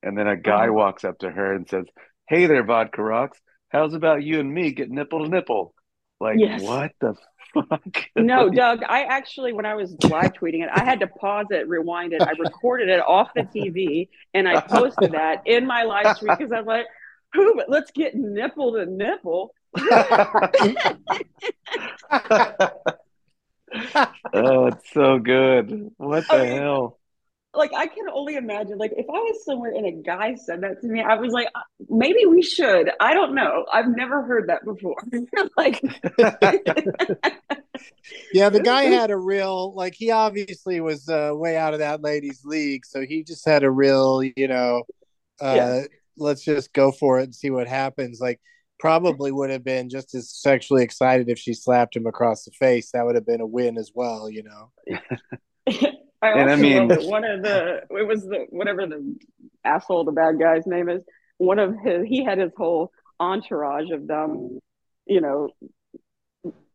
And 0.04 0.18
then 0.18 0.28
a 0.28 0.38
guy 0.38 0.70
Oh. 0.70 0.72
walks 0.72 1.04
up 1.06 1.20
to 1.20 1.32
her 1.32 1.54
and 1.56 1.70
says, 1.70 1.86
Hey 2.30 2.48
there, 2.48 2.64
vodka 2.66 3.04
rocks. 3.04 3.40
How's 3.70 3.94
about 3.96 4.24
you 4.24 4.40
and 4.40 4.54
me 4.54 4.74
get 4.74 4.90
nipple 4.92 5.24
to 5.24 5.30
nipple? 5.30 5.74
Like, 6.20 6.42
Yes. 6.42 6.64
what 6.64 6.94
the 7.02 7.16
fuck? 7.54 7.84
No, 8.16 8.48
Doug, 8.50 8.84
I 8.88 9.04
actually, 9.06 9.54
when 9.54 9.66
I 9.66 9.74
was 9.74 9.96
live 10.00 10.34
tweeting 10.34 10.64
it, 10.64 10.70
I 10.72 10.84
had 10.84 11.00
to 11.00 11.08
pause 11.08 11.48
it, 11.50 11.68
rewind 11.68 12.14
it. 12.14 12.22
I 12.28 12.32
recorded 12.32 12.90
it 12.90 13.00
off 13.00 13.30
the 13.34 13.44
TV 13.44 14.10
and 14.36 14.48
I 14.48 14.58
posted 14.60 15.14
that 15.14 15.42
in 15.46 15.66
my 15.66 15.84
live 15.84 16.14
stream 16.14 16.36
because 16.38 16.52
I'm 16.52 16.66
like, 16.66 16.86
who, 17.34 17.56
but 17.56 17.70
let's 17.70 17.92
get 17.92 18.16
nipple 18.16 18.74
to 18.74 18.86
nipple. 18.86 19.54
oh, 24.34 24.68
it's 24.68 24.94
so 24.94 25.20
good. 25.20 25.92
What 25.98 26.30
the 26.30 26.36
I 26.36 26.44
mean, 26.44 26.62
hell? 26.62 27.00
Like, 27.56 27.72
I 27.76 27.88
can 27.88 28.10
only 28.12 28.36
imagine, 28.36 28.78
like, 28.80 28.94
if 28.98 29.06
I 29.10 29.14
was 29.14 29.46
somewhere 29.46 29.74
and 29.76 29.86
a 29.86 29.92
guy 29.92 30.36
said 30.36 30.62
that 30.62 30.82
to 30.82 30.88
me, 30.88 31.02
I 31.02 31.16
was 31.16 31.32
like, 31.34 31.48
maybe 31.90 32.26
we 32.26 32.42
should. 32.42 32.90
I 33.00 33.14
don't 33.14 33.36
know. 33.36 33.66
I've 33.72 33.90
never 33.96 34.24
heard 34.24 34.50
that 34.50 34.66
before. 34.66 34.96
like, 35.58 35.82
Yeah, 38.34 38.50
the 38.50 38.60
guy 38.60 38.84
had 38.86 39.12
a 39.12 39.18
real 39.18 39.74
like 39.74 39.94
he 39.96 40.12
obviously 40.12 40.80
was 40.82 41.08
uh, 41.10 41.32
way 41.34 41.58
out 41.58 41.74
of 41.74 41.80
that 41.80 42.02
lady's 42.02 42.44
league, 42.46 42.86
so 42.86 43.02
he 43.02 43.24
just 43.24 43.46
had 43.46 43.64
a 43.64 43.72
real, 43.72 44.24
you 44.24 44.48
know, 44.48 44.84
uh 45.42 45.56
Yeah. 45.56 45.84
Let's 46.18 46.44
just 46.44 46.74
go 46.74 46.92
for 46.92 47.20
it 47.20 47.24
and 47.24 47.36
see 47.36 47.50
what 47.50 47.68
happens. 47.68 48.20
Like 48.20 48.40
probably 48.80 49.32
would 49.32 49.50
have 49.50 49.64
been 49.64 49.90
just 49.90 50.14
as 50.16 50.30
sexually 50.30 50.84
excited 50.84 51.30
if 51.30 51.40
she 51.40 51.54
slapped 51.54 51.96
him 51.96 52.06
across 52.06 52.44
the 52.44 52.52
face. 52.52 52.92
That 52.92 53.06
would 53.06 53.16
have 53.16 53.26
been 53.26 53.42
a 53.42 53.48
win 53.48 53.78
as 53.78 53.92
well, 53.94 54.30
you 54.30 54.44
know. 54.44 54.72
I 56.22 56.32
also 56.32 56.40
And 56.40 56.50
I 56.52 56.56
mean- 56.56 56.88
love 56.88 57.00
that 57.00 57.08
one 57.08 57.24
of 57.24 57.42
the 57.44 57.82
it 57.90 58.08
was 58.08 58.24
the 58.24 58.46
whatever 58.50 58.86
the 58.88 59.16
asshole 59.64 60.06
the 60.06 60.12
bad 60.12 60.40
guy's 60.40 60.66
name 60.66 60.90
is. 60.90 61.02
One 61.38 61.60
of 61.60 61.76
his 61.84 62.06
he 62.06 62.24
had 62.24 62.38
his 62.38 62.52
whole 62.56 62.92
entourage 63.20 63.90
of 63.92 64.08
them, 64.08 64.60
you 65.06 65.22
know, 65.22 65.50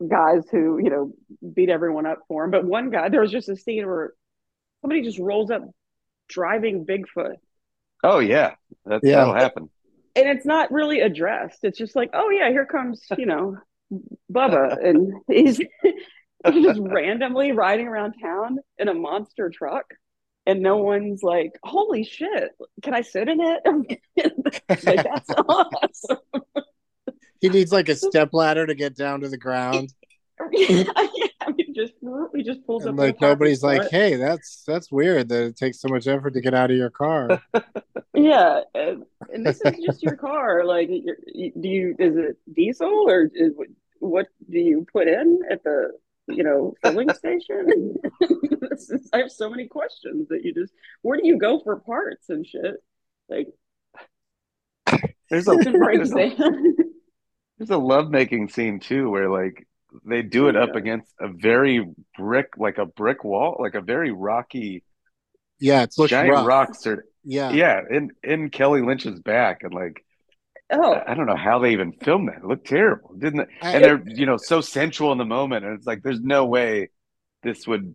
guys 0.07 0.43
who 0.51 0.79
you 0.79 0.91
know 0.91 1.13
beat 1.55 1.71
everyone 1.71 2.07
up 2.07 2.21
for 2.29 2.45
him. 2.45 2.51
But 2.51 2.65
one 2.65 2.91
guy, 2.91 3.09
there 3.09 3.21
was 3.21 3.31
just 3.31 3.49
a 3.49 3.57
scene 3.57 3.87
where 3.87 4.13
somebody 4.83 5.03
just 5.03 5.19
rolls 5.19 5.51
up 5.51 5.63
driving 6.29 6.85
Bigfoot, 6.85 7.37
Oh, 8.05 8.19
yeah. 8.21 8.55
That's, 8.89 9.05
Yeah. 9.05 9.17
That'll 9.17 9.35
happen. 9.35 9.71
and 10.17 10.29
it's 10.29 10.47
not 10.47 10.71
really 10.73 11.01
addressed. 11.01 11.61
It's 11.63 11.79
just 11.79 11.95
like, 11.97 12.11
oh 12.15 12.31
yeah, 12.31 12.51
here 12.51 12.67
comes 12.67 13.05
you 13.17 13.27
know 13.27 13.57
Bubba, 14.33 14.85
and 14.85 15.13
he's 15.29 15.59
he's 15.83 16.65
just 16.65 16.81
randomly 16.81 17.53
riding 17.53 17.87
around 17.89 18.15
town 18.21 18.59
in 18.79 18.89
a 18.89 18.95
monster 18.95 19.51
truck, 19.51 19.87
and 20.47 20.61
no 20.61 20.79
one's 20.79 21.23
like, 21.23 21.53
holy 21.65 22.05
shit, 22.05 22.51
can 22.83 22.95
I 22.95 23.03
sit 23.03 23.29
in 23.29 23.39
it? 23.41 24.01
like 24.85 25.03
that's 25.05 25.31
awesome. 25.31 26.19
He 27.41 27.49
needs 27.49 27.73
like 27.73 27.89
a 27.89 27.95
step 27.95 28.31
ladder 28.33 28.67
to 28.67 28.75
get 28.75 28.97
down 28.97 29.21
to 29.21 29.29
the 29.29 29.39
ground. 29.39 29.93
yeah, 30.53 30.85
I 31.41 31.53
mean, 31.57 31.75
just 31.75 31.95
he 32.35 32.43
just 32.45 32.65
pulls 32.67 32.85
And 32.85 32.99
up. 32.99 33.05
like 33.05 33.21
nobody's 33.21 33.63
like, 33.63 33.83
spot. 33.83 33.91
hey, 33.93 34.17
that's 34.17 34.63
that's 34.67 34.91
weird 34.93 35.29
that 35.31 35.43
it 35.45 35.57
takes 35.57 35.81
so 35.81 35.89
much 35.89 36.07
effort 36.07 36.35
to 36.35 36.41
get 36.41 36.55
out 36.55 36.71
of 36.71 36.77
your 36.77 36.91
car. 36.91 37.41
Yeah, 38.25 38.61
and, 38.75 39.05
and 39.33 39.47
this 39.47 39.61
is 39.65 39.85
just 39.85 40.03
your 40.03 40.17
car. 40.17 40.65
Like, 40.65 40.89
do 40.89 41.69
you 41.69 41.95
is 41.99 42.17
it 42.17 42.37
diesel 42.53 43.09
or 43.09 43.31
is 43.35 43.53
what 44.01 44.27
do 44.51 44.59
you 44.59 44.87
put 44.93 45.09
in 45.09 45.41
at 45.51 45.63
the 45.65 45.93
you 46.29 46.43
know 46.45 46.75
filling 46.83 47.13
station? 47.15 47.95
This 48.71 48.91
is- 48.91 49.11
I 49.13 49.19
have 49.19 49.31
so 49.33 49.49
many 49.51 49.67
questions 49.67 50.29
that 50.29 50.45
you 50.45 50.53
just 50.55 50.73
where 51.03 51.19
do 51.19 51.27
you 51.27 51.39
go 51.39 51.59
for 51.61 51.77
parts 51.81 52.29
and 52.29 52.47
shit? 52.47 52.77
Like, 53.29 53.49
There's 55.31 55.49
a, 55.49 55.53
it 55.53 55.73
breaks 55.73 56.11
there's 56.11 56.33
a, 56.33 56.37
down. 56.37 56.75
there's 57.59 57.71
a 57.71 57.77
lovemaking 57.79 58.49
scene 58.51 58.79
too 58.81 59.11
where 59.11 59.29
like 59.31 59.67
they 60.05 60.23
do 60.23 60.49
it 60.49 60.57
up 60.57 60.77
against 60.77 61.13
a 61.21 61.29
very 61.29 61.85
brick, 62.17 62.51
like 62.57 62.79
a 62.79 62.87
brick 62.87 63.25
wall, 63.25 63.57
like 63.59 63.75
a 63.75 63.81
very 63.81 64.13
rocky, 64.13 64.85
Yeah, 65.61 65.83
it 65.83 65.95
looks 65.99 66.11
giant 66.11 66.31
rough. 66.33 66.47
rocks 66.47 66.87
are 66.87 67.05
Yeah. 67.31 67.51
yeah 67.51 67.81
in 67.91 68.11
in 68.25 68.49
Kelly 68.51 68.81
Lynch's 68.81 69.21
back 69.21 69.63
and 69.63 69.75
like 69.75 70.05
Oh, 70.71 71.01
I 71.07 71.15
don't 71.15 71.25
know 71.27 71.35
how 71.37 71.61
they 71.61 71.73
even 71.73 71.93
filmed 71.93 72.29
that. 72.29 72.39
It 72.39 72.45
looked 72.45 72.67
terrible, 72.67 73.15
didn't 73.17 73.41
it? 73.41 73.49
And 73.63 73.83
they're 73.83 74.03
you 74.07 74.27
know 74.27 74.37
so 74.37 74.61
sensual 74.61 75.13
in 75.13 75.19
the 75.19 75.25
moment, 75.25 75.65
and 75.65 75.75
it's 75.75 75.87
like 75.87 76.03
there's 76.03 76.21
no 76.21 76.45
way 76.45 76.91
this 77.43 77.67
would 77.67 77.95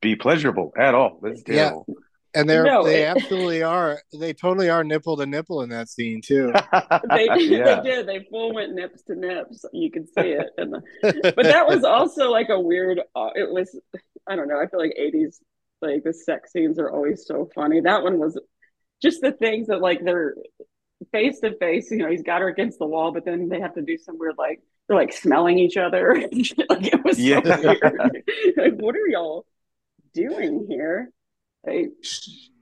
be 0.00 0.16
pleasurable 0.16 0.72
at 0.76 0.94
all. 0.94 1.20
This 1.22 1.38
is 1.38 1.44
Yeah. 1.46 1.54
terrible. 1.70 1.86
And 2.34 2.48
they're 2.50 2.64
No, 2.64 2.82
they 2.84 3.02
it- 3.04 3.16
absolutely 3.16 3.62
are. 3.62 4.00
They 4.12 4.32
totally 4.32 4.68
are 4.68 4.82
nipple 4.84 5.16
to 5.16 5.26
nipple 5.26 5.62
in 5.62 5.70
that 5.70 5.88
scene 5.88 6.20
too. 6.20 6.52
they, 7.10 7.26
yeah. 7.38 7.80
they 7.80 7.88
did. 7.88 8.06
They 8.08 8.26
full 8.30 8.52
went 8.52 8.72
nips 8.74 9.02
to 9.04 9.14
nips. 9.14 9.64
You 9.72 9.90
could 9.90 10.08
see 10.08 10.30
it. 10.32 10.48
And 10.58 10.72
the, 10.74 11.32
but 11.36 11.44
that 11.44 11.68
was 11.68 11.84
also 11.84 12.30
like 12.30 12.48
a 12.48 12.58
weird. 12.60 13.00
Uh, 13.14 13.30
it 13.36 13.48
was. 13.50 13.78
I 14.26 14.34
don't 14.34 14.48
know. 14.48 14.60
I 14.60 14.66
feel 14.66 14.80
like 14.80 14.96
'80s 15.00 15.36
like 15.80 16.02
the 16.02 16.12
sex 16.12 16.50
scenes 16.52 16.80
are 16.80 16.90
always 16.90 17.24
so 17.26 17.48
funny. 17.54 17.80
That 17.80 18.02
one 18.02 18.18
was 18.18 18.36
just 19.02 19.20
the 19.20 19.32
things 19.32 19.68
that 19.68 19.80
like 19.80 20.04
they're 20.04 20.34
face 21.12 21.40
to 21.40 21.56
face. 21.58 21.90
You 21.90 21.98
know, 21.98 22.10
he's 22.10 22.22
got 22.22 22.40
her 22.40 22.48
against 22.48 22.78
the 22.78 22.86
wall, 22.86 23.12
but 23.12 23.24
then 23.24 23.48
they 23.48 23.60
have 23.60 23.74
to 23.74 23.82
do 23.82 23.96
some 23.98 24.18
weird 24.18 24.34
like 24.38 24.60
they're 24.88 24.96
like 24.96 25.12
smelling 25.12 25.58
each 25.58 25.76
other. 25.76 26.14
like 26.68 26.86
it 26.92 27.04
was 27.04 27.18
Yeah. 27.20 27.40
so 27.42 27.60
weird. 27.62 28.24
like, 28.56 28.74
what 28.74 28.96
are 28.96 29.06
y'all 29.06 29.46
doing 30.14 30.66
here? 30.68 31.10
Like, 31.66 31.90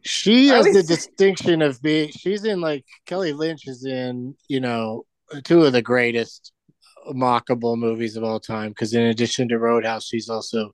she 0.03 0.51
I 0.51 0.57
has 0.57 0.67
the 0.73 0.83
distinction 0.83 1.63
of 1.63 1.81
being 1.83 2.11
she's 2.11 2.45
in 2.45 2.61
like 2.61 2.85
Kelly 3.07 3.33
Lynch 3.33 3.67
is 3.67 3.85
in, 3.85 4.35
you 4.49 4.61
know, 4.61 5.05
two 5.45 5.65
of 5.65 5.73
the 5.73 5.83
greatest 5.83 6.53
mockable 7.09 7.77
movies 7.79 8.17
of 8.17 8.25
all 8.25 8.41
time 8.41 8.71
because 8.71 8.93
in 8.95 9.03
addition 9.03 9.49
to 9.49 9.59
Roadhouse, 9.59 10.07
she's 10.07 10.29
also 10.29 10.73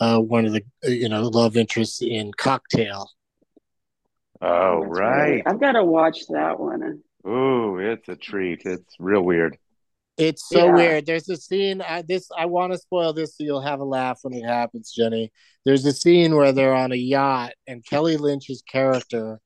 uh, 0.00 0.18
one 0.18 0.46
of 0.46 0.52
the 0.52 0.62
you 0.84 1.08
know 1.08 1.22
love 1.28 1.56
interests 1.56 2.02
in 2.02 2.32
Cocktail. 2.32 3.08
Oh 4.40 4.82
that's 4.82 4.98
right. 4.98 5.42
I've 5.46 5.60
got 5.60 5.72
to 5.72 5.84
watch 5.84 6.26
that 6.28 6.58
one. 6.58 7.02
Ooh, 7.26 7.78
it's 7.78 8.08
a 8.08 8.16
treat. 8.16 8.62
It's 8.64 8.94
real 8.98 9.22
weird. 9.22 9.58
It's 10.16 10.46
so 10.48 10.66
Yeah. 10.66 10.74
weird. 10.74 11.06
There's 11.06 11.28
a 11.28 11.36
scene. 11.36 11.80
I, 11.82 12.02
this 12.02 12.28
I 12.36 12.46
want 12.46 12.72
to 12.72 12.78
spoil 12.78 13.12
this 13.12 13.36
so 13.36 13.44
you'll 13.44 13.60
have 13.62 13.80
a 13.80 13.84
laugh 13.84 14.20
when 14.22 14.34
it 14.34 14.44
happens, 14.44 14.92
Jenny. 14.92 15.32
There's 15.64 15.84
a 15.86 15.92
scene 15.92 16.34
where 16.36 16.52
they're 16.52 16.74
on 16.74 16.92
a 16.92 16.96
yacht 16.96 17.52
and 17.66 17.84
Kelly 17.84 18.16
Lynch's 18.16 18.62
character 18.62 19.40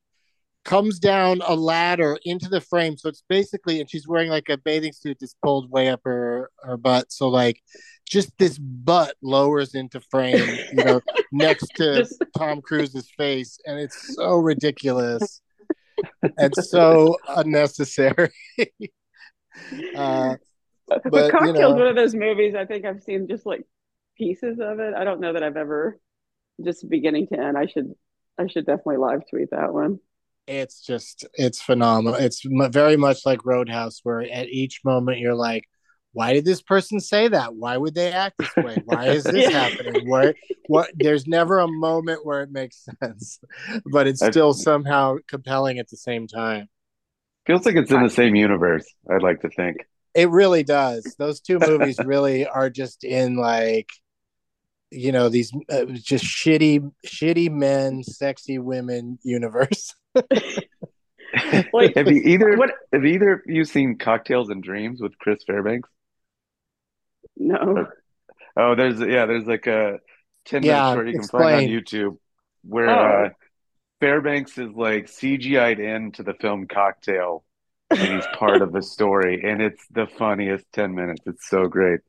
comes 0.64 0.98
down 0.98 1.42
a 1.46 1.54
ladder 1.54 2.18
into 2.24 2.48
the 2.48 2.60
frame. 2.60 2.96
So 2.96 3.08
it's 3.08 3.22
basically, 3.28 3.80
and 3.80 3.90
she's 3.90 4.08
wearing 4.08 4.30
like 4.30 4.48
a 4.48 4.56
bathing 4.56 4.92
suit 4.92 5.18
that's 5.20 5.36
pulled 5.44 5.70
way 5.70 5.88
up 5.88 6.00
her 6.04 6.50
her 6.62 6.76
butt. 6.76 7.12
So 7.12 7.28
like, 7.28 7.60
just 8.08 8.36
this 8.38 8.58
butt 8.58 9.14
lowers 9.22 9.74
into 9.74 10.00
frame, 10.00 10.58
you 10.72 10.84
know, 10.84 11.00
next 11.32 11.68
to 11.76 11.96
Just- 11.96 12.22
Tom 12.36 12.60
Cruise's 12.60 13.10
face, 13.16 13.58
and 13.66 13.78
it's 13.78 14.14
so 14.14 14.36
ridiculous 14.36 15.40
and 16.38 16.54
so 16.54 17.16
unnecessary. 17.28 18.30
uh, 19.96 20.36
But, 20.86 21.02
But, 21.04 21.24
you 21.26 21.30
Cocktail's 21.30 21.54
know- 21.58 21.74
one 21.74 21.86
of 21.88 21.96
those 21.96 22.14
movies 22.14 22.54
I 22.54 22.66
think 22.66 22.84
I've 22.84 23.02
seen 23.02 23.26
just 23.28 23.46
like 23.46 23.62
pieces 24.18 24.58
of 24.60 24.80
it. 24.80 24.94
I 24.94 25.04
don't 25.04 25.20
know 25.20 25.32
that 25.32 25.42
I've 25.42 25.56
ever 25.56 25.98
just 26.64 26.88
beginning 26.88 27.26
to 27.28 27.38
end. 27.40 27.56
I 27.58 27.66
should 27.66 27.92
I 28.38 28.46
should 28.48 28.66
definitely 28.66 28.98
live 28.98 29.22
tweet 29.30 29.50
that 29.50 29.72
one. 29.72 29.98
it's 30.46 30.82
just 30.84 31.24
it's 31.34 31.62
phenomenal 31.62 32.18
it's 32.18 32.44
m- 32.44 32.70
very 32.70 32.96
much 32.96 33.24
like 33.24 33.46
roadhouse 33.46 34.00
where 34.02 34.20
at 34.20 34.46
each 34.48 34.80
moment 34.84 35.18
you're 35.18 35.34
like 35.34 35.64
why 36.14 36.32
did 36.32 36.44
this 36.46 36.62
person 36.62 36.98
say 37.00 37.28
that 37.28 37.54
why 37.54 37.76
would 37.76 37.94
they 37.94 38.10
act 38.10 38.38
this 38.38 38.56
way 38.56 38.78
why 38.86 39.08
is 39.08 39.24
this 39.24 39.50
Yeah. 39.50 39.68
happening 39.68 40.08
what 40.08 40.34
what 40.68 40.90
there's 40.94 41.26
never 41.26 41.58
a 41.58 41.68
moment 41.68 42.24
where 42.24 42.40
it 42.42 42.50
makes 42.50 42.86
sense 43.02 43.38
but 43.92 44.06
it's 44.06 44.22
I- 44.22 44.30
still 44.30 44.54
somehow 44.54 45.16
compelling 45.28 45.78
at 45.78 45.88
the 45.90 45.96
same 45.98 46.26
time 46.26 46.68
Feels 47.46 47.66
like 47.66 47.76
it's 47.76 47.90
in 47.92 48.02
the 48.02 48.08
same 48.08 48.34
universe. 48.34 48.86
I'd 49.10 49.22
like 49.22 49.42
to 49.42 49.50
think. 49.50 49.76
it 50.14 50.30
really 50.30 50.62
does 50.62 51.14
those 51.18 51.40
two 51.40 51.58
movies 51.68 51.98
really 52.02 52.46
are 52.46 52.70
just 52.70 53.04
in 53.04 53.36
like 53.36 53.90
you 54.90 55.12
know 55.12 55.28
these 55.28 55.52
uh, 55.70 55.84
just 55.92 56.24
shitty 56.24 56.90
shitty 57.06 57.50
men 57.50 58.02
sexy 58.02 58.58
women 58.58 59.18
universe 59.24 59.94
Like 61.72 61.96
have 61.96 62.06
you 62.10 62.22
either 62.24 62.56
what 62.56 62.70
have 62.92 63.04
either 63.04 63.32
of 63.34 63.40
you 63.46 63.64
seen 63.64 63.98
Cocktails 63.98 64.50
and 64.50 64.62
Dreams 64.62 65.00
with 65.02 65.18
Chris 65.18 65.42
Fairbanks? 65.44 65.88
No. 67.36 67.86
Oh, 68.56 68.74
there's 68.76 69.00
yeah, 69.00 69.26
there's 69.26 69.46
like 69.46 69.66
a 69.66 69.98
ten 70.44 70.62
Yeah, 70.62 70.82
minute 70.84 70.88
short 70.88 71.08
you 71.08 71.14
can 71.14 71.28
find 71.28 71.54
on. 71.54 71.64
YouTube 71.66 72.18
where 72.62 72.88
Oh. 72.88 73.26
uh, 73.26 73.30
Fairbanks 74.00 74.58
is 74.58 74.72
like 74.74 75.06
CGI'd 75.06 75.80
into 75.80 76.22
the 76.22 76.34
film 76.34 76.66
Cocktail, 76.68 77.44
and 77.92 78.12
he's 78.12 78.26
part 78.28 78.62
of 78.62 78.72
the 78.72 78.82
story, 78.82 79.42
and 79.44 79.62
it's 79.62 79.86
the 79.88 80.06
funniest 80.06 80.66
ten 80.72 80.94
minutes. 80.94 81.22
It's 81.26 81.48
so 81.48 81.66
great. 81.68 82.00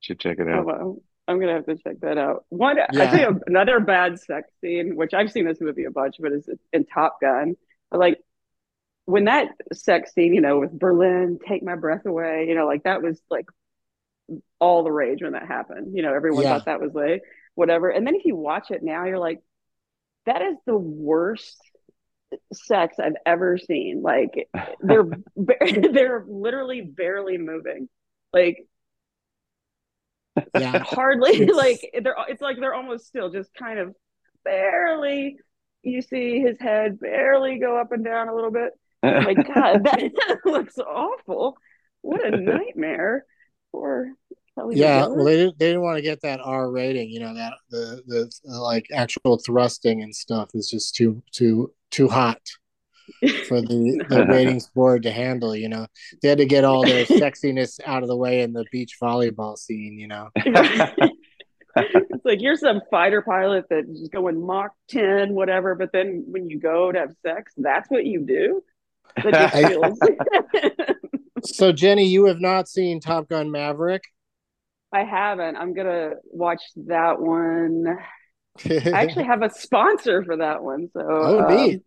Should 0.00 0.20
check 0.20 0.38
it 0.40 0.48
Oh, 0.52 0.60
out. 0.60 0.66
wow. 0.66 0.96
I'm 1.28 1.38
gonna 1.38 1.54
have 1.54 1.66
to 1.66 1.76
check 1.76 2.00
that 2.00 2.18
out. 2.18 2.44
One, 2.48 2.78
Yeah. 2.90 3.04
I 3.04 3.06
think 3.06 3.42
another 3.46 3.78
bad 3.80 4.18
sex 4.18 4.50
scene, 4.60 4.96
which 4.96 5.14
I've 5.14 5.30
seen 5.30 5.44
this 5.46 5.60
movie 5.60 5.84
a 5.84 5.90
bunch, 5.90 6.16
but 6.18 6.32
is 6.32 6.48
in 6.72 6.86
Top 6.86 7.20
Gun. 7.20 7.56
But 7.90 8.00
like 8.00 8.18
when 9.06 9.24
that 9.26 9.48
sex 9.72 10.14
scene, 10.14 10.34
you 10.34 10.40
know, 10.40 10.60
with 10.60 10.78
Berlin, 10.78 11.38
take 11.46 11.62
my 11.62 11.76
breath 11.76 12.06
away, 12.06 12.46
you 12.48 12.54
know, 12.54 12.66
like 12.66 12.84
that 12.84 13.02
was 13.02 13.20
like 13.30 13.46
all 14.58 14.84
the 14.84 14.92
rage 14.92 15.22
when 15.22 15.32
that 15.32 15.46
happened. 15.46 15.96
You 15.96 16.02
know, 16.02 16.14
everyone 16.14 16.46
Yeah. 16.46 16.48
thought 16.48 16.66
that 16.66 16.80
was 16.80 16.92
like 16.94 17.22
whatever. 17.54 17.90
And 17.90 18.06
then 18.06 18.14
if 18.14 18.24
you 18.24 18.36
watch 18.36 18.70
it 18.70 18.82
now, 18.82 19.04
you're 19.06 19.18
like, 19.18 19.40
that 20.26 20.42
is 20.42 20.56
the 20.66 20.76
worst 20.76 21.58
sex 22.52 22.98
I've 22.98 23.16
ever 23.26 23.58
seen. 23.58 24.02
Like 24.02 24.48
they're 24.80 25.04
they're 25.92 26.24
literally 26.28 26.82
barely 26.82 27.38
moving. 27.38 27.88
Like 28.32 28.66
Yeah. 30.54 30.84
hardly 30.84 31.46
like 31.54 31.80
they're 32.02 32.16
it's 32.28 32.42
like 32.42 32.58
they're 32.58 32.74
almost 32.74 33.06
still 33.06 33.30
just 33.30 33.52
kind 33.54 33.78
of 33.78 33.94
barely 34.44 35.36
you 35.82 36.02
see 36.02 36.40
his 36.40 36.56
head 36.60 36.98
barely 37.00 37.58
go 37.58 37.78
up 37.78 37.92
and 37.92 38.04
down 38.04 38.28
a 38.28 38.34
little 38.34 38.50
bit 38.50 38.72
my 39.18 39.34
god 39.34 39.84
that 39.84 40.38
looks 40.44 40.78
awful 40.78 41.56
what 42.02 42.24
a 42.24 42.30
nightmare 42.30 43.24
for 43.72 44.08
Kelly 44.56 44.76
Yeah, 44.76 45.02
McGillis. 45.02 45.16
well, 45.16 45.24
they 45.24 45.36
didn't, 45.36 45.58
they 45.58 45.66
didn't 45.68 45.82
want 45.82 45.96
to 45.98 46.02
get 46.02 46.22
that 46.22 46.40
R 46.42 46.70
rating. 46.70 47.10
You 47.10 47.20
know 47.20 47.34
that 47.34 47.54
the 47.70 48.02
the 48.06 48.32
uh, 48.50 48.62
like 48.62 48.86
actual 48.92 49.38
thrusting 49.38 50.02
and 50.02 50.14
stuff 50.14 50.50
is 50.54 50.68
just 50.70 50.94
too 50.94 51.22
too 51.32 51.72
too 51.90 52.08
hot 52.08 52.40
for 53.48 53.60
the 53.60 54.04
the 54.08 54.24
ratings 54.28 54.68
board 54.68 55.02
to 55.04 55.10
handle. 55.12 55.54
You 55.56 55.68
know, 55.68 55.86
they 56.22 56.28
had 56.28 56.38
to 56.38 56.46
get 56.46 56.64
all 56.64 56.84
their 56.84 57.04
sexiness 57.06 57.80
out 57.86 58.02
of 58.02 58.08
the 58.08 58.16
way 58.16 58.42
in 58.42 58.52
the 58.52 58.66
beach 58.70 58.96
volleyball 59.02 59.56
scene. 59.58 59.98
You 59.98 60.08
know, 60.08 60.28
it's 60.36 62.24
like 62.24 62.40
you're 62.42 62.56
some 62.56 62.80
fighter 62.90 63.22
pilot 63.22 63.64
that's 63.70 63.88
just 63.98 64.12
going 64.12 64.44
Mach 64.44 64.72
10 64.88 65.32
whatever 65.34 65.76
but 65.76 65.92
then 65.92 66.24
when 66.26 66.50
you 66.50 66.58
go 66.58 66.90
to 66.90 66.98
have 66.98 67.14
sex 67.24 67.52
that's 67.56 67.88
what 67.88 68.04
you 68.04 68.20
do 68.26 68.62
that 69.22 69.32
just 69.52 69.68
feels 69.68 69.98
so 71.44 71.72
Jenny, 71.72 72.06
you 72.06 72.26
have 72.26 72.40
not 72.40 72.68
seen 72.68 73.00
Top 73.00 73.28
Gun 73.28 73.50
Maverick. 73.50 74.02
I 74.92 75.04
haven't 75.04 75.56
I'm 75.56 75.72
gonna 75.74 76.14
watch 76.24 76.62
that 76.86 77.20
one 77.20 77.96
I 78.68 78.90
actually 78.92 79.24
have 79.24 79.42
a 79.42 79.50
sponsor 79.50 80.24
for 80.24 80.36
that 80.38 80.62
one. 80.62 80.88
So, 80.92 81.00
Oh, 81.08 81.40
um, 81.44 81.56
neat. 81.56 81.82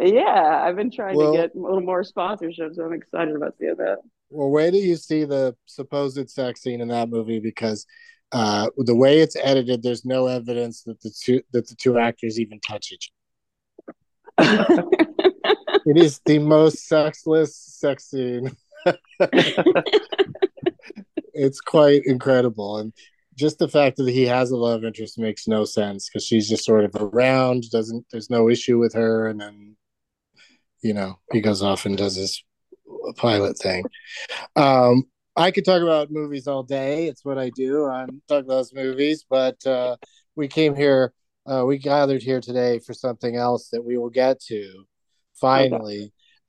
yeah, 0.00 0.60
I've 0.64 0.76
been 0.76 0.90
trying 0.90 1.16
Well- 1.16 1.32
to 1.32 1.38
get 1.38 1.54
a 1.54 1.58
little 1.58 1.80
more 1.80 2.02
sponsorship, 2.02 2.74
so 2.74 2.84
I'm 2.84 2.92
excited 2.92 3.34
about 3.36 3.54
seeing 3.58 3.76
that. 3.78 3.98
Well, 4.28 4.50
wait 4.50 4.72
till 4.72 4.80
you 4.80 4.96
see 4.96 5.24
the 5.24 5.56
supposed 5.66 6.28
sex 6.30 6.62
scene 6.62 6.80
in 6.80 6.88
that 6.88 7.08
movie 7.08 7.40
because 7.40 7.86
uh, 8.32 8.68
the 8.76 8.94
way 8.94 9.20
it's 9.20 9.36
edited, 9.36 9.82
there's 9.82 10.04
no 10.04 10.26
evidence 10.26 10.82
that 10.84 11.00
the 11.00 11.10
two 11.10 11.42
that 11.52 11.68
the 11.68 11.74
two 11.74 11.98
actors 11.98 12.38
even 12.38 12.60
touch 12.60 12.92
each. 12.92 13.10
other. 14.38 14.84
It 15.86 15.96
is 15.96 16.20
the 16.26 16.38
most 16.38 16.86
sexless 16.86 17.56
sex 17.56 18.10
scene. 18.10 18.50
it's 21.34 21.60
quite 21.60 22.02
incredible, 22.04 22.78
and 22.78 22.92
just 23.36 23.58
the 23.58 23.68
fact 23.68 23.96
that 23.96 24.08
he 24.08 24.24
has 24.26 24.50
a 24.50 24.56
love 24.56 24.84
interest 24.84 25.18
makes 25.18 25.48
no 25.48 25.64
sense 25.64 26.08
because 26.08 26.24
she's 26.24 26.48
just 26.48 26.64
sort 26.64 26.84
of 26.84 26.94
around. 26.96 27.70
Doesn't 27.70 28.06
there's 28.10 28.30
no 28.30 28.48
issue 28.48 28.78
with 28.78 28.92
her, 28.94 29.28
and 29.28 29.40
then 29.40 29.76
you 30.82 30.94
know 30.94 31.18
he 31.32 31.40
goes 31.40 31.62
off 31.62 31.86
and 31.86 31.96
does 31.96 32.16
his 32.16 32.42
pilot 33.16 33.58
thing. 33.58 33.84
Um, 34.56 35.04
I 35.36 35.50
could 35.50 35.64
talk 35.64 35.82
about 35.82 36.10
movies 36.10 36.46
all 36.46 36.62
day. 36.62 37.06
It's 37.06 37.24
what 37.24 37.38
I 37.38 37.50
do. 37.50 37.86
I'm 37.86 38.22
talk 38.28 38.44
about 38.44 38.48
those 38.48 38.74
movies, 38.74 39.24
but 39.28 39.64
uh, 39.66 39.96
we 40.36 40.48
came 40.48 40.74
here, 40.74 41.12
uh, 41.46 41.64
we 41.66 41.78
gathered 41.78 42.22
here 42.22 42.40
today 42.40 42.78
for 42.78 42.92
something 42.92 43.36
else 43.36 43.68
that 43.70 43.84
we 43.84 43.96
will 43.96 44.10
get 44.10 44.40
to 44.48 44.84
finally 45.34 46.12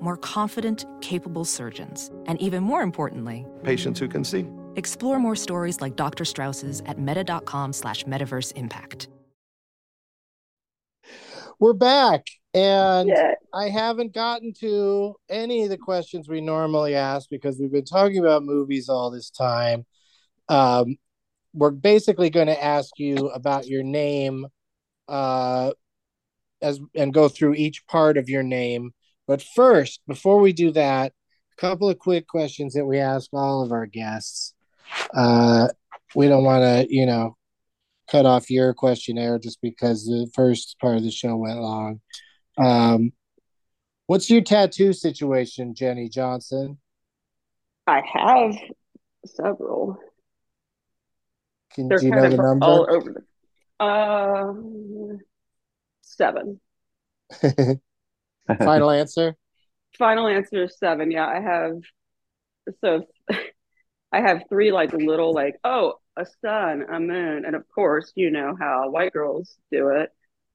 More 0.00 0.16
confident, 0.16 0.84
capable 1.00 1.44
surgeons. 1.44 2.10
And 2.26 2.40
even 2.40 2.62
more 2.62 2.82
importantly, 2.82 3.46
Patients 3.62 3.98
who 3.98 4.08
can 4.08 4.24
see. 4.24 4.46
explore 4.76 5.18
more 5.18 5.36
stories 5.36 5.80
like 5.80 5.96
Dr. 5.96 6.24
Strauss's 6.24 6.82
at 6.86 6.98
meta.com 6.98 7.72
slash 7.72 8.04
metaverse 8.04 8.52
impact. 8.56 9.08
We're 11.58 11.72
back, 11.72 12.26
and 12.52 13.08
Yeah. 13.08 13.32
I 13.54 13.70
haven't 13.70 14.12
gotten 14.12 14.52
to 14.60 15.14
any 15.30 15.62
of 15.62 15.70
the 15.70 15.78
questions 15.78 16.28
we 16.28 16.42
normally 16.42 16.94
ask 16.94 17.30
because 17.30 17.58
we've 17.58 17.72
been 17.72 17.86
talking 17.86 18.18
about 18.18 18.42
movies 18.44 18.90
all 18.90 19.10
this 19.10 19.30
time. 19.30 19.86
Um, 20.50 20.96
we're 21.54 21.70
basically 21.70 22.28
going 22.28 22.48
to 22.48 22.62
ask 22.62 22.90
you 22.98 23.30
about 23.30 23.66
your 23.66 23.82
name, 23.82 24.46
uh, 25.08 25.72
as 26.60 26.78
and 26.94 27.14
go 27.14 27.28
through 27.30 27.54
each 27.54 27.86
part 27.86 28.18
of 28.18 28.28
your 28.28 28.42
name. 28.42 28.92
But 29.26 29.42
first, 29.42 30.00
before 30.06 30.40
we 30.40 30.52
do 30.52 30.70
that, 30.72 31.12
a 31.56 31.60
couple 31.60 31.88
of 31.88 31.98
quick 31.98 32.26
questions 32.26 32.74
that 32.74 32.84
we 32.84 32.98
ask 32.98 33.30
all 33.32 33.62
of 33.62 33.72
our 33.72 33.86
guests. 33.86 34.54
Uh, 35.14 35.68
we 36.14 36.28
don't 36.28 36.44
want 36.44 36.62
to, 36.62 36.94
you 36.94 37.06
know, 37.06 37.36
cut 38.10 38.26
off 38.26 38.50
your 38.50 38.72
questionnaire 38.72 39.38
just 39.38 39.60
because 39.60 40.04
the 40.04 40.30
first 40.34 40.76
part 40.80 40.96
of 40.96 41.02
the 41.02 41.10
show 41.10 41.36
went 41.36 41.58
long. 41.58 42.00
Um, 42.58 43.12
what's 44.06 44.30
your 44.30 44.42
tattoo 44.42 44.92
situation, 44.92 45.74
Jenny 45.74 46.08
Johnson? 46.08 46.78
I 47.86 48.02
have 48.12 48.56
several. 49.24 49.98
Can 51.74 51.88
They're 51.88 52.02
you 52.02 52.10
know 52.10 52.28
the 52.28 52.36
number? 52.36 52.64
all 52.64 52.86
over 52.88 53.12
the. 53.12 53.84
Um, 53.84 55.18
seven. 56.02 56.60
Final 58.62 58.90
answer. 58.90 59.36
Final 59.98 60.26
answer 60.26 60.64
is 60.64 60.78
seven. 60.78 61.10
Yeah, 61.10 61.26
I 61.26 61.40
have. 61.40 61.80
So, 62.80 63.06
I 64.12 64.20
have 64.20 64.44
three 64.48 64.72
like 64.72 64.92
little 64.92 65.32
like 65.34 65.56
oh 65.64 65.94
a 66.16 66.26
sun, 66.42 66.84
a 66.90 66.98
moon, 67.00 67.44
and 67.44 67.54
of 67.54 67.64
course 67.74 68.12
you 68.14 68.30
know 68.30 68.56
how 68.58 68.90
white 68.90 69.12
girls 69.12 69.56
do 69.70 69.88
it, 69.90 70.10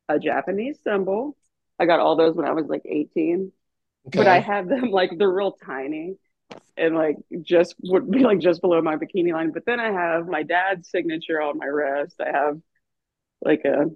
a 0.10 0.20
Japanese 0.20 0.80
symbol. 0.84 1.36
I 1.80 1.86
got 1.86 2.00
all 2.00 2.16
those 2.16 2.36
when 2.36 2.46
I 2.48 2.52
was 2.54 2.68
like 2.68 2.84
eighteen, 2.86 3.52
but 4.06 4.28
I 4.28 4.40
have 4.40 4.68
them 4.68 4.92
like 4.92 5.12
they're 5.18 5.32
real 5.32 5.54
tiny, 5.54 6.16
and 6.78 6.96
like 6.96 7.18
just 7.42 7.76
would 7.84 8.10
be 8.10 8.20
like 8.20 8.40
just 8.40 8.62
below 8.62 8.82
my 8.82 8.98
bikini 8.98 9.34
line. 9.34 9.52
But 9.52 9.66
then 9.66 9.80
I 9.80 9.92
have 9.92 10.28
my 10.28 10.44
dad's 10.44 10.90
signature 10.90 11.42
on 11.42 11.58
my 11.58 11.66
wrist. 11.66 12.20
I 12.22 12.32
have 12.32 12.60
like 13.42 13.66
a 13.66 13.88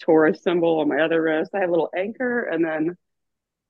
Taurus 0.00 0.42
symbol 0.42 0.80
on 0.80 0.88
my 0.88 1.00
other 1.00 1.22
wrist. 1.22 1.52
I 1.54 1.60
have 1.60 1.68
a 1.68 1.72
little 1.72 1.90
anchor, 1.96 2.44
and 2.44 2.64
then 2.64 2.96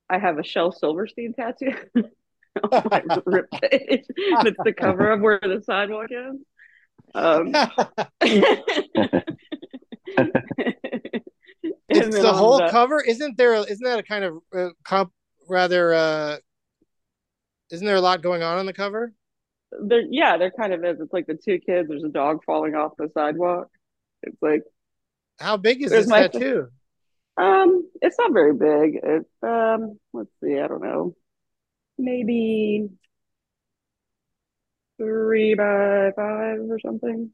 I 0.09 0.19
have 0.19 0.39
a 0.39 0.45
Shel 0.45 0.73
Silverstein 0.73 1.35
tattoo 1.35 1.73
on 1.95 2.83
my 2.91 3.03
rib 3.27 3.47
cage. 3.51 4.05
That's 4.43 4.57
the 4.65 4.73
cover 4.73 5.11
of 5.11 5.21
where 5.21 5.41
the 5.43 5.63
sidewalk 5.65 6.11
is. 6.11 6.37
Um, 7.15 7.49
it's 11.89 12.17
the 12.17 12.33
whole 12.33 12.59
the- 12.59 12.69
cover. 12.71 13.01
Isn't 13.01 13.37
there? 13.37 13.55
Isn't 13.55 13.85
that 13.85 13.99
a 13.99 14.03
kind 14.03 14.25
of 14.25 14.39
uh, 14.55 14.69
comp? 14.85 15.13
Rather, 15.49 15.93
uh, 15.93 16.37
isn't 17.71 17.87
there 17.87 17.97
a 17.97 18.01
lot 18.01 18.23
going 18.23 18.43
on 18.43 18.59
on 18.59 18.67
the 18.67 18.73
cover? 18.73 19.13
There, 19.79 20.03
yeah, 20.09 20.39
there 20.39 20.51
kind 20.51 20.73
of 20.73 20.85
is. 20.85 21.01
It's 21.01 21.13
like 21.13 21.27
the 21.27 21.35
two 21.35 21.59
kids. 21.59 21.89
There's 21.89 22.05
a 22.05 22.09
dog 22.09 22.45
falling 22.45 22.75
off 22.75 22.93
the 22.97 23.11
sidewalk. 23.13 23.69
It's 24.23 24.41
like, 24.41 24.63
How 25.39 25.57
big 25.57 25.83
is 25.83 25.91
this 25.91 26.07
tattoo? 26.07 26.69
Um, 27.37 27.89
it's 28.01 28.19
not 28.19 28.33
very 28.33 28.55
big. 28.55 29.01
It's 29.03 29.31
um, 29.43 29.99
let's 30.13 30.31
see, 30.43 30.59
I 30.59 30.69
don't 30.69 30.83
know, 30.83 31.17
maybe 31.99 32.89
three 34.99 35.55
by 35.55 36.13
five 36.17 36.59
or 36.61 36.79
something. 36.79 37.31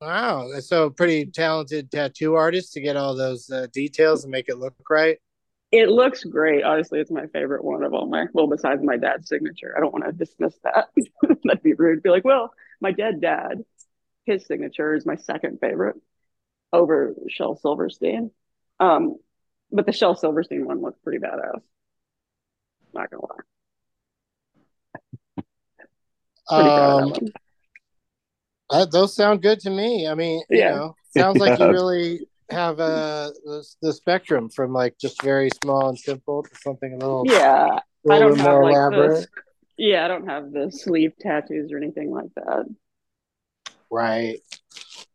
Wow, 0.00 0.50
so 0.60 0.90
pretty 0.90 1.26
talented 1.26 1.90
tattoo 1.90 2.34
artist 2.34 2.74
to 2.74 2.80
get 2.80 2.96
all 2.96 3.16
those 3.16 3.48
uh, 3.50 3.68
details 3.72 4.24
and 4.24 4.30
make 4.30 4.48
it 4.48 4.58
look 4.58 4.74
right. 4.90 5.18
It 5.72 5.88
looks 5.88 6.22
great. 6.24 6.62
Honestly, 6.62 7.00
it's 7.00 7.10
my 7.10 7.26
favorite 7.28 7.64
one 7.64 7.82
of 7.82 7.94
all 7.94 8.06
my 8.06 8.26
well, 8.32 8.46
besides 8.46 8.82
my 8.82 8.96
dad's 8.96 9.28
signature. 9.28 9.74
I 9.76 9.80
don't 9.80 9.92
want 9.92 10.04
to 10.04 10.12
dismiss 10.12 10.56
that. 10.62 10.88
That'd 11.44 11.62
be 11.62 11.72
rude. 11.74 12.02
Be 12.02 12.10
like, 12.10 12.24
well, 12.24 12.52
my 12.80 12.92
dead 12.92 13.20
dad, 13.20 13.64
his 14.26 14.46
signature 14.46 14.94
is 14.94 15.06
my 15.06 15.16
second 15.16 15.58
favorite 15.60 15.96
over 16.72 17.14
Shel 17.28 17.56
Silverstein. 17.56 18.30
Um, 18.80 19.16
but 19.72 19.86
the 19.86 19.92
Shel 19.92 20.14
Silverstein 20.14 20.66
one 20.66 20.80
looks 20.82 20.98
pretty 21.02 21.18
badass. 21.18 21.60
Not 22.92 23.10
gonna 23.10 23.22
lie. 23.26 23.36
Pretty 26.48 26.70
Um, 26.70 27.08
that 27.08 27.10
one. 27.10 27.32
that, 28.70 28.92
those 28.92 29.14
sound 29.14 29.42
good 29.42 29.60
to 29.60 29.70
me. 29.70 30.06
I 30.06 30.14
mean, 30.14 30.42
you 30.50 30.58
Yeah. 30.58 30.74
know, 30.74 30.96
sounds 31.10 31.38
like 31.40 31.58
you 31.58 31.66
really 31.70 32.20
have 32.50 32.78
uh 32.78 33.30
the, 33.44 33.64
the 33.80 33.92
spectrum 33.92 34.50
from 34.50 34.72
like 34.72 34.96
just 34.98 35.22
very 35.22 35.48
small 35.62 35.88
and 35.88 35.98
simple 35.98 36.42
to 36.42 36.50
something 36.56 36.92
a 36.92 36.96
little, 36.98 37.24
Yeah, 37.26 37.78
I 37.78 37.80
little 38.04 38.28
don't 38.30 38.38
have 38.38 38.44
more 38.52 38.64
like 38.64 38.74
elaborate. 38.74 39.10
this. 39.20 39.26
Yeah, 39.76 40.04
I 40.04 40.08
don't 40.08 40.28
have 40.28 40.52
the 40.52 40.70
sleeve 40.70 41.14
tattoos 41.18 41.72
or 41.72 41.78
anything 41.78 42.10
like 42.12 42.32
that. 42.36 42.66
Right. 43.90 44.38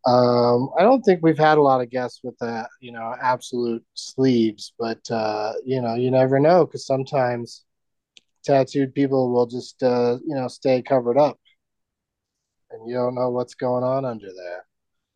Um, 0.05 0.69
I 0.77 0.83
don't 0.83 1.01
think 1.01 1.19
we've 1.21 1.37
had 1.37 1.57
a 1.57 1.61
lot 1.61 1.81
of 1.81 1.89
guests 1.89 2.21
with 2.23 2.37
that, 2.39 2.69
you 2.79 2.91
know, 2.91 3.15
absolute 3.21 3.83
sleeves, 3.93 4.73
but 4.79 4.99
uh, 5.11 5.53
you 5.65 5.81
know, 5.81 5.95
you 5.95 6.09
never 6.09 6.39
know 6.39 6.65
because 6.65 6.85
sometimes 6.85 7.65
tattooed 8.43 8.93
people 8.93 9.31
will 9.31 9.45
just 9.45 9.83
uh, 9.83 10.17
you 10.25 10.35
know, 10.35 10.47
stay 10.47 10.81
covered 10.81 11.17
up 11.17 11.37
and 12.71 12.87
you 12.87 12.95
don't 12.95 13.15
know 13.15 13.29
what's 13.29 13.55
going 13.55 13.83
on 13.83 14.05
under 14.05 14.27
there. 14.27 14.65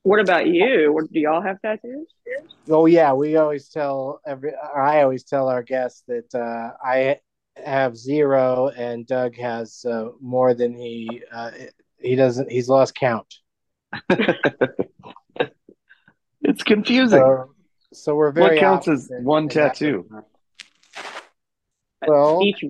What 0.03 0.19
about 0.19 0.47
you? 0.47 0.91
What, 0.91 1.11
do 1.11 1.19
y'all 1.19 1.41
have 1.41 1.61
tattoos? 1.61 2.07
Oh 2.69 2.85
yeah, 2.85 3.13
we 3.13 3.37
always 3.37 3.69
tell 3.69 4.21
every 4.25 4.53
I 4.55 5.01
always 5.01 5.23
tell 5.23 5.47
our 5.47 5.63
guests 5.63 6.03
that 6.07 6.33
uh 6.35 6.71
I 6.83 7.19
have 7.55 7.95
zero 7.95 8.69
and 8.69 9.05
Doug 9.05 9.35
has 9.37 9.85
uh, 9.85 10.09
more 10.19 10.53
than 10.53 10.75
he 10.75 11.21
uh 11.31 11.51
he 11.99 12.15
doesn't 12.15 12.51
he's 12.51 12.69
lost 12.69 12.95
count. 12.95 13.33
It's 16.45 16.61
confusing. 16.61 17.19
So 17.19 17.53
so 17.93 18.15
we're 18.15 18.31
very 18.31 18.55
what 18.55 18.59
counts 18.59 18.87
as 18.87 19.09
one 19.21 19.47
tattoo? 19.49 20.07
Well, 22.05 22.41
Each. 22.43 22.65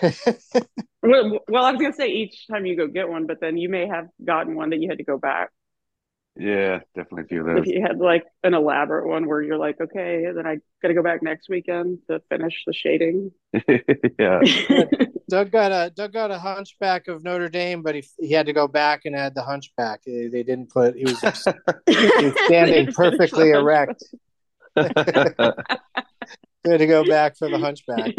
Well, 1.00 1.38
well, 1.48 1.64
I 1.64 1.70
was 1.70 1.80
gonna 1.80 1.94
say 1.94 2.08
each 2.08 2.48
time 2.48 2.66
you 2.66 2.76
go 2.76 2.88
get 2.88 3.08
one, 3.08 3.26
but 3.26 3.40
then 3.40 3.56
you 3.56 3.68
may 3.68 3.86
have 3.86 4.08
gotten 4.22 4.56
one 4.56 4.70
that 4.70 4.80
you 4.80 4.88
had 4.88 4.98
to 4.98 5.04
go 5.04 5.16
back. 5.16 5.50
Yeah, 6.40 6.80
definitely 6.94 7.24
a 7.24 7.26
few 7.26 7.48
of 7.48 7.58
If 7.58 7.66
you 7.66 7.82
had 7.82 7.98
like 7.98 8.24
an 8.44 8.54
elaborate 8.54 9.08
one 9.08 9.26
where 9.26 9.42
you're 9.42 9.58
like, 9.58 9.80
okay, 9.80 10.24
then 10.32 10.46
I 10.46 10.58
gotta 10.80 10.94
go 10.94 11.02
back 11.02 11.20
next 11.20 11.48
weekend 11.48 11.98
to 12.08 12.22
finish 12.28 12.62
the 12.64 12.72
shading. 12.72 13.32
yeah. 14.18 14.40
Doug 15.28 15.50
got 15.50 15.72
a 15.72 15.90
Doug 15.90 16.12
got 16.12 16.30
a 16.30 16.38
hunchback 16.38 17.08
of 17.08 17.24
Notre 17.24 17.48
Dame, 17.48 17.82
but 17.82 17.96
he 17.96 18.04
he 18.20 18.32
had 18.32 18.46
to 18.46 18.52
go 18.52 18.68
back 18.68 19.04
and 19.04 19.16
add 19.16 19.34
the 19.34 19.42
hunchback. 19.42 20.02
They, 20.06 20.28
they 20.28 20.44
didn't 20.44 20.70
put 20.70 20.94
he 20.94 21.04
was 21.04 21.20
he 21.86 22.24
was 22.24 22.34
standing 22.46 22.92
perfectly 22.92 23.50
erect. 23.50 24.04
They 24.76 26.72
had 26.72 26.78
to 26.78 26.86
go 26.86 27.04
back 27.04 27.36
for 27.36 27.48
the 27.50 27.58
hunchback. 27.58 28.14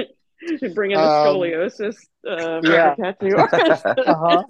to 0.60 0.70
bring 0.72 0.92
in 0.92 0.98
the 0.98 1.04
Um, 1.04 1.36
scoliosis 1.38 1.96
uh, 2.28 2.62
yeah. 2.64 2.96
tattoo. 2.96 3.38
Uh-huh. 3.38 4.44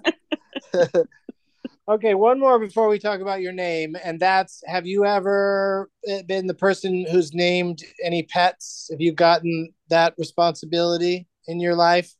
Okay, 1.90 2.14
one 2.14 2.38
more 2.40 2.58
before 2.58 2.88
we 2.88 2.98
talk 2.98 3.20
about 3.20 3.40
your 3.40 3.52
name, 3.52 3.96
and 4.02 4.20
that's 4.20 4.62
have 4.66 4.86
you 4.86 5.04
ever 5.04 5.90
been 6.26 6.46
the 6.46 6.54
person 6.54 7.06
who's 7.10 7.34
named 7.34 7.82
any 8.04 8.22
pets? 8.22 8.88
Have 8.90 9.00
you 9.00 9.12
gotten 9.12 9.72
that 9.88 10.14
responsibility 10.18 11.26
in 11.46 11.60
your 11.60 11.74
life? 11.74 12.14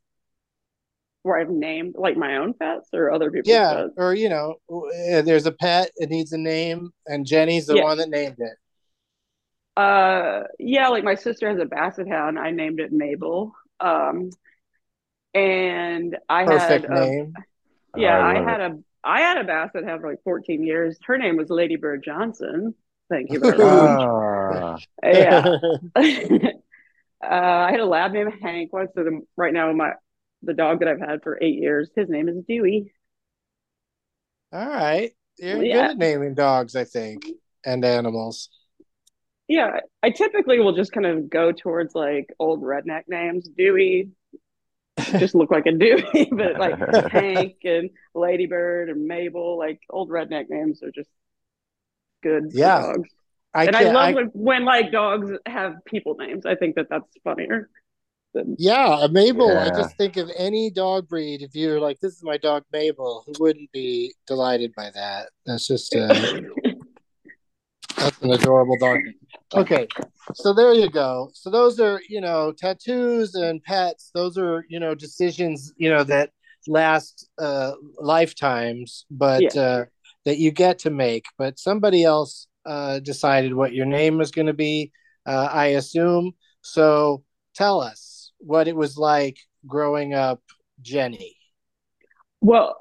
Where 1.23 1.39
I've 1.39 1.51
named 1.51 1.97
like 1.99 2.17
my 2.17 2.37
own 2.37 2.55
pets 2.55 2.91
or 2.93 3.11
other 3.11 3.31
people's 3.31 3.61
Yeah, 3.61 3.69
pets. 3.69 3.93
or 3.97 4.15
you 4.15 4.29
know, 4.29 4.57
uh, 4.71 5.23
there's 5.23 5.47
a 5.47 5.53
pet, 5.53 5.91
it 5.97 6.11
needs 6.11 6.33
a 6.33 6.39
name, 6.39 6.93
and 7.07 7.27
Jenny's 7.27 7.67
the 7.67 7.77
Yeah. 7.77 7.83
one 7.83 7.99
that 7.99 8.09
named 8.11 8.37
it. 8.39 8.57
Uh, 9.77 10.43
yeah, 10.59 10.89
like 10.89 11.05
my 11.05 11.15
sister 11.15 11.49
has 11.49 11.59
a 11.59 11.65
basset 11.65 12.09
hound. 12.09 12.39
I 12.39 12.51
named 12.51 12.81
it 12.81 12.93
Mabel. 12.93 13.55
Um, 13.81 14.31
and 15.35 16.17
I 16.29 16.45
Perfect 16.45 16.85
had 16.85 16.85
a, 16.85 17.15
name. 17.15 17.35
yeah, 17.95 18.11
Oh, 18.11 18.21
I 18.21 18.23
I, 18.23 18.41
love 18.41 18.45
had 18.45 18.61
a 18.61 18.79
I 19.03 19.21
had 19.21 19.39
a 19.39 19.45
basset 19.45 19.85
hound 19.85 20.03
for 20.03 20.11
like 20.11 20.23
14 20.25 20.65
years. 20.65 20.99
Her 21.07 21.17
name 21.19 21.37
was 21.37 21.51
Lady 21.51 21.77
Bird 21.77 22.03
Johnson. 22.05 22.75
Thank 23.11 23.33
you 23.33 23.41
very 23.41 23.59
much. 23.59 24.03
Ah, 24.53 24.77
yeah. 25.03 25.47
uh, 25.97 26.01
I 27.23 27.71
had 27.71 27.81
a 27.81 27.85
lab 27.87 28.13
named 28.13 28.33
Hank 28.43 28.73
once. 28.73 28.91
So 28.95 29.05
the, 29.05 29.21
right 29.37 29.53
now, 29.53 29.73
my 29.73 29.93
the 30.43 30.55
dog 30.55 30.81
that 30.81 30.89
I've 30.89 31.01
had 31.01 31.23
for 31.23 31.39
eight 31.43 31.59
years, 31.59 31.91
his 31.95 32.09
name 32.09 32.29
is 32.29 32.45
Dewey. 32.47 32.93
All 34.53 34.67
right. 34.67 35.13
You're 35.39 35.63
Yeah. 35.63 35.75
good 35.75 35.91
at 35.93 35.99
naming 35.99 36.35
dogs, 36.35 36.77
I 36.77 36.85
think, 36.85 37.27
and 37.65 37.85
animals. 37.85 38.51
Yeah, 39.49 39.81
I 40.03 40.11
typically 40.11 40.61
will 40.61 40.75
just 40.75 40.93
kind 40.93 41.07
of 41.07 41.29
go 41.29 41.51
towards 41.53 41.95
like 41.95 42.33
old 42.39 42.63
redneck 42.63 43.05
names. 43.09 43.49
Dewey 43.49 44.11
just 45.19 45.35
look 45.35 45.51
like 45.51 45.67
a 45.67 45.73
Dewey, 45.73 46.29
but 46.33 46.59
like 46.59 46.79
Hank 47.13 47.57
and 47.65 47.91
Ladybird 48.15 48.89
and 48.91 49.07
Mabel, 49.07 49.59
like 49.59 49.81
old 49.91 50.09
redneck 50.11 50.47
names 50.49 50.83
are 50.83 50.91
just 50.91 51.11
good 52.23 52.51
for 52.53 52.59
Yeah. 52.59 52.81
dogs. 52.83 53.09
I 53.53 53.65
and 53.67 53.75
I 53.77 53.83
love 53.91 53.97
I- 53.97 54.13
when, 54.15 54.27
when 54.35 54.65
like 54.65 54.93
dogs 54.93 55.31
have 55.47 55.75
people 55.85 56.15
names. 56.17 56.47
I 56.47 56.55
think 56.55 56.77
that 56.77 56.87
that's 56.89 57.09
funnier. 57.25 57.69
than- 58.35 58.55
Yeah, 58.59 59.09
Mabel. 59.11 59.57
I 59.59 59.69
just 59.71 59.97
think 59.97 60.17
of 60.17 60.31
any 60.37 60.71
dog 60.71 61.09
breed. 61.09 61.43
If 61.43 61.55
you're 61.57 61.81
like, 61.81 61.99
this 62.01 62.13
is 62.15 62.23
my 62.23 62.37
dog 62.37 62.63
Mabel, 62.73 63.25
who 63.27 63.33
wouldn't 63.41 63.73
be 63.73 64.15
delighted 64.27 64.73
by 64.77 64.91
that? 64.95 65.31
That's 65.47 65.67
just 65.67 65.95
uh, 65.97 66.15
that's 68.01 68.21
an 68.23 68.33
adorable 68.33 68.77
dog. 68.79 68.99
Okay, 69.55 69.87
so 70.35 70.53
there 70.53 70.73
you 70.73 70.89
go. 70.91 71.31
So 71.35 71.51
those 71.51 71.79
are 71.81 72.01
you 72.09 72.21
know 72.21 72.53
tattoos 72.53 73.35
and 73.35 73.63
pets. 73.63 74.11
Those 74.15 74.37
are 74.39 74.65
you 74.69 74.81
know 74.81 74.95
decisions 74.95 75.73
you 75.77 75.91
know 75.91 76.05
that 76.05 76.31
last 76.67 77.29
uh, 77.39 77.73
lifetimes, 77.99 79.07
but 79.11 79.55
Yeah. 79.55 79.61
uh, 79.63 79.85
that 80.25 80.39
you 80.39 80.51
get 80.51 80.79
to 80.81 80.91
make. 80.91 81.25
But 81.39 81.59
somebody 81.59 82.05
else 82.05 82.47
uh, 82.67 82.99
decided 83.01 83.55
what 83.55 83.73
your 83.73 83.87
name 83.87 84.19
was 84.19 84.31
going 84.31 84.47
to 84.49 84.53
be. 84.55 84.93
Uh, 85.27 85.49
I 85.51 85.67
assume. 85.69 86.33
So 86.63 87.25
tell 87.55 87.81
us 87.81 88.33
what 88.39 88.69
it 88.69 88.77
was 88.77 88.97
like 88.99 89.39
growing 89.67 90.15
up, 90.15 90.43
Jenny. 90.83 91.37
well, 92.41 92.81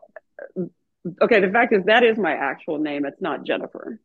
okay. 1.22 1.40
The 1.40 1.50
fact 1.52 1.74
is 1.74 1.84
that 1.86 2.04
is 2.04 2.18
my 2.18 2.34
actual 2.34 2.78
name. 2.78 3.06
It's 3.06 3.22
not 3.22 3.44
Jennifer. 3.46 4.00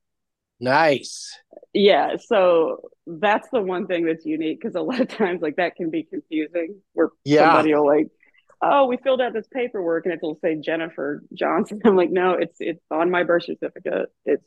Nice. 0.61 1.39
Yeah, 1.73 2.17
so 2.17 2.83
that's 3.07 3.49
the 3.51 3.61
one 3.61 3.87
thing 3.87 4.05
that's 4.07 4.25
unique 4.25 4.61
because 4.61 4.77
a 4.77 4.81
lot 4.81 5.01
of 5.01 5.09
times 5.09 5.43
like 5.43 5.57
that 5.57 5.77
can 5.77 5.91
be 5.91 6.05
confusing 6.05 6.81
where 6.93 7.09
Yeah. 7.25 7.45
somebody 7.45 7.75
will 7.75 7.87
like, 7.87 8.09
oh, 8.63 8.87
we 8.87 8.97
filled 8.99 9.21
out 9.21 9.33
this 9.33 9.49
paperwork 9.53 10.07
and 10.07 10.15
it'll 10.15 10.39
say 10.41 10.57
Jennifer 10.57 11.23
Johnson. 11.35 11.81
I'm 11.85 11.97
like, 11.97 12.11
no, 12.11 12.35
it's 12.35 12.57
it's 12.61 12.83
on 12.91 13.11
my 13.11 13.25
birth 13.25 13.45
certificate. 13.45 14.09
It's, 14.25 14.45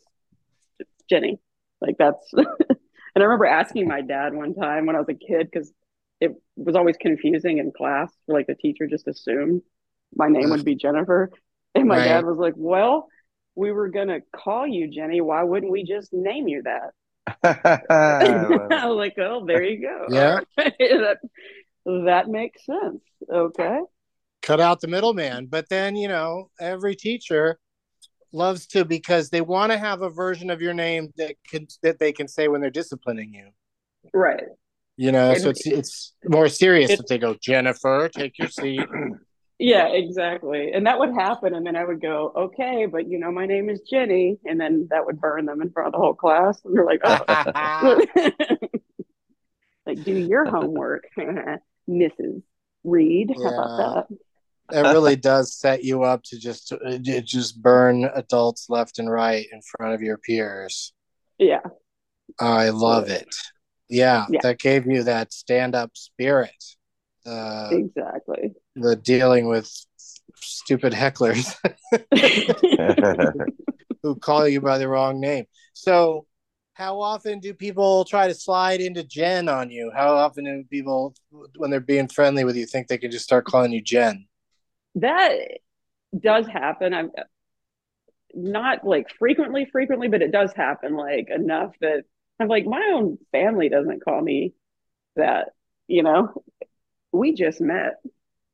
it's 0.80 0.90
Jenny. 1.10 1.40
Like 1.82 1.98
that's 1.98 2.32
and 2.34 2.48
I 3.16 3.20
remember 3.20 3.46
asking 3.46 3.88
my 3.88 4.02
dad 4.02 4.34
one 4.34 4.56
time 4.56 4.86
when 4.86 4.96
I 4.96 5.00
was 5.00 5.10
a 5.10 5.14
kid 5.14 5.50
because 5.52 5.72
it 6.20 6.32
was 6.56 6.76
always 6.76 6.98
confusing 6.98 7.60
in 7.60 7.72
class 7.72 8.12
where 8.26 8.40
like 8.40 8.48
the 8.48 8.56
teacher 8.56 8.88
just 8.88 9.08
assumed 9.08 9.62
my 10.16 10.30
name 10.30 10.50
would 10.52 10.66
be 10.66 10.76
Jennifer. 10.76 11.32
And 11.76 11.88
my 11.88 11.98
Right. 11.98 12.06
dad 12.06 12.26
was 12.26 12.38
like, 12.38 12.54
Well, 12.56 13.08
we 13.58 13.72
were 13.72 13.90
gonna 13.90 14.20
call 14.36 14.68
you 14.68 14.88
Jenny. 14.88 15.20
Why 15.20 15.44
wouldn't 15.44 15.72
we 15.72 15.84
just 15.84 16.14
name 16.14 16.48
you 16.48 16.62
that? 16.64 16.92
I 17.90 18.86
was 18.86 18.96
like, 18.98 19.16
oh, 19.18 19.46
there 19.46 19.64
you 19.64 19.82
go. 19.82 20.06
Yeah. 20.10 20.40
that, 20.58 21.18
that 21.86 22.28
makes 22.28 22.64
sense. 22.66 23.02
Okay. 23.34 23.80
Cut 24.44 24.62
out 24.62 24.80
the 24.80 24.88
middleman. 24.88 25.48
But 25.48 25.70
then, 25.70 25.96
you 25.96 26.08
know, 26.08 26.52
every 26.60 26.96
teacher 26.96 27.58
loves 28.32 28.68
to 28.68 28.86
because 28.86 29.32
they 29.32 29.42
want 29.42 29.72
to 29.72 29.78
have 29.78 30.04
a 30.04 30.10
version 30.10 30.52
of 30.52 30.62
your 30.62 30.76
name 30.76 31.12
that 31.18 31.36
can 31.50 31.68
that 31.82 31.98
they 31.98 32.14
can 32.14 32.28
say 32.28 32.48
when 32.48 32.62
they're 32.62 32.70
disciplining 32.70 33.34
you. 33.34 33.50
Right. 34.14 34.44
You 34.98 35.12
know, 35.12 35.32
And- 35.32 35.42
so 35.42 35.50
it's 35.50 35.66
it's 35.66 36.14
more 36.26 36.48
serious 36.48 36.92
It- 36.92 37.00
if 37.00 37.08
they 37.08 37.18
go, 37.18 37.36
Jennifer, 37.42 38.08
take 38.14 38.38
your 38.38 38.50
seat. 38.50 38.82
Yeah, 39.60 39.88
exactly. 39.88 40.72
And 40.72 40.86
that 40.86 41.00
would 41.00 41.14
happen. 41.14 41.56
And 41.56 41.66
then 41.66 41.76
I 41.76 41.84
would 41.84 42.00
go, 42.00 42.32
okay, 42.36 42.86
but 42.86 43.10
you 43.10 43.18
know, 43.18 43.32
my 43.32 43.48
name 43.48 43.70
is 43.70 43.82
Jenny. 43.82 44.38
And 44.46 44.60
then 44.60 44.88
that 44.92 45.06
would 45.06 45.20
burn 45.20 45.46
them 45.46 45.62
in 45.62 45.72
front 45.72 45.88
of 45.88 45.94
the 45.94 45.98
whole 46.00 46.14
class. 46.14 46.60
And 46.64 46.76
they're 46.78 46.86
like, 46.86 47.02
oh. 47.04 48.06
like, 49.86 50.04
do 50.04 50.14
your 50.14 50.46
homework, 50.46 51.06
Mrs. 51.90 52.44
Reed. 52.84 53.34
How 53.36 53.48
about 53.48 54.10
that? 54.10 54.18
it 54.70 54.82
really 54.82 55.16
does 55.16 55.58
set 55.58 55.84
you 55.84 56.04
up 56.04 56.22
to 56.24 56.38
just 56.38 56.74
it 56.74 57.26
just 57.26 57.62
burn 57.62 58.04
adults 58.14 58.70
left 58.70 59.00
and 59.00 59.10
right 59.10 59.48
in 59.52 59.62
front 59.62 59.94
of 59.96 60.02
your 60.02 60.18
peers. 60.18 60.94
Yeah. 61.38 61.62
I 62.40 62.70
love 62.70 63.10
it. 63.10 63.34
Yeah, 63.90 64.26
Yeah. 64.30 64.40
that 64.44 64.60
gave 64.60 64.86
you 64.86 65.04
that 65.04 65.32
stand-up 65.32 65.92
spirit. 65.96 66.52
Uh, 67.26 67.70
exactly. 67.72 68.54
The 68.82 68.96
dealing 68.96 69.48
with 69.48 69.70
stupid 70.36 70.94
hecklers 70.94 71.56
who 74.04 74.16
call 74.16 74.48
you 74.48 74.62
by 74.62 74.78
the 74.78 74.88
wrong 74.88 75.20
name. 75.20 75.46
So, 75.74 76.26
how 76.74 77.02
often 77.02 77.40
do 77.40 77.54
people 77.54 78.06
try 78.06 78.28
to 78.28 78.36
slide 78.36 78.82
into 78.82 79.04
Jen 79.04 79.50
on 79.50 79.72
you? 79.72 79.92
How 79.96 80.14
often 80.14 80.46
do 80.46 80.64
people, 80.70 81.16
when 81.56 81.72
they're 81.72 81.80
being 81.80 82.08
friendly 82.08 82.44
with 82.44 82.56
you, 82.56 82.68
think 82.68 82.88
they 82.88 83.00
can 83.00 83.10
just 83.10 83.26
start 83.26 83.46
calling 83.46 83.72
you 83.72 83.82
Jen? 83.82 84.28
that 85.02 85.32
does 86.18 86.48
happen. 86.48 86.94
I'm 86.94 87.12
not 88.34 88.86
like 88.86 89.08
frequently, 89.18 89.66
frequently, 89.72 90.08
but 90.08 90.22
it 90.22 90.32
does 90.32 90.52
happen 90.54 90.96
like 90.96 91.30
enough 91.30 91.74
that 91.82 92.04
I'm 92.40 92.48
like, 92.48 92.66
my 92.66 92.92
own 92.94 93.18
family 93.32 93.70
doesn't 93.70 94.04
call 94.04 94.22
me 94.22 94.54
that, 95.16 95.50
you 95.88 96.04
know, 96.04 96.44
we 97.12 97.34
just 97.34 97.62
met. 97.62 97.96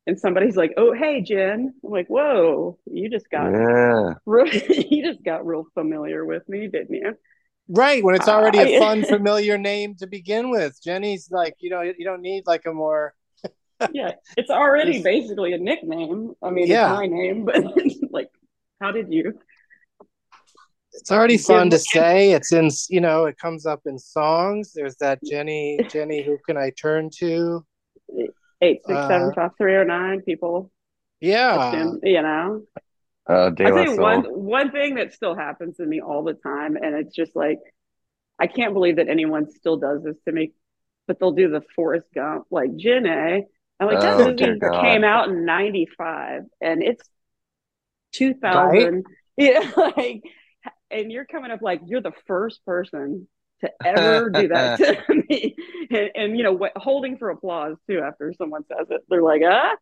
And 0.06 0.18
somebody's 0.20 0.56
like, 0.56 0.74
"Oh, 0.76 0.92
hey, 0.92 1.22
Jen." 1.22 1.72
I'm 1.82 1.90
like, 1.90 2.08
"Whoa, 2.08 2.78
you 2.86 3.08
just 3.08 3.30
got 3.30 3.50
yeah. 3.52 4.14
real, 4.26 4.46
you 4.52 5.02
just 5.02 5.24
got 5.24 5.46
real 5.46 5.66
familiar 5.74 6.24
with 6.24 6.46
me, 6.48 6.68
didn't 6.68 6.94
you?" 6.94 7.14
Right, 7.68 8.04
when 8.04 8.14
it's 8.14 8.28
already 8.28 8.58
a 8.58 8.76
I- 8.76 8.78
fun, 8.78 9.04
familiar 9.08 9.56
name 9.56 9.94
to 9.96 10.06
begin 10.06 10.50
with. 10.50 10.78
Jenny's 10.82 11.30
like, 11.30 11.54
you 11.60 11.70
know, 11.70 11.80
you 11.80 12.04
don't 12.04 12.20
need 12.20 12.46
like 12.46 12.66
a 12.66 12.72
more. 12.72 13.14
Yeah, 13.92 14.12
it's 14.36 14.50
already 14.50 14.92
Just- 14.94 15.04
basically 15.04 15.52
a 15.52 15.58
nickname. 15.58 16.32
I 16.42 16.50
mean, 16.50 16.68
Yeah. 16.68 16.92
it's 16.92 16.98
my 17.00 17.06
name, 17.06 17.44
but 17.44 17.64
like, 18.10 18.30
how 18.80 18.92
did 18.92 19.12
you? 19.12 19.38
It's 20.92 21.10
already 21.10 21.36
fun 21.38 21.70
to 21.70 21.78
say. 21.78 22.30
It's 22.32 22.52
in, 22.52 22.70
you 22.88 23.00
know, 23.00 23.24
it 23.24 23.36
comes 23.36 23.66
up 23.66 23.80
in 23.84 23.98
songs. 23.98 24.72
There's 24.74 24.94
that 24.96 25.18
Jenny, 25.24 25.80
Jenny, 25.90 26.22
who 26.22 26.38
can 26.46 26.56
I 26.56 26.70
turn 26.70 27.10
to? 27.18 27.66
Eight 28.64 28.84
six 28.86 29.06
Uh, 29.06 29.06
seven 29.06 29.32
five 29.32 29.52
three 29.58 29.72
zero 29.72 29.84
nine. 29.84 30.22
People 30.22 30.72
Yeah, 31.20 31.54
assume, 31.54 32.00
you 32.04 32.22
know. 32.22 32.64
Uh, 33.28 33.50
I 33.64 33.70
La 33.70 33.70
tell 33.70 33.82
you 33.82 33.92
one 33.94 34.22
one 34.24 34.70
thing 34.72 34.96
that 34.96 35.14
still 35.14 35.34
happens 35.34 35.76
to 35.78 35.86
me 35.86 36.00
all 36.00 36.22
the 36.22 36.34
time, 36.34 36.76
and 36.76 36.94
it's 36.94 37.14
just 37.14 37.34
like 37.34 37.58
I 38.38 38.46
can't 38.48 38.74
believe 38.74 38.96
that 38.96 39.08
anyone 39.08 39.50
still 39.50 39.76
does 39.78 40.04
this 40.04 40.16
to 40.26 40.32
me. 40.32 40.52
But 41.08 41.20
they'll 41.20 41.32
do 41.32 41.50
the 41.50 41.62
Forrest 41.76 42.08
Gump, 42.14 42.46
like 42.50 42.76
Jen 42.76 43.06
A. 43.06 43.44
I'm 43.80 43.88
like, 43.88 44.02
that 44.02 44.16
Oh, 44.16 44.18
movie 44.18 44.64
came 44.72 45.04
out 45.04 45.28
in 45.28 45.44
'95, 45.46 46.42
and 46.60 46.82
it's 46.82 47.08
2000. 48.12 49.04
Yeah, 49.36 49.68
like, 49.76 50.22
and 50.90 51.10
you're 51.12 51.24
coming 51.24 51.50
up 51.50 51.62
like 51.62 51.80
you're 51.86 52.00
the 52.00 52.12
first 52.26 52.64
person 52.64 53.28
to 53.64 53.86
ever 53.86 54.30
do 54.30 54.48
that 54.48 54.78
to 55.08 55.14
me, 55.28 55.56
and, 55.90 56.10
and 56.14 56.36
you 56.36 56.44
know, 56.44 56.52
what, 56.52 56.72
holding 56.76 57.16
for 57.18 57.30
applause 57.30 57.76
too 57.88 58.00
after 58.00 58.32
someone 58.32 58.64
says 58.68 58.86
it. 58.90 59.02
They're 59.08 59.22
like, 59.22 59.42
ah, 59.44 59.74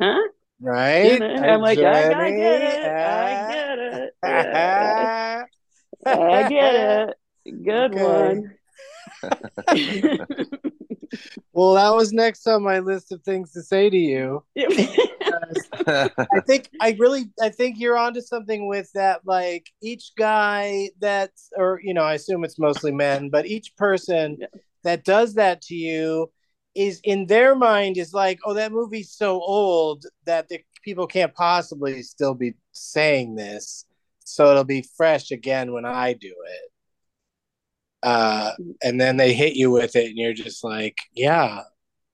huh? 0.00 0.20
right. 0.60 1.20
I'm 1.22 1.60
like, 1.60 1.78
I, 1.78 2.12
I 2.26 2.30
get 2.30 2.62
it, 2.62 2.86
I 2.86 3.48
get 3.52 3.78
it. 3.78 4.14
Yeah. 4.22 5.44
I 6.06 6.48
get 6.48 6.74
it. 6.74 7.64
Good 7.64 7.94
one. 7.94 8.56
Well, 11.52 11.74
that 11.74 11.94
was 11.94 12.12
next 12.12 12.46
on 12.46 12.62
my 12.62 12.78
list 12.78 13.12
of 13.12 13.22
things 13.22 13.52
to 13.52 13.62
say 13.62 13.90
to 13.90 13.96
you. 13.96 14.44
I 15.86 16.40
think 16.46 16.68
I 16.80 16.96
really 16.98 17.30
I 17.40 17.48
think 17.48 17.78
you're 17.78 17.98
onto 17.98 18.20
something 18.20 18.68
with 18.68 18.90
that 18.92 19.22
like 19.26 19.70
each 19.82 20.12
guy 20.16 20.90
that's 21.00 21.50
or 21.56 21.80
you 21.82 21.94
know 21.94 22.02
I 22.02 22.14
assume 22.14 22.44
it's 22.44 22.58
mostly 22.58 22.92
men 22.92 23.30
but 23.30 23.46
each 23.46 23.74
person 23.76 24.36
Yeah. 24.40 24.46
that 24.84 25.04
does 25.04 25.34
that 25.34 25.62
to 25.62 25.74
you 25.74 26.30
is 26.74 27.00
in 27.02 27.26
their 27.26 27.54
mind 27.56 27.96
is 27.96 28.14
like 28.14 28.38
oh 28.44 28.54
that 28.54 28.72
movie's 28.72 29.10
so 29.12 29.40
old 29.40 30.06
that 30.24 30.48
the 30.48 30.60
people 30.84 31.06
can't 31.06 31.34
possibly 31.34 32.02
still 32.02 32.34
be 32.34 32.54
saying 32.72 33.34
this 33.34 33.84
so 34.24 34.50
it'll 34.50 34.64
be 34.64 34.84
fresh 34.96 35.32
again 35.32 35.72
when 35.72 35.84
I 35.84 36.12
do 36.12 36.28
it. 36.46 36.70
Uh 38.02 38.52
and 38.82 39.00
then 39.00 39.16
they 39.16 39.34
hit 39.34 39.54
you 39.54 39.70
with 39.70 39.96
it 39.96 40.06
and 40.10 40.16
you're 40.16 40.32
just 40.32 40.64
like 40.64 40.98
yeah 41.14 41.62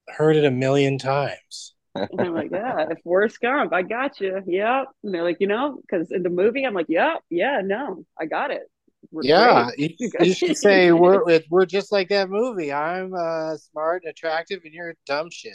heard 0.09 0.37
it 0.37 0.45
a 0.45 0.51
million 0.51 0.99
times 0.99 1.75
And 1.97 2.20
I'm 2.20 2.34
like, 2.34 2.51
yeah, 2.51 2.86
if 2.90 2.99
Forrest 3.03 3.40
Gump, 3.40 3.72
I 3.72 3.82
got 3.82 4.20
you. 4.20 4.42
Yep. 4.47 4.86
And 5.05 5.14
they're 5.14 5.22
like, 5.22 5.38
you 5.40 5.47
know, 5.47 5.78
because 5.80 6.11
in 6.11 6.22
the 6.22 6.30
movie, 6.30 6.64
I'm 6.64 6.74
like, 6.74 6.86
yep, 6.88 7.22
yeah, 7.30 7.61
no, 7.64 8.05
I 8.18 8.26
got 8.26 8.51
it. 8.51 8.62
We're 9.11 9.22
Yeah, 9.24 9.68
you, 9.76 9.90
You 9.99 10.11
you 10.20 10.34
should 10.34 10.57
say 10.57 10.92
we're 10.92 11.22
we're 11.51 11.66
just 11.66 11.92
like 11.92 12.09
that 12.09 12.28
movie. 12.28 12.72
I'm 12.72 13.14
uh, 13.14 13.57
smart 13.57 14.03
and 14.05 14.11
attractive, 14.11 14.61
and 14.64 14.72
you're 14.74 14.94
dumb 15.07 15.30
shit. 15.30 15.53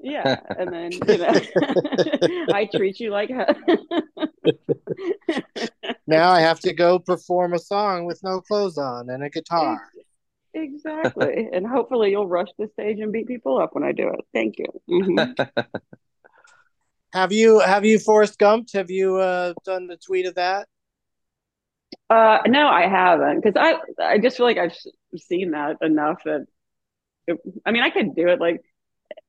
Yeah. 0.00 0.40
And 0.58 0.72
then, 0.72 0.92
you 1.08 1.18
know, 1.18 1.40
I 2.52 2.68
treat 2.74 3.00
you 3.00 3.10
like 3.10 3.30
Now 6.06 6.30
I 6.30 6.40
have 6.40 6.60
to 6.60 6.72
go 6.74 6.98
perform 6.98 7.54
a 7.54 7.58
song 7.58 8.04
with 8.04 8.20
no 8.22 8.40
clothes 8.40 8.76
on 8.76 9.08
and 9.08 9.24
a 9.24 9.30
guitar. 9.30 9.80
Exactly. 10.54 11.48
And 11.52 11.66
hopefully 11.66 12.10
you'll 12.10 12.28
rush 12.28 12.48
the 12.58 12.68
stage 12.74 13.00
and 13.00 13.12
beat 13.12 13.26
people 13.26 13.58
up 13.60 13.74
when 13.74 13.84
I 13.84 13.92
do 13.92 14.08
it. 14.08 14.20
Thank 14.32 14.58
you. 14.58 14.66
Mhm. 14.88 15.36
Have 17.14 17.32
you 17.32 17.60
have 17.60 17.84
you 17.84 17.98
Forrest 17.98 18.38
Gumped? 18.38 18.72
Have 18.72 18.90
you 18.90 19.16
uh, 19.16 19.54
done 19.64 19.86
the 19.86 19.96
tweet 19.96 20.26
of 20.26 20.34
that? 20.34 20.68
Uh, 22.10 22.38
no, 22.46 22.68
I 22.68 22.86
haven't 22.86 23.42
because 23.42 23.54
I 23.56 23.78
I 24.02 24.18
just 24.18 24.36
feel 24.36 24.46
like 24.46 24.58
I've 24.58 24.76
seen 25.16 25.52
that 25.52 25.76
enough 25.80 26.22
that 26.24 26.46
it, 27.26 27.38
I 27.66 27.72
mean 27.72 27.82
I 27.82 27.90
could 27.90 28.14
do 28.16 28.28
it 28.28 28.40
like 28.40 28.62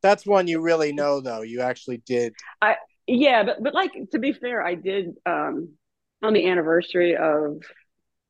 That's 0.01 0.25
one 0.25 0.47
you 0.47 0.61
really 0.61 0.93
know, 0.93 1.19
though. 1.21 1.41
You 1.41 1.61
actually 1.61 1.97
did. 1.97 2.35
I 2.61 2.75
yeah, 3.07 3.43
but 3.43 3.63
but 3.63 3.73
like 3.73 3.93
to 4.11 4.19
be 4.19 4.33
fair, 4.33 4.63
I 4.63 4.75
did 4.75 5.15
um 5.25 5.73
on 6.23 6.33
the 6.33 6.47
anniversary 6.49 7.15
of 7.15 7.61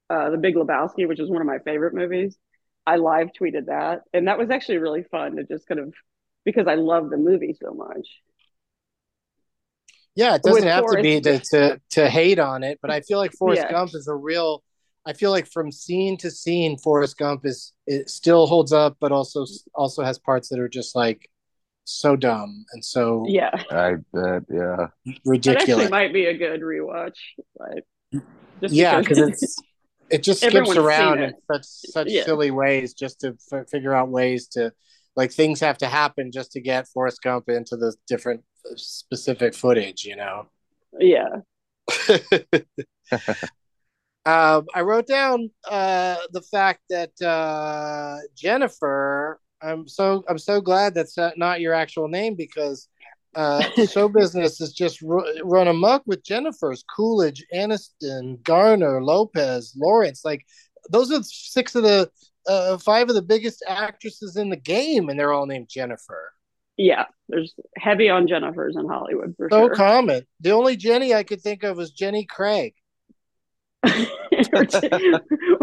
uh 0.10 0.30
The 0.32 0.38
Big 0.38 0.56
Lebowski, 0.56 1.08
which 1.08 1.20
is 1.20 1.30
one 1.30 1.41
of 1.41 1.48
my 1.48 1.60
favorite 1.60 1.93
movies. 1.93 2.38
I 2.88 2.97
live 2.97 3.29
tweeted 3.39 3.67
that, 3.67 4.01
and 4.13 4.27
that 4.27 4.38
was 4.38 4.49
actually 4.49 4.77
really 4.77 5.03
fun 5.03 5.38
to 5.38 5.43
just 5.43 5.67
kind 5.67 5.79
of 5.79 5.93
because 6.43 6.67
I 6.67 6.75
love 6.75 7.09
the 7.09 7.17
movie 7.17 7.55
so 7.59 7.73
much. 7.73 8.07
Yeah, 10.15 10.36
it 10.36 10.43
doesn't 10.43 10.63
With 10.63 10.71
have 10.71 10.86
to 10.86 11.01
be 11.01 11.19
to, 11.21 11.39
to 11.39 11.81
to 11.91 12.09
hate 12.09 12.39
on 12.39 12.63
it, 12.63 12.79
but 12.81 12.89
I 12.91 13.01
feel 13.01 13.17
like 13.17 13.33
Forrest 13.33 13.63
Yeah. 13.63 13.71
Gump 13.71 13.91
is 13.93 14.07
a 14.07 14.15
real. 14.15 14.63
I 15.05 15.13
feel 15.13 15.29
like 15.29 15.47
from 15.47 15.71
scene 15.71 16.17
to 16.17 16.31
scene, 16.31 16.77
Forrest 16.77 17.17
Gump 17.17 17.45
is 17.45 17.73
it 17.86 18.09
still 18.09 18.47
holds 18.47 18.71
up, 18.71 18.97
but 18.99 19.11
also 19.11 19.45
also 19.75 20.03
has 20.03 20.17
parts 20.17 20.49
that 20.49 20.59
are 20.59 20.69
just 20.69 20.95
like 20.95 21.29
so 21.83 22.15
dumb 22.15 22.65
and 22.73 22.83
so 22.83 23.25
Yeah, 23.27 23.51
I 23.69 23.95
bet, 24.13 24.43
yeah. 24.49 24.88
that 25.45 25.57
actually 25.57 25.89
ridiculous. 25.89 25.89
might 25.89 26.13
be 26.13 26.25
a 26.25 26.38
good 26.38 26.61
rewatch. 26.61 27.17
Like, 27.59 27.83
just 28.61 28.73
yeah, 28.73 28.99
because 29.01 29.19
it's 29.19 29.57
it 30.10 30.24
just 30.24 30.39
skips 30.41 30.56
Everyone's 30.56 30.78
around 30.78 31.20
in 31.24 31.34
such 31.51 31.64
such 31.66 32.08
Yeah. 32.10 32.24
silly 32.26 32.51
ways 32.51 32.93
just 32.93 33.22
to 33.22 33.36
f- 33.51 33.70
figure 33.70 33.93
out 33.93 34.10
ways 34.10 34.47
to 34.49 34.72
like 35.16 35.32
things 35.32 35.60
have 35.62 35.78
to 35.80 35.88
happen 35.88 36.32
just 36.32 36.51
to 36.53 36.62
get 36.62 36.88
Forrest 36.88 37.22
Gump 37.24 37.49
into 37.49 37.76
the 37.78 37.95
different 38.08 38.43
uh, 38.66 38.74
specific 38.76 39.53
footage, 39.56 40.03
you 40.06 40.16
know. 40.16 40.47
yeah. 40.99 41.38
um, 44.26 44.66
I 44.74 44.82
wrote 44.82 45.08
down 45.08 45.51
uh, 45.70 46.18
the 46.32 46.41
fact 46.41 46.82
that 46.89 47.20
uh, 47.22 48.18
Jennifer. 48.36 49.39
I'm 49.62 49.88
so 49.88 50.24
I'm 50.28 50.38
so 50.38 50.62
glad 50.62 50.93
that's 50.93 51.18
not- 51.18 51.38
not 51.38 51.62
your 51.62 51.74
actual 51.74 52.08
name 52.08 52.36
because 52.36 52.88
uh, 53.36 53.61
show 53.88 54.07
business 54.07 54.61
is 54.61 54.73
just 54.73 55.01
ru- 55.01 55.41
run 55.43 55.67
amok 55.67 56.03
with 56.05 56.23
Jennifer's 56.23 56.83
Coolidge, 56.95 57.45
Aniston, 57.53 58.41
Garner, 58.43 59.03
Lopez, 59.03 59.73
Lawrence. 59.77 60.23
Like 60.23 60.45
those 60.89 61.11
are 61.11 61.21
six 61.23 61.75
of 61.75 61.83
the 61.83 62.09
uh, 62.47 62.77
five 62.77 63.09
of 63.09 63.15
the 63.15 63.21
biggest 63.21 63.63
actresses 63.67 64.38
in 64.38 64.49
the 64.49 64.57
game, 64.57 65.09
and 65.09 65.19
they're 65.19 65.33
all 65.33 65.45
named 65.45 65.67
Jennifer. 65.69 66.31
Yeah, 66.77 67.05
there's 67.29 67.53
heavy 67.77 68.09
on 68.09 68.27
Jennifer's 68.27 68.75
in 68.75 68.88
Hollywood 68.88 69.33
for 69.38 69.49
So 69.49 69.67
sure. 69.67 69.75
common. 69.75 70.23
The 70.41 70.51
only 70.51 70.75
Jenny 70.75 71.13
I 71.13 71.23
could 71.23 71.41
think 71.41 71.63
of 71.63 71.77
was 71.77 71.91
Jenny 71.91 72.25
Craig. 72.25 72.73
when 73.83 73.95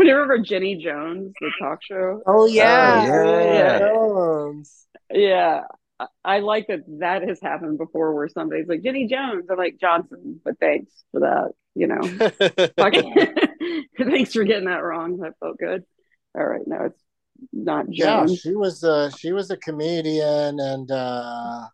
you 0.06 0.14
remember 0.14 0.38
Jenny 0.38 0.76
Jones, 0.76 1.32
the 1.40 1.50
talk 1.60 1.80
show? 1.82 2.22
Oh 2.26 2.46
yeah. 2.46 3.04
Yeah. 3.04 3.78
Jones. 3.80 4.86
Yeah. 5.12 5.62
I- 6.00 6.06
I 6.24 6.38
like 6.40 6.66
that 6.68 6.80
that 7.00 7.22
has 7.22 7.40
happened 7.40 7.78
before 7.78 8.14
where 8.14 8.28
somebody's 8.28 8.68
like, 8.68 8.82
Jenny 8.82 9.06
Jones. 9.06 9.46
I'm 9.50 9.58
like, 9.58 9.78
Johnson, 9.80 10.40
but 10.44 10.58
thanks 10.58 11.04
for 11.12 11.20
that. 11.20 11.52
You 11.74 11.86
know, 11.86 12.00
thanks 13.98 14.32
for 14.34 14.44
getting 14.44 14.66
that 14.66 14.82
wrong. 14.82 15.18
That 15.18 15.34
felt 15.40 15.58
good. 15.58 15.84
All 16.36 16.44
right. 16.44 16.60
No, 16.66 16.84
it's 16.86 17.00
not 17.52 17.88
Jones. 17.88 18.30
yeah, 18.30 18.36
she 18.50 18.54
was 18.54 18.84
uh 18.84 19.10
she 19.10 19.32
was 19.32 19.50
a 19.50 19.56
comedian 19.56 20.60
and 20.60 20.90
uh 20.90 21.66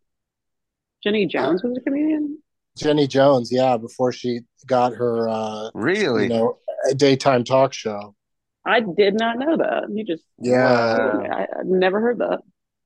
Jenny 1.02 1.26
Jones 1.26 1.62
was 1.62 1.76
a 1.76 1.80
comedian. 1.80 2.38
Jenny 2.76 3.06
Jones, 3.06 3.50
yeah, 3.52 3.76
before 3.76 4.12
she 4.12 4.40
got 4.66 4.94
her 4.94 5.28
uh 5.28 5.70
Really? 5.74 6.24
you 6.24 6.28
know 6.28 6.58
daytime 6.96 7.44
talk 7.44 7.72
show. 7.72 8.14
I 8.64 8.80
did 8.80 9.14
not 9.14 9.38
know 9.38 9.56
that. 9.56 9.84
You 9.92 10.04
just 10.04 10.24
Yeah, 10.40 11.26
I, 11.32 11.46
I've 11.58 11.66
never 11.66 12.00
heard 12.00 12.18
that. 12.18 12.40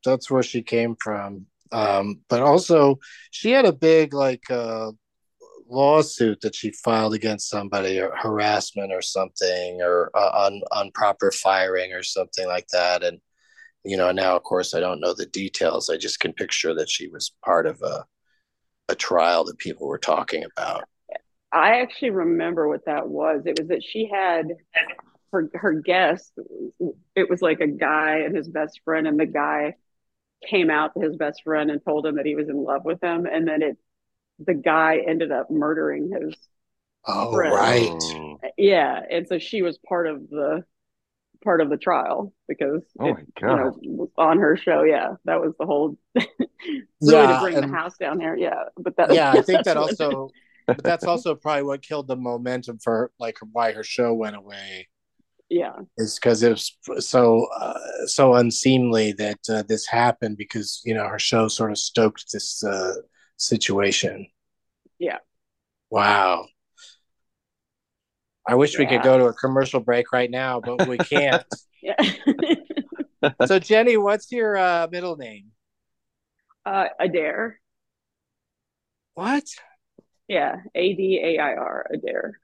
That's 0.04 0.30
where 0.30 0.42
she 0.42 0.62
came 0.62 0.96
from. 1.02 1.46
Um, 1.70 2.20
but 2.28 2.42
also 2.42 2.98
she 3.30 3.50
had 3.50 3.64
a 3.64 3.72
big 3.72 4.12
like 4.12 4.50
uh 4.50 4.92
lawsuit 5.68 6.42
that 6.42 6.54
she 6.54 6.70
filed 6.70 7.14
against 7.14 7.48
somebody 7.48 7.98
or 7.98 8.14
harassment 8.14 8.92
or 8.92 9.00
something 9.00 9.80
or 9.80 10.10
uh, 10.14 10.46
un, 10.46 10.60
improper 10.84 11.30
firing 11.30 11.94
or 11.94 12.02
something 12.02 12.46
like 12.46 12.66
that 12.68 13.02
and 13.02 13.18
you 13.82 13.96
know 13.96 14.12
now 14.12 14.36
of 14.36 14.42
course 14.42 14.74
i 14.74 14.80
don't 14.80 15.00
know 15.00 15.14
the 15.14 15.24
details 15.24 15.88
i 15.88 15.96
just 15.96 16.20
can 16.20 16.34
picture 16.34 16.74
that 16.74 16.90
she 16.90 17.08
was 17.08 17.34
part 17.42 17.66
of 17.66 17.80
a 17.80 18.04
a 18.90 18.94
trial 18.94 19.44
that 19.44 19.56
people 19.56 19.88
were 19.88 19.96
talking 19.96 20.44
about 20.44 20.84
I 21.52 21.82
actually 21.82 22.10
remember 22.10 22.66
what 22.66 22.86
that 22.86 23.08
was. 23.08 23.42
It 23.44 23.58
was 23.58 23.68
that 23.68 23.84
she 23.84 24.08
had 24.10 24.54
her 25.32 25.50
her 25.52 25.72
guest. 25.74 26.32
It 27.14 27.28
was 27.28 27.42
like 27.42 27.60
a 27.60 27.66
guy 27.66 28.20
and 28.20 28.34
his 28.34 28.48
best 28.48 28.80
friend, 28.84 29.06
and 29.06 29.20
the 29.20 29.26
guy 29.26 29.74
came 30.48 30.70
out 30.70 30.94
to 30.94 31.00
his 31.00 31.16
best 31.16 31.42
friend 31.44 31.70
and 31.70 31.84
told 31.84 32.06
him 32.06 32.16
that 32.16 32.26
he 32.26 32.34
was 32.34 32.48
in 32.48 32.62
love 32.62 32.84
with 32.84 33.02
him, 33.02 33.26
and 33.26 33.46
then 33.46 33.62
it 33.62 33.78
the 34.38 34.54
guy 34.54 34.98
ended 35.06 35.32
up 35.32 35.50
murdering 35.50 36.10
his 36.10 36.34
oh 37.06 37.36
Right. 37.36 37.52
right. 37.52 38.52
Yeah, 38.58 39.00
and 39.10 39.28
so 39.28 39.38
she 39.38 39.62
was 39.62 39.78
part 39.78 40.06
of 40.06 40.28
the 40.30 40.64
part 41.44 41.60
of 41.60 41.70
the 41.70 41.76
trial 41.76 42.32
because 42.48 42.82
Oh 43.00 43.08
it, 43.08 43.14
my 43.14 43.20
you 43.20 43.46
know 43.46 44.10
on 44.16 44.38
her 44.38 44.56
show. 44.56 44.82
Yeah, 44.82 45.14
that 45.24 45.40
was 45.40 45.54
the 45.58 45.66
whole 45.66 45.96
really 46.14 46.34
Yeah, 47.00 47.26
to 47.34 47.40
bring 47.40 47.54
and- 47.56 47.72
the 47.72 47.76
house 47.76 47.96
down 47.98 48.20
here. 48.20 48.36
Yeah, 48.36 48.64
but 48.76 48.96
that 48.96 49.12
yeah 49.14 49.32
i 49.32 49.40
think 49.42 49.64
that 49.64 49.76
also 49.78 50.32
but 50.66 50.84
that's 50.84 51.04
also 51.04 51.34
probably 51.34 51.64
what 51.64 51.82
killed 51.82 52.06
the 52.08 52.16
momentum 52.16 52.78
for 52.78 53.10
like 53.18 53.38
why 53.52 53.72
her 53.72 53.84
show 53.84 54.14
went 54.14 54.36
away 54.36 54.88
yeah 55.52 55.72
is 55.98 56.14
because 56.18 56.42
it 56.42 56.50
was 56.50 57.06
so 57.06 57.46
uh, 57.58 57.78
so 58.06 58.34
unseemly 58.34 59.12
that 59.12 59.38
uh, 59.48 59.62
this 59.68 59.86
happened 59.86 60.36
because 60.36 60.80
you 60.84 60.94
know 60.94 61.06
her 61.06 61.18
show 61.18 61.48
sort 61.48 61.70
of 61.70 61.78
stoked 61.78 62.32
this 62.32 62.64
uh, 62.64 62.94
situation. 63.36 64.26
Yeah. 64.98 65.18
Wow. 65.90 66.46
I 68.48 68.54
wish 68.56 68.78
we 68.78 68.86
could 68.86 69.02
go 69.02 69.18
to 69.18 69.26
a 69.26 69.34
commercial 69.34 69.78
break 69.78 70.10
right 70.10 70.30
now, 70.30 70.60
but 70.60 70.88
we 70.88 70.98
can't. 70.98 71.44
yeah. 71.82 71.94
so 73.46 73.58
Jenny, 73.60 73.96
what's 73.96 74.32
your 74.32 74.56
uh, 74.56 74.88
middle 74.90 75.16
name? 75.16 75.52
uh, 76.64 76.86
Adair. 76.98 77.60
What? 79.14 79.44
Yeah, 80.28 80.56
A 80.74 80.94
D 80.94 81.20
A 81.22 81.38
I 81.38 81.54
R, 81.54 81.86
Adair. 81.92 82.38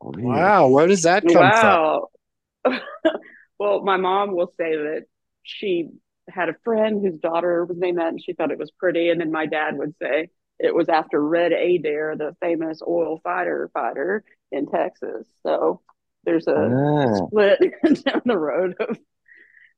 Wow, 0.00 0.68
where 0.68 0.86
does 0.86 1.02
that 1.02 1.24
come 1.26 1.50
from? 2.64 2.80
Well, 3.58 3.82
my 3.82 3.98
mom 3.98 4.32
will 4.34 4.50
say 4.56 4.74
that 4.74 5.04
she 5.42 5.90
had 6.30 6.48
a 6.48 6.56
friend 6.64 7.04
whose 7.04 7.20
daughter 7.20 7.66
was 7.66 7.76
named 7.76 7.98
that 7.98 8.08
and 8.08 8.22
she 8.22 8.32
thought 8.32 8.50
it 8.50 8.58
was 8.58 8.70
pretty. 8.70 9.10
And 9.10 9.20
then 9.20 9.30
my 9.30 9.44
dad 9.44 9.76
would 9.76 9.94
say 10.00 10.30
it 10.58 10.74
was 10.74 10.88
after 10.88 11.20
Red 11.22 11.52
Adair, 11.52 12.16
the 12.16 12.34
famous 12.40 12.80
oil 12.80 13.20
fighter 13.22 13.70
fighter 13.74 14.24
in 14.50 14.66
Texas. 14.66 15.26
So 15.42 15.82
there's 16.24 16.46
a 16.46 16.54
Ah. 16.54 17.26
split 17.26 17.60
down 18.04 18.22
the 18.24 18.38
road 18.38 18.76
of 18.80 18.98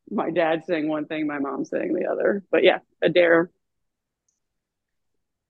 my 0.09 0.31
dad 0.31 0.63
saying 0.65 0.89
one 0.89 1.07
thing, 1.07 1.27
my 1.27 1.41
mom 1.41 1.65
saying 1.65 1.93
the 1.93 2.07
other. 2.07 2.45
But 2.53 2.63
yeah, 2.63 2.79
Adair. 3.03 3.51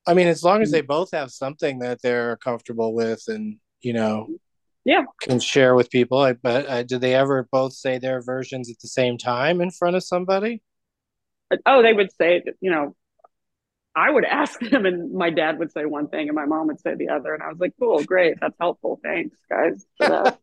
I 0.06 0.14
mean, 0.14 0.26
as 0.26 0.42
long 0.42 0.62
as 0.62 0.70
they 0.70 0.80
both 0.80 1.10
have 1.12 1.30
something 1.30 1.80
that 1.80 2.00
they're 2.00 2.38
comfortable 2.38 2.94
with 2.94 3.24
and, 3.28 3.58
you 3.82 3.92
know, 3.92 4.28
Yeah. 4.84 5.04
can 5.20 5.38
share 5.40 5.74
with 5.74 5.90
people. 5.90 6.18
I 6.18 6.32
but 6.32 6.66
uh, 6.68 6.82
did 6.82 7.00
they 7.00 7.14
ever 7.14 7.48
both 7.52 7.72
say 7.72 7.98
their 7.98 8.20
versions 8.20 8.68
at 8.70 8.80
the 8.80 8.88
same 8.88 9.16
time 9.18 9.60
in 9.60 9.70
front 9.70 9.96
of 9.96 10.02
somebody? 10.02 10.62
Oh, 11.66 11.82
they 11.82 11.92
would 11.92 12.10
say, 12.14 12.42
you 12.60 12.70
know, 12.70 12.96
I 13.94 14.10
would 14.10 14.24
ask 14.24 14.58
them, 14.70 14.86
and 14.86 15.12
my 15.12 15.30
dad 15.30 15.58
would 15.58 15.70
say 15.70 15.84
one 15.84 16.08
thing, 16.08 16.28
and 16.28 16.34
my 16.34 16.46
mom 16.46 16.66
would 16.68 16.80
say 16.80 16.94
the 16.94 17.10
other. 17.10 17.34
And 17.34 17.42
I 17.42 17.48
was 17.48 17.58
like, 17.60 17.74
cool, 17.78 18.02
great. 18.02 18.38
That's 18.40 18.56
helpful. 18.58 19.00
Thanks, 19.04 19.36
guys. 19.50 19.84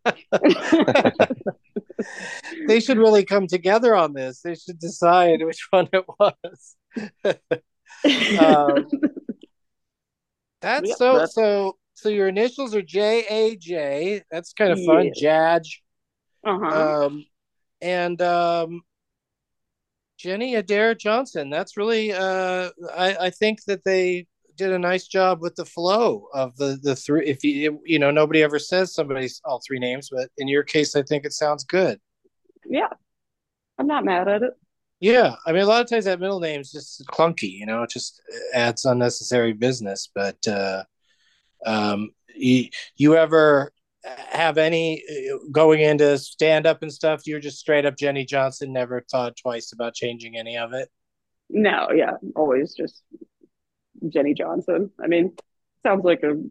they 2.67 2.79
should 2.79 2.97
really 2.97 3.25
come 3.25 3.47
together 3.47 3.95
on 3.95 4.13
this. 4.13 4.41
They 4.41 4.55
should 4.55 4.79
decide 4.79 5.43
which 5.43 5.67
one 5.71 5.89
it 5.91 6.05
was. 6.19 6.75
um, 8.39 8.87
that's 10.61 10.87
Yep, 10.89 10.97
so 10.97 11.13
that's- 11.13 11.33
so 11.33 11.77
so 11.99 12.09
your 12.09 12.27
initials 12.27 12.73
are 12.75 12.81
J 12.81 13.25
A 13.29 13.55
J. 13.55 14.23
That's 14.31 14.53
kind 14.53 14.71
of 14.71 14.83
fun. 14.85 15.11
Jaj. 15.19 15.65
uh-huh. 16.45 17.05
Um 17.05 17.25
and 17.81 18.21
um 18.21 18.81
Jenny 20.17 20.55
Adair 20.55 20.95
Johnson. 20.95 21.49
That's 21.49 21.77
really 21.77 22.11
uh 22.11 22.69
I, 22.95 23.15
I 23.21 23.29
think 23.29 23.63
that 23.65 23.83
they 23.83 24.27
did 24.55 24.71
a 24.71 24.79
nice 24.79 25.07
job 25.07 25.41
with 25.41 25.55
the 25.55 25.65
flow 25.65 26.27
of 26.33 26.55
the 26.57 26.79
the 26.81 26.95
three 26.95 27.25
if 27.27 27.43
you 27.43 27.81
you 27.85 27.99
know 27.99 28.11
nobody 28.11 28.43
ever 28.43 28.59
says 28.59 28.93
somebody's 28.93 29.41
all 29.45 29.61
three 29.65 29.79
names, 29.79 30.09
but 30.11 30.29
in 30.37 30.47
your 30.47 30.63
case 30.63 30.95
I 30.95 31.03
think 31.03 31.25
it 31.25 31.33
sounds 31.33 31.63
good. 31.63 31.99
yeah. 32.65 32.89
I'm 33.77 33.87
not 33.87 34.03
mad 34.03 34.27
at 34.27 34.43
it. 34.43 34.51
Yeah, 34.99 35.35
I 35.45 35.53
mean, 35.53 35.61
a 35.61 35.65
lot 35.65 35.81
of 35.81 35.89
times 35.89 36.03
that 36.03 36.19
middle 36.19 36.41
name's 36.41 36.73
just 36.73 37.05
clunky, 37.07 37.49
you 37.49 37.65
know, 37.65 37.83
it 37.83 37.89
just 37.89 38.21
adds 38.53 38.83
unnecessary 38.83 39.53
business. 39.53 40.09
But 40.13 40.45
uh, 40.45 40.83
um, 41.65 42.09
you, 42.35 42.69
you 42.95 43.15
ever 43.15 43.71
have 44.03 44.57
any 44.57 45.03
uh, 45.09 45.37
going 45.51 45.81
into 45.81 46.17
stand 46.17 46.65
up 46.65 46.81
and 46.81 46.91
stuff? 46.93 47.27
You're 47.27 47.39
just 47.39 47.59
straight 47.59 47.85
up 47.85 47.97
Jenny 47.97 48.25
Johnson, 48.25 48.71
never 48.73 49.03
thought 49.11 49.35
twice 49.37 49.71
about 49.73 49.93
changing 49.93 50.37
any 50.37 50.57
of 50.57 50.73
it. 50.73 50.89
No, 51.49 51.89
yeah. 51.93 52.13
Always 52.35 52.73
just 52.75 53.01
Jenny 54.07 54.33
Johnson. 54.33 54.91
I 55.03 55.07
mean, 55.07 55.35
sounds 55.83 56.05
like 56.05 56.23
a 56.23 56.41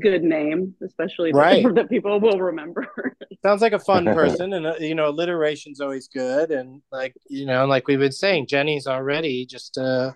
good 0.00 0.22
name, 0.22 0.74
especially 0.84 1.32
that- 1.32 1.38
Right. 1.38 1.64
that 1.74 1.88
people 1.88 2.20
will 2.20 2.38
remember. 2.40 2.86
Sounds 3.44 3.62
like 3.62 3.72
a 3.72 3.78
fun 3.78 4.04
person, 4.04 4.52
and 4.52 4.66
uh, 4.66 4.74
you 4.80 4.96
know, 4.96 5.06
alliteration's 5.10 5.80
always 5.80 6.08
good. 6.08 6.50
And 6.50 6.82
like 6.90 7.14
you 7.30 7.46
know, 7.46 7.66
like 7.66 7.86
we've 7.86 8.00
been 8.00 8.10
saying, 8.10 8.48
Jenny's 8.48 8.88
already 8.88 9.46
just 9.46 9.78
uh, 9.78 10.10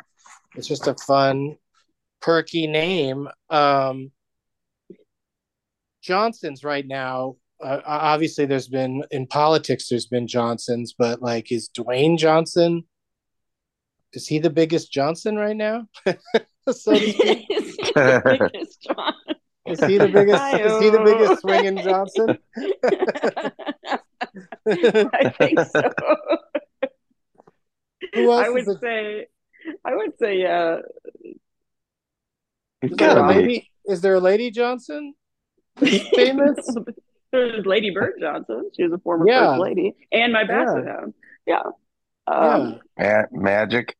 it's 0.56 0.66
just 0.66 0.88
a 0.88 0.94
fun, 1.06 1.56
perky 2.22 2.66
name. 2.66 3.28
Um, 3.50 4.10
Johnson's 6.02 6.64
right 6.64 6.86
now. 6.86 7.36
Uh, 7.62 7.80
obviously, 7.84 8.46
there's 8.46 8.68
been 8.68 9.04
in 9.10 9.26
politics. 9.26 9.88
There's 9.88 10.06
been 10.06 10.26
Johnsons, 10.26 10.94
but 10.98 11.20
like, 11.22 11.52
is 11.52 11.68
Dwayne 11.68 12.18
Johnson? 12.18 12.84
Is 14.12 14.26
he 14.26 14.38
the 14.40 14.50
biggest 14.50 14.92
Johnson 14.92 15.36
right 15.36 15.56
now? 15.56 15.86
so 16.06 16.14
to 16.66 16.72
speak? 16.72 17.46
Biggest 17.94 18.82
John. 18.82 19.14
is 19.66 19.84
he 19.84 19.98
the 19.98 20.08
biggest? 20.08 20.42
Is 20.54 20.82
he 20.82 20.90
the 20.90 21.02
biggest 21.04 21.40
swinging 21.42 21.76
Johnson? 21.78 22.38
I 25.12 25.28
think 25.30 25.60
so. 25.60 25.82
Who 28.14 28.32
else 28.32 28.46
I 28.46 28.50
would 28.50 28.68
a- 28.68 28.78
say, 28.78 29.26
I 29.84 29.94
would 29.94 30.18
say, 30.18 30.38
yeah. 30.40 30.78
It's 32.82 32.92
Is 32.92 32.98
there 32.98 33.18
a 33.18 33.28
lady? 33.28 33.70
Is 33.86 34.00
there 34.00 34.14
a 34.14 34.20
lady 34.20 34.50
Johnson? 34.50 35.14
Famous? 35.78 36.76
There's 37.32 37.64
Lady 37.64 37.90
Bird 37.90 38.14
Johnson. 38.20 38.70
She 38.76 38.82
was 38.82 38.92
a 38.92 38.98
former 38.98 39.26
Yeah. 39.26 39.52
first 39.52 39.60
lady, 39.62 39.94
and 40.12 40.32
my 40.32 40.44
basset 40.44 40.84
hound. 40.86 41.14
Yeah. 41.46 41.62
Um, 42.26 42.80
Ma- 42.98 43.22
magic. 43.32 43.96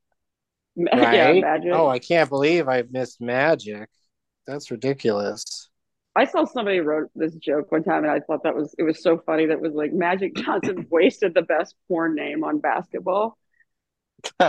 ma- 0.77 0.91
yeah. 0.93 1.31
yeah, 1.33 1.41
magic. 1.41 1.73
Oh, 1.73 1.89
I 1.89 1.99
can't 1.99 2.29
believe 2.29 2.69
I 2.69 2.85
missed 2.91 3.21
Magic. 3.23 3.89
That's 4.47 4.71
ridiculous. 4.71 5.69
I 6.15 6.27
saw 6.27 6.45
somebody 6.45 6.81
wrote 6.81 7.09
this 7.15 7.35
joke 7.37 7.73
one 7.73 7.85
time, 7.85 8.03
and 8.05 8.13
I 8.13 8.21
thought 8.21 8.43
that 8.43 8.55
was 8.55 8.75
it 8.79 8.83
was 8.83 9.03
so 9.03 9.17
funny. 9.25 9.47
That 9.47 9.61
was 9.63 9.73
like 9.73 9.93
Magic 9.95 10.35
Johnson 10.37 10.87
wasted 10.91 11.33
the 11.33 11.43
best 11.43 11.75
porn 11.89 12.15
name 12.15 12.45
on 12.45 12.59
basketball. 12.59 13.39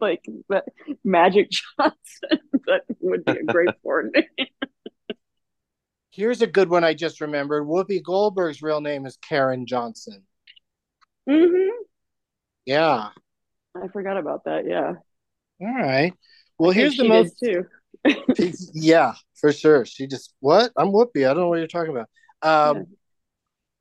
like 0.00 0.24
that 0.48 0.64
Magic 1.04 1.50
Johnson. 1.50 2.40
that 2.66 2.82
would 3.00 3.24
be 3.24 3.32
a 3.32 3.44
great 3.44 3.70
porn 3.82 4.12
name. 4.14 4.48
Here's 6.10 6.42
a 6.42 6.46
good 6.46 6.68
one 6.68 6.84
I 6.84 6.94
just 6.94 7.20
remembered. 7.20 7.66
Whoopi 7.66 8.02
Goldberg's 8.02 8.62
real 8.62 8.80
name 8.80 9.06
is 9.06 9.16
Karen 9.16 9.66
Johnson. 9.66 10.24
Mm-hmm. 11.28 11.70
Yeah. 12.66 13.08
I 13.74 13.88
forgot 13.88 14.18
about 14.18 14.44
that. 14.44 14.66
Yeah. 14.66 14.94
All 15.60 15.74
right. 15.74 16.12
Well, 16.58 16.70
I 16.70 16.74
here's 16.74 16.96
the 16.96 17.08
most. 17.08 17.38
too. 17.42 17.64
yeah, 18.74 19.14
for 19.34 19.52
sure. 19.52 19.86
She 19.86 20.06
just 20.06 20.34
what? 20.40 20.70
I'm 20.76 20.88
Whoopi. 20.88 21.28
I 21.28 21.32
don't 21.32 21.38
know 21.38 21.48
what 21.48 21.58
you're 21.58 21.66
talking 21.66 21.96
about. 21.96 22.08
Um, 22.42 22.76
Yeah. 22.76 22.82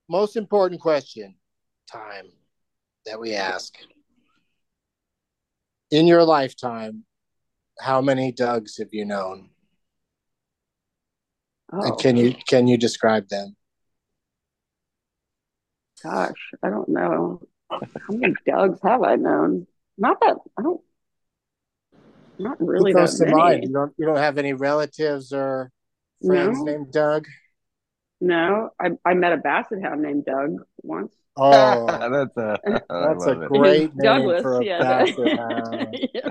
Most 0.07 0.35
important 0.35 0.81
question 0.81 1.35
time 1.89 2.31
that 3.05 3.19
we 3.19 3.33
ask 3.35 3.73
in 5.89 6.07
your 6.07 6.23
lifetime. 6.23 7.03
How 7.79 8.01
many 8.01 8.31
Dougs 8.31 8.77
have 8.79 8.89
you 8.91 9.05
known? 9.05 9.49
And 11.71 11.93
Oh 11.93 11.95
can 11.95 12.17
you 12.17 12.35
can 12.47 12.67
you 12.67 12.77
describe 12.77 13.29
them? 13.29 13.55
gosh, 16.03 16.51
I 16.63 16.69
don't 16.69 16.89
know. 16.89 17.41
How 17.69 17.79
many 18.09 18.33
Dougs 18.47 18.79
have 18.83 19.03
I 19.03 19.15
known? 19.15 19.67
Not 19.97 20.19
that 20.21 20.37
I 20.57 20.61
don't. 20.61 20.81
Not 22.39 22.59
really 22.59 22.91
Who 22.93 22.99
that 22.99 23.11
to 23.11 23.25
many. 23.25 23.31
mind? 23.31 23.63
You 23.63 23.73
don't 23.73 23.93
you 23.97 24.05
don't 24.05 24.17
have 24.17 24.37
any 24.37 24.53
relatives 24.53 25.31
or 25.31 25.71
friends 26.25 26.59
No. 26.59 26.65
named 26.65 26.91
Doug? 26.91 27.27
No, 28.19 28.69
I 28.79 28.91
I 29.05 29.13
met 29.13 29.33
a 29.33 29.37
basset 29.37 29.81
hound 29.81 30.01
named 30.01 30.25
Doug 30.25 30.57
once. 30.83 31.15
Oh, 31.43 31.85
that's 31.87 32.37
a 32.37 32.59
I 32.65 33.09
that's 33.09 33.25
a 33.25 33.33
love 33.33 33.41
it. 33.43 33.49
great 33.49 33.95
name 33.95 34.03
Douglas, 34.03 34.41
for 34.43 34.61
a 34.61 34.65
yeah. 34.65 34.79
basset 34.79 35.39
hound. 35.39 35.97
Yeah. 36.13 36.29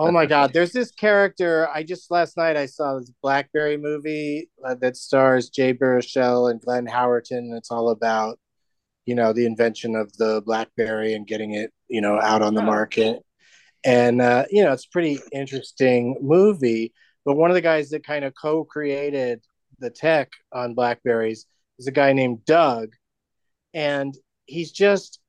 Oh 0.00 0.10
my 0.12 0.26
God! 0.26 0.52
There's 0.52 0.72
this 0.72 0.90
character. 0.90 1.68
I 1.72 1.82
just 1.84 2.10
last 2.10 2.36
night 2.36 2.56
I 2.56 2.66
saw 2.66 2.98
this 2.98 3.12
BlackBerry 3.22 3.76
movie 3.76 4.50
uh, 4.64 4.74
that 4.76 4.96
stars 4.96 5.48
Jay 5.48 5.74
Baruchel 5.74 6.50
and 6.50 6.60
Glenn 6.60 6.86
Howerton. 6.86 7.38
And 7.38 7.56
it's 7.56 7.70
all 7.70 7.90
about, 7.90 8.38
you 9.06 9.14
know, 9.14 9.32
the 9.32 9.46
invention 9.46 9.94
of 9.96 10.12
the 10.16 10.42
BlackBerry 10.44 11.14
and 11.14 11.26
getting 11.26 11.54
it, 11.54 11.72
you 11.88 12.00
know, 12.00 12.20
out 12.20 12.42
on 12.42 12.54
the 12.54 12.62
market. 12.62 13.24
And 13.84 14.20
uh, 14.20 14.44
you 14.50 14.64
know, 14.64 14.72
it's 14.72 14.86
a 14.86 14.90
pretty 14.90 15.20
interesting 15.32 16.18
movie. 16.20 16.92
But 17.24 17.36
one 17.36 17.50
of 17.50 17.54
the 17.54 17.60
guys 17.60 17.90
that 17.90 18.04
kind 18.04 18.24
of 18.24 18.34
co-created 18.40 19.44
the 19.78 19.90
tech 19.90 20.30
on 20.52 20.74
Blackberries 20.74 21.46
is 21.78 21.86
a 21.86 21.92
guy 21.92 22.12
named 22.12 22.44
Doug, 22.44 22.90
and 23.74 24.14
he's 24.46 24.72
just 24.72 25.20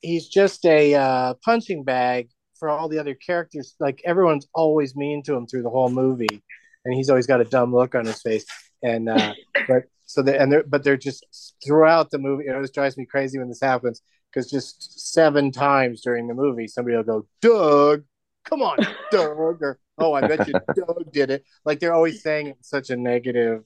he's 0.00 0.28
just 0.28 0.64
a 0.66 0.94
uh, 0.94 1.34
punching 1.44 1.84
bag 1.84 2.28
for 2.58 2.68
all 2.68 2.88
the 2.88 2.98
other 2.98 3.14
characters. 3.14 3.74
Like 3.80 4.00
everyone's 4.04 4.46
always 4.54 4.94
mean 4.94 5.22
to 5.24 5.34
him 5.34 5.46
through 5.46 5.62
the 5.62 5.70
whole 5.70 5.90
movie, 5.90 6.42
and 6.84 6.94
he's 6.94 7.10
always 7.10 7.26
got 7.26 7.40
a 7.40 7.44
dumb 7.44 7.74
look 7.74 7.94
on 7.94 8.06
his 8.06 8.22
face. 8.22 8.44
And 8.82 9.08
uh, 9.08 9.34
but 9.68 9.84
so 10.06 10.22
they 10.22 10.38
and 10.38 10.52
they're 10.52 10.62
but 10.62 10.84
they're 10.84 10.96
just 10.96 11.26
throughout 11.64 12.10
the 12.10 12.18
movie. 12.18 12.44
It 12.46 12.54
always 12.54 12.70
drives 12.70 12.96
me 12.96 13.06
crazy 13.06 13.38
when 13.38 13.48
this 13.48 13.60
happens 13.60 14.02
because 14.30 14.50
just 14.50 15.12
seven 15.12 15.50
times 15.50 16.02
during 16.02 16.26
the 16.26 16.34
movie, 16.34 16.68
somebody 16.68 16.96
will 16.96 17.04
go, 17.04 17.26
"Doug, 17.40 18.04
come 18.44 18.62
on, 18.62 18.78
Doug," 19.10 19.62
or 19.62 19.78
"Oh, 19.98 20.12
I 20.12 20.26
bet 20.26 20.46
you 20.46 20.54
Doug 20.74 21.12
did 21.12 21.30
it." 21.30 21.44
Like 21.64 21.80
they're 21.80 21.94
always 21.94 22.22
saying 22.22 22.48
it 22.48 22.56
in 22.56 22.62
such 22.62 22.90
a 22.90 22.96
negative, 22.96 23.64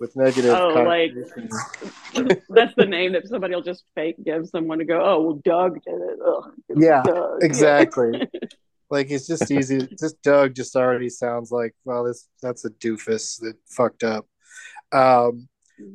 with 0.00 0.14
negative. 0.16 0.54
Oh, 0.54 0.68
like- 0.84 1.12
That's 2.48 2.74
the 2.76 2.86
name 2.86 3.12
that 3.12 3.26
somebody 3.28 3.54
will 3.54 3.62
just 3.62 3.84
fake 3.94 4.16
give 4.24 4.48
someone 4.48 4.78
to 4.78 4.84
go. 4.84 5.00
Oh 5.02 5.20
well, 5.22 5.40
Doug 5.44 5.74
did 5.82 5.94
it. 5.94 6.18
Ugh, 6.26 6.52
it 6.68 6.78
Yeah, 6.80 7.02
Doug. 7.02 7.42
exactly. 7.42 8.28
like 8.90 9.10
it's 9.10 9.26
just 9.26 9.50
easy. 9.50 9.86
Just 9.98 10.20
Doug 10.22 10.54
just 10.54 10.76
already 10.76 11.08
sounds 11.08 11.50
like 11.50 11.74
well, 11.84 12.04
this 12.04 12.28
that's 12.42 12.64
a 12.64 12.70
doofus 12.70 13.40
that 13.40 13.56
fucked 13.68 14.04
up. 14.04 14.26
Um, 14.92 15.48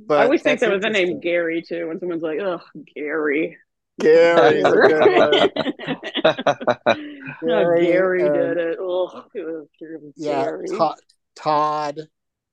but 0.08 0.20
I 0.20 0.24
always 0.26 0.41
think 0.43 0.60
that's 0.60 0.70
there 0.70 0.76
was 0.78 0.86
a 0.86 0.89
name. 0.89 1.20
Gary 1.20 1.62
too. 1.62 1.88
When 1.88 1.99
someone's 1.99 2.22
like, 2.24 2.39
"Oh, 2.41 2.60
Gary." 2.95 3.58
Gary 3.99 4.60
is 4.60 4.66
a 4.66 4.72
good 4.72 4.99
one. 5.16 6.95
no, 7.43 7.64
Gary, 7.80 7.86
Gary 7.86 8.24
um, 8.24 8.34
did 8.34 8.58
it. 8.58 8.78
Ugh, 8.80 9.24
it 9.34 9.43
was 9.45 9.68
Yeah, 10.16 10.43
Gary. 10.43 10.68
Todd. 10.68 10.97
Todd. 11.36 11.99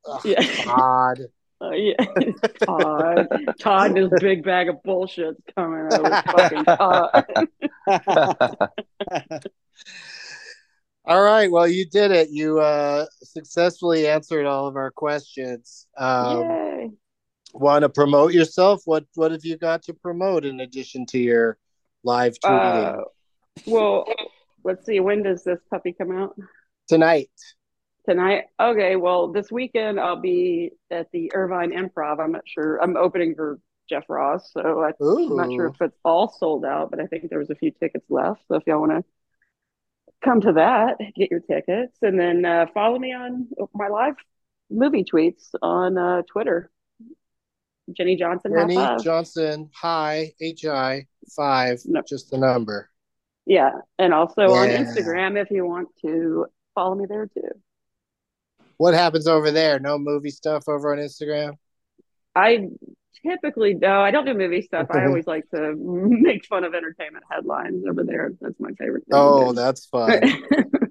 Ugh, 0.07 0.21
Yeah. 0.25 0.41
Todd. 0.65 1.19
Uh, 1.61 1.71
yeah, 1.73 1.95
Todd. 2.65 3.29
Todd 3.59 3.91
and 3.91 3.97
his 3.97 4.11
big 4.21 4.45
bag 4.45 4.69
of 4.69 4.77
bullshit's 4.85 5.41
coming 5.57 5.89
out 5.93 6.03
with 6.03 6.25
fucking 6.25 6.65
Todd. 6.65 7.27
All 11.05 11.23
right. 11.23 11.51
Well, 11.51 11.67
you 11.67 11.87
did 11.87 12.11
it. 12.11 12.29
You 12.31 12.61
uh, 12.61 13.07
successfully 13.23 14.07
answered 14.07 14.45
all 14.45 14.67
of 14.67 14.77
our 14.77 14.91
questions. 14.91 15.87
Um, 15.97 16.43
Yay. 16.43 16.91
Want 17.55 17.83
to 17.83 17.89
promote 17.89 18.35
yourself? 18.35 18.83
What 18.85 19.07
What 19.15 19.33
have 19.33 19.45
you 19.45 19.57
got 19.57 19.83
to 19.85 19.95
promote 19.95 20.45
in 20.45 20.61
addition 20.61 21.07
to 21.07 21.19
your 21.19 21.57
live 22.05 22.39
tweeting 22.45 22.99
Uh, 22.99 23.05
well, 23.67 24.05
let's 24.65 24.85
see. 24.85 25.01
When 25.01 25.23
does 25.23 25.45
this 25.45 25.59
puppy 25.71 25.95
come 25.95 26.17
out? 26.17 26.37
tonight? 26.89 27.31
Tonight? 28.09 28.45
Okay. 28.59 28.97
Well, 28.97 29.33
this 29.33 29.53
weekend 29.53 30.01
I'll 30.01 30.21
be 30.21 30.71
at 30.91 31.09
the 31.13 31.31
Irvine 31.35 31.73
Improv. 31.73 32.21
I'm 32.21 32.33
not 32.33 32.45
sure. 32.47 32.83
I'm 32.83 32.97
opening 32.97 33.35
for 33.35 33.61
Jeff 33.87 34.05
Ross, 34.09 34.51
so 34.53 34.83
I'm 34.83 35.37
not 35.37 35.51
sure 35.53 35.67
if 35.67 35.81
it's 35.83 35.99
all 36.07 36.35
sold 36.39 36.65
out, 36.65 36.91
but 36.91 37.01
I 37.01 37.07
think 37.07 37.29
there 37.29 37.39
was 37.39 37.51
a 37.51 37.55
few 37.55 37.71
tickets 37.71 38.07
left. 38.09 38.41
So 38.49 38.55
if 38.55 38.63
y'all 38.67 38.81
want 38.81 38.93
to 38.93 39.05
come 40.25 40.41
to 40.41 40.53
that, 40.55 40.97
get 41.17 41.31
your 41.31 41.41
tickets, 41.41 41.99
and 42.01 42.19
then 42.19 42.47
uh, 42.47 42.67
follow 42.73 42.99
me 42.99 43.13
on 43.13 43.49
my 43.75 43.89
live 43.89 44.15
movie 44.71 45.05
tweets 45.05 45.51
on 45.61 45.99
uh, 45.99 46.23
Twitter. 46.31 46.71
Jenny 47.95 48.17
Johnson. 48.17 48.53
five. 48.75 49.03
Johnson, 49.03 49.71
hi, 49.75 50.33
H 50.41 50.65
I 50.65 51.07
five, 51.37 51.81
No. 51.85 52.01
just 52.09 52.31
the 52.31 52.39
number. 52.39 52.89
Yeah, 53.45 53.73
and 53.99 54.15
also 54.15 54.53
on 54.53 54.69
Instagram 54.69 55.41
if 55.41 55.51
you 55.51 55.67
want 55.67 55.89
to 56.03 56.47
follow 56.75 56.95
me 56.95 57.05
there 57.07 57.27
too. 57.27 57.51
What 58.79 58.95
happens 58.95 59.27
over 59.27 59.51
there? 59.51 59.79
No 59.79 59.99
movie 59.99 60.31
stuff 60.31 60.65
over 60.69 60.93
on 60.93 60.99
Instagram? 60.99 61.55
I 62.35 62.69
typically 63.27 63.75
no, 63.75 64.01
I 64.01 64.11
don't 64.11 64.25
do 64.25 64.35
movie 64.35 64.63
stuff. 64.63 64.87
I 64.91 65.05
always 65.05 65.27
like 65.27 65.45
to 65.55 65.75
make 65.77 66.47
fun 66.47 66.65
of 66.65 66.75
entertainment 66.75 67.25
headlines 67.31 67.85
over 67.89 68.05
there. 68.05 68.33
That's 68.41 68.59
my 68.59 68.71
favorite 68.79 69.05
thing. 69.05 69.13
Oh, 69.13 69.53
that's 69.53 69.87
fun. 69.93 70.23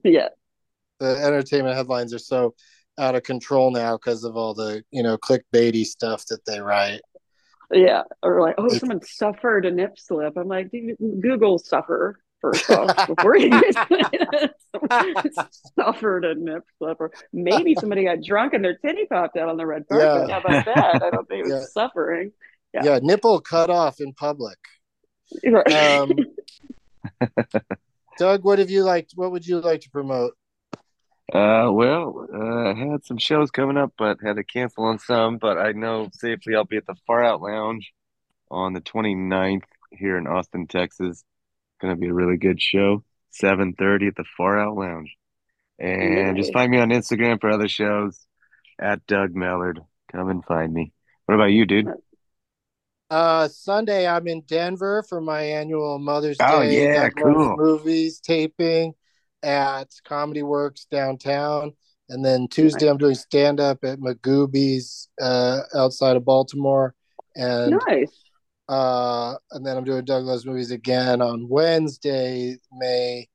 yeah. 0.04 0.28
the 1.00 1.18
entertainment 1.18 1.76
headlines 1.76 2.14
are 2.14 2.20
so 2.20 2.54
out 3.00 3.16
of 3.16 3.24
control 3.24 3.72
now 3.72 3.96
because 3.96 4.24
of 4.24 4.36
all 4.36 4.54
the 4.54 4.84
you 4.92 5.04
know 5.04 5.18
clickbaity 5.18 5.86
stuff 5.86 6.26
that 6.28 6.46
they 6.46 6.60
write. 6.60 7.02
Yeah. 7.72 8.04
Or 8.24 8.42
like, 8.42 8.56
oh, 8.58 8.70
someone 8.70 9.02
suffered 9.02 9.66
a 9.66 9.72
nip 9.72 9.98
slip. 9.98 10.38
I'm 10.38 10.48
like, 10.48 10.72
Google 10.72 11.58
suffer 11.60 12.20
first 12.42 12.70
off 12.70 13.08
before 13.08 13.38
you 13.38 13.50
suffered 15.80 16.26
a 16.26 16.36
nip 16.36 16.64
slip. 16.78 16.98
Or 17.00 17.12
maybe 17.34 17.76
somebody 17.76 18.04
got 18.06 18.22
drunk 18.24 18.54
and 18.54 18.64
their 18.64 18.78
titty 18.78 19.06
popped 19.06 19.38
out 19.38 19.50
on 19.50 19.58
the 19.58 19.66
red 19.66 19.86
carpet. 19.88 20.30
Yeah. 20.30 20.34
How 20.34 20.40
about 20.42 20.66
that? 20.66 21.04
I 21.04 21.10
don't 21.10 21.28
think 21.28 21.46
it 21.48 21.52
was 21.52 21.52
Yeah. 21.76 21.82
suffering. 21.84 22.32
Yeah. 22.74 22.84
Yeah. 22.84 23.00
nipple 23.02 23.40
cut 23.42 23.70
off 23.70 24.00
in 24.00 24.14
public. 24.14 24.58
Right. 25.46 25.74
Um, 25.74 26.12
Doug, 28.18 28.44
what 28.44 28.60
have 28.60 28.70
you 28.70 28.84
liked? 28.84 29.14
What 29.16 29.32
would 29.32 29.46
you 29.46 29.60
like 29.60 29.82
to 29.82 29.90
promote? 29.90 30.34
Uh, 31.34 31.70
well, 31.72 32.26
uh, 32.34 32.70
I 32.72 32.74
had 32.74 33.04
some 33.06 33.18
shows 33.18 33.52
coming 33.52 33.76
up, 33.78 33.92
but 33.98 34.20
had 34.24 34.38
to 34.38 34.44
cancel 34.44 34.86
on 34.86 35.00
some. 35.00 35.38
But 35.38 35.58
I 35.58 35.74
know 35.74 36.10
safely 36.14 36.56
I'll 36.56 36.64
be 36.66 36.78
at 36.78 36.86
the 36.86 36.96
Far 37.06 37.24
Out 37.24 37.42
Lounge 37.42 37.92
on 38.50 38.72
the 38.74 38.80
29th 38.82 39.64
here 39.92 40.18
in 40.18 40.26
Austin, 40.26 40.68
Texas. 40.68 41.24
Going 41.82 41.94
to 41.96 42.00
be 42.00 42.08
a 42.08 42.14
really 42.14 42.38
good 42.38 42.62
show. 42.62 43.04
7:30 43.42 44.08
at 44.08 44.16
the 44.16 44.26
Far 44.36 44.60
Out 44.60 44.76
Lounge. 44.76 45.16
And 45.80 46.36
just 46.38 46.54
find 46.54 46.72
me 46.72 46.80
on 46.80 46.90
Instagram 46.90 47.40
for 47.40 47.52
other 47.52 47.68
shows 47.68 48.20
at 48.80 49.06
Doug 49.06 49.34
Mellard. 49.36 49.78
Come 50.12 50.30
and 50.30 50.44
find 50.44 50.74
me. 50.74 50.92
What 51.26 51.36
about 51.36 51.52
you, 51.52 51.66
dude? 51.66 51.88
Uh, 53.10 53.48
Sunday, 53.48 54.08
I'm 54.08 54.28
in 54.28 54.42
Denver 54.42 55.04
for 55.08 55.22
my 55.22 55.42
annual 55.42 56.00
Mother's 56.00 56.38
Oh, 56.42 56.62
Day 56.64 56.84
yeah, 56.94 57.04
Doug 57.04 57.14
cool. 57.22 57.56
movies 57.58 58.20
taping 58.20 58.94
at 59.44 59.88
Comedy 60.04 60.44
Works 60.44 60.88
downtown. 60.92 61.74
And 62.10 62.24
then 62.26 62.48
Tuesday, 62.48 62.90
I'm 62.90 62.98
doing 62.98 63.16
stand 63.16 63.60
up 63.60 63.84
at 63.84 64.00
Magooby's 64.00 65.10
uh, 65.22 65.62
outside 65.76 66.16
of 66.16 66.26
Baltimore. 66.26 66.96
And 67.36 67.80
nice. 67.88 68.12
Uh, 68.70 69.36
and 69.51 69.65
then 69.65 69.76
I'm 69.78 69.84
doing 69.84 70.05
Doug 70.05 70.24
Loves 70.26 70.45
Movies 70.45 70.72
again 70.72 71.22
on 71.22 71.47
Wednesday, 71.49 72.57
May 72.74 73.28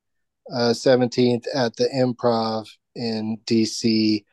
uh, 0.52 0.72
17th 0.74 1.44
at 1.54 1.76
the 1.76 1.88
Improv 1.94 2.66
in 2.94 3.38
DC. 3.46 4.24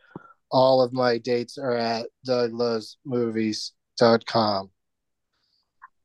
All 0.52 0.82
of 0.82 0.92
my 0.94 1.18
dates 1.20 1.58
are 1.58 1.76
at 1.76 2.08
douglovesmovies.com. 2.28 4.70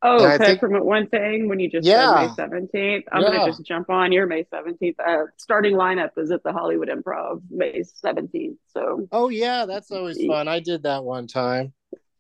Oh, 0.06 0.16
And 0.22 0.26
I 0.26 0.32
can 0.36 0.42
I 0.42 0.46
think- 0.48 0.60
promote 0.60 0.84
one 0.84 1.06
thing 1.08 1.48
when 1.48 1.58
you 1.60 1.70
just 1.70 1.88
Yeah. 1.88 2.28
said 2.34 2.50
May 2.50 2.58
17th? 2.60 3.04
I'm 3.10 3.22
Yeah. 3.22 3.28
going 3.30 3.40
to 3.40 3.46
just 3.46 3.62
jump 3.64 3.88
on 3.88 4.12
your 4.12 4.26
May 4.26 4.44
17th. 4.44 5.00
Uh, 5.00 5.24
starting 5.38 5.76
lineup 5.76 6.10
is 6.18 6.30
at 6.30 6.42
the 6.42 6.52
Hollywood 6.52 6.88
Improv 6.88 7.40
May 7.50 7.80
17th. 7.80 8.58
So, 8.66 9.08
Oh 9.12 9.30
yeah, 9.30 9.64
that's 9.64 9.90
always 9.90 10.22
fun. 10.26 10.46
I 10.46 10.60
did 10.60 10.82
that 10.82 11.04
one 11.04 11.26
time. 11.26 11.72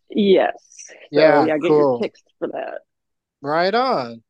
yes. 0.08 0.54
So, 0.86 0.94
Yeah, 1.10 1.44
yeah, 1.46 1.58
get 1.58 1.68
cool. 1.68 1.78
your 1.78 2.00
picks 2.00 2.20
for 2.38 2.48
that. 2.48 2.80
Right 3.42 3.74
on. 3.74 4.22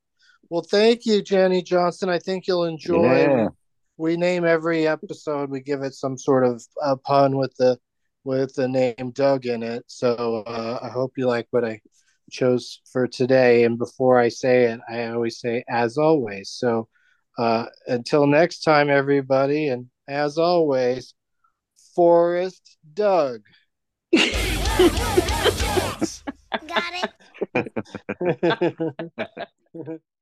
Well, 0.51 0.63
thank 0.63 1.07
you, 1.07 1.23
Jenny 1.23 1.63
Johnson. 1.63 2.09
I 2.09 2.19
think 2.19 2.47
you'll 2.47 2.65
enjoy. 2.65 3.17
Yeah. 3.17 3.49
We 3.97 4.17
name 4.17 4.45
every 4.45 4.87
episode. 4.87 5.51
We 5.51 5.61
give 5.61 5.83
it 5.83 5.95
some 5.95 6.19
sort 6.19 6.45
of 6.45 6.63
a 6.83 6.97
pun 6.97 7.37
with 7.37 7.55
the 7.57 7.79
with 8.25 8.55
the 8.55 8.67
name 8.69 9.13
Doug 9.13 9.47
in 9.47 9.63
it. 9.63 9.85
So 9.87 10.43
uh, 10.47 10.81
I 10.83 10.89
hope 10.89 11.13
you 11.17 11.27
like 11.27 11.47
what 11.51 11.65
I 11.65 11.81
chose 12.31 12.81
for 12.91 13.07
today. 13.07 13.65
And 13.65 13.79
before 13.79 14.19
I 14.19 14.29
say 14.31 14.65
it, 14.65 14.81
I 14.89 15.07
always 15.09 15.39
say 15.39 15.65
as 15.69 15.97
always. 15.99 16.51
So 16.51 16.89
uh, 17.39 17.67
until 17.87 18.27
next 18.27 18.61
time, 18.61 18.91
everybody, 18.91 19.69
and 19.69 19.87
as 20.09 20.39
always, 20.39 21.15
Forrest 21.95 22.77
Doug. 22.95 23.43
Got 26.75 26.95
it. 26.95 27.11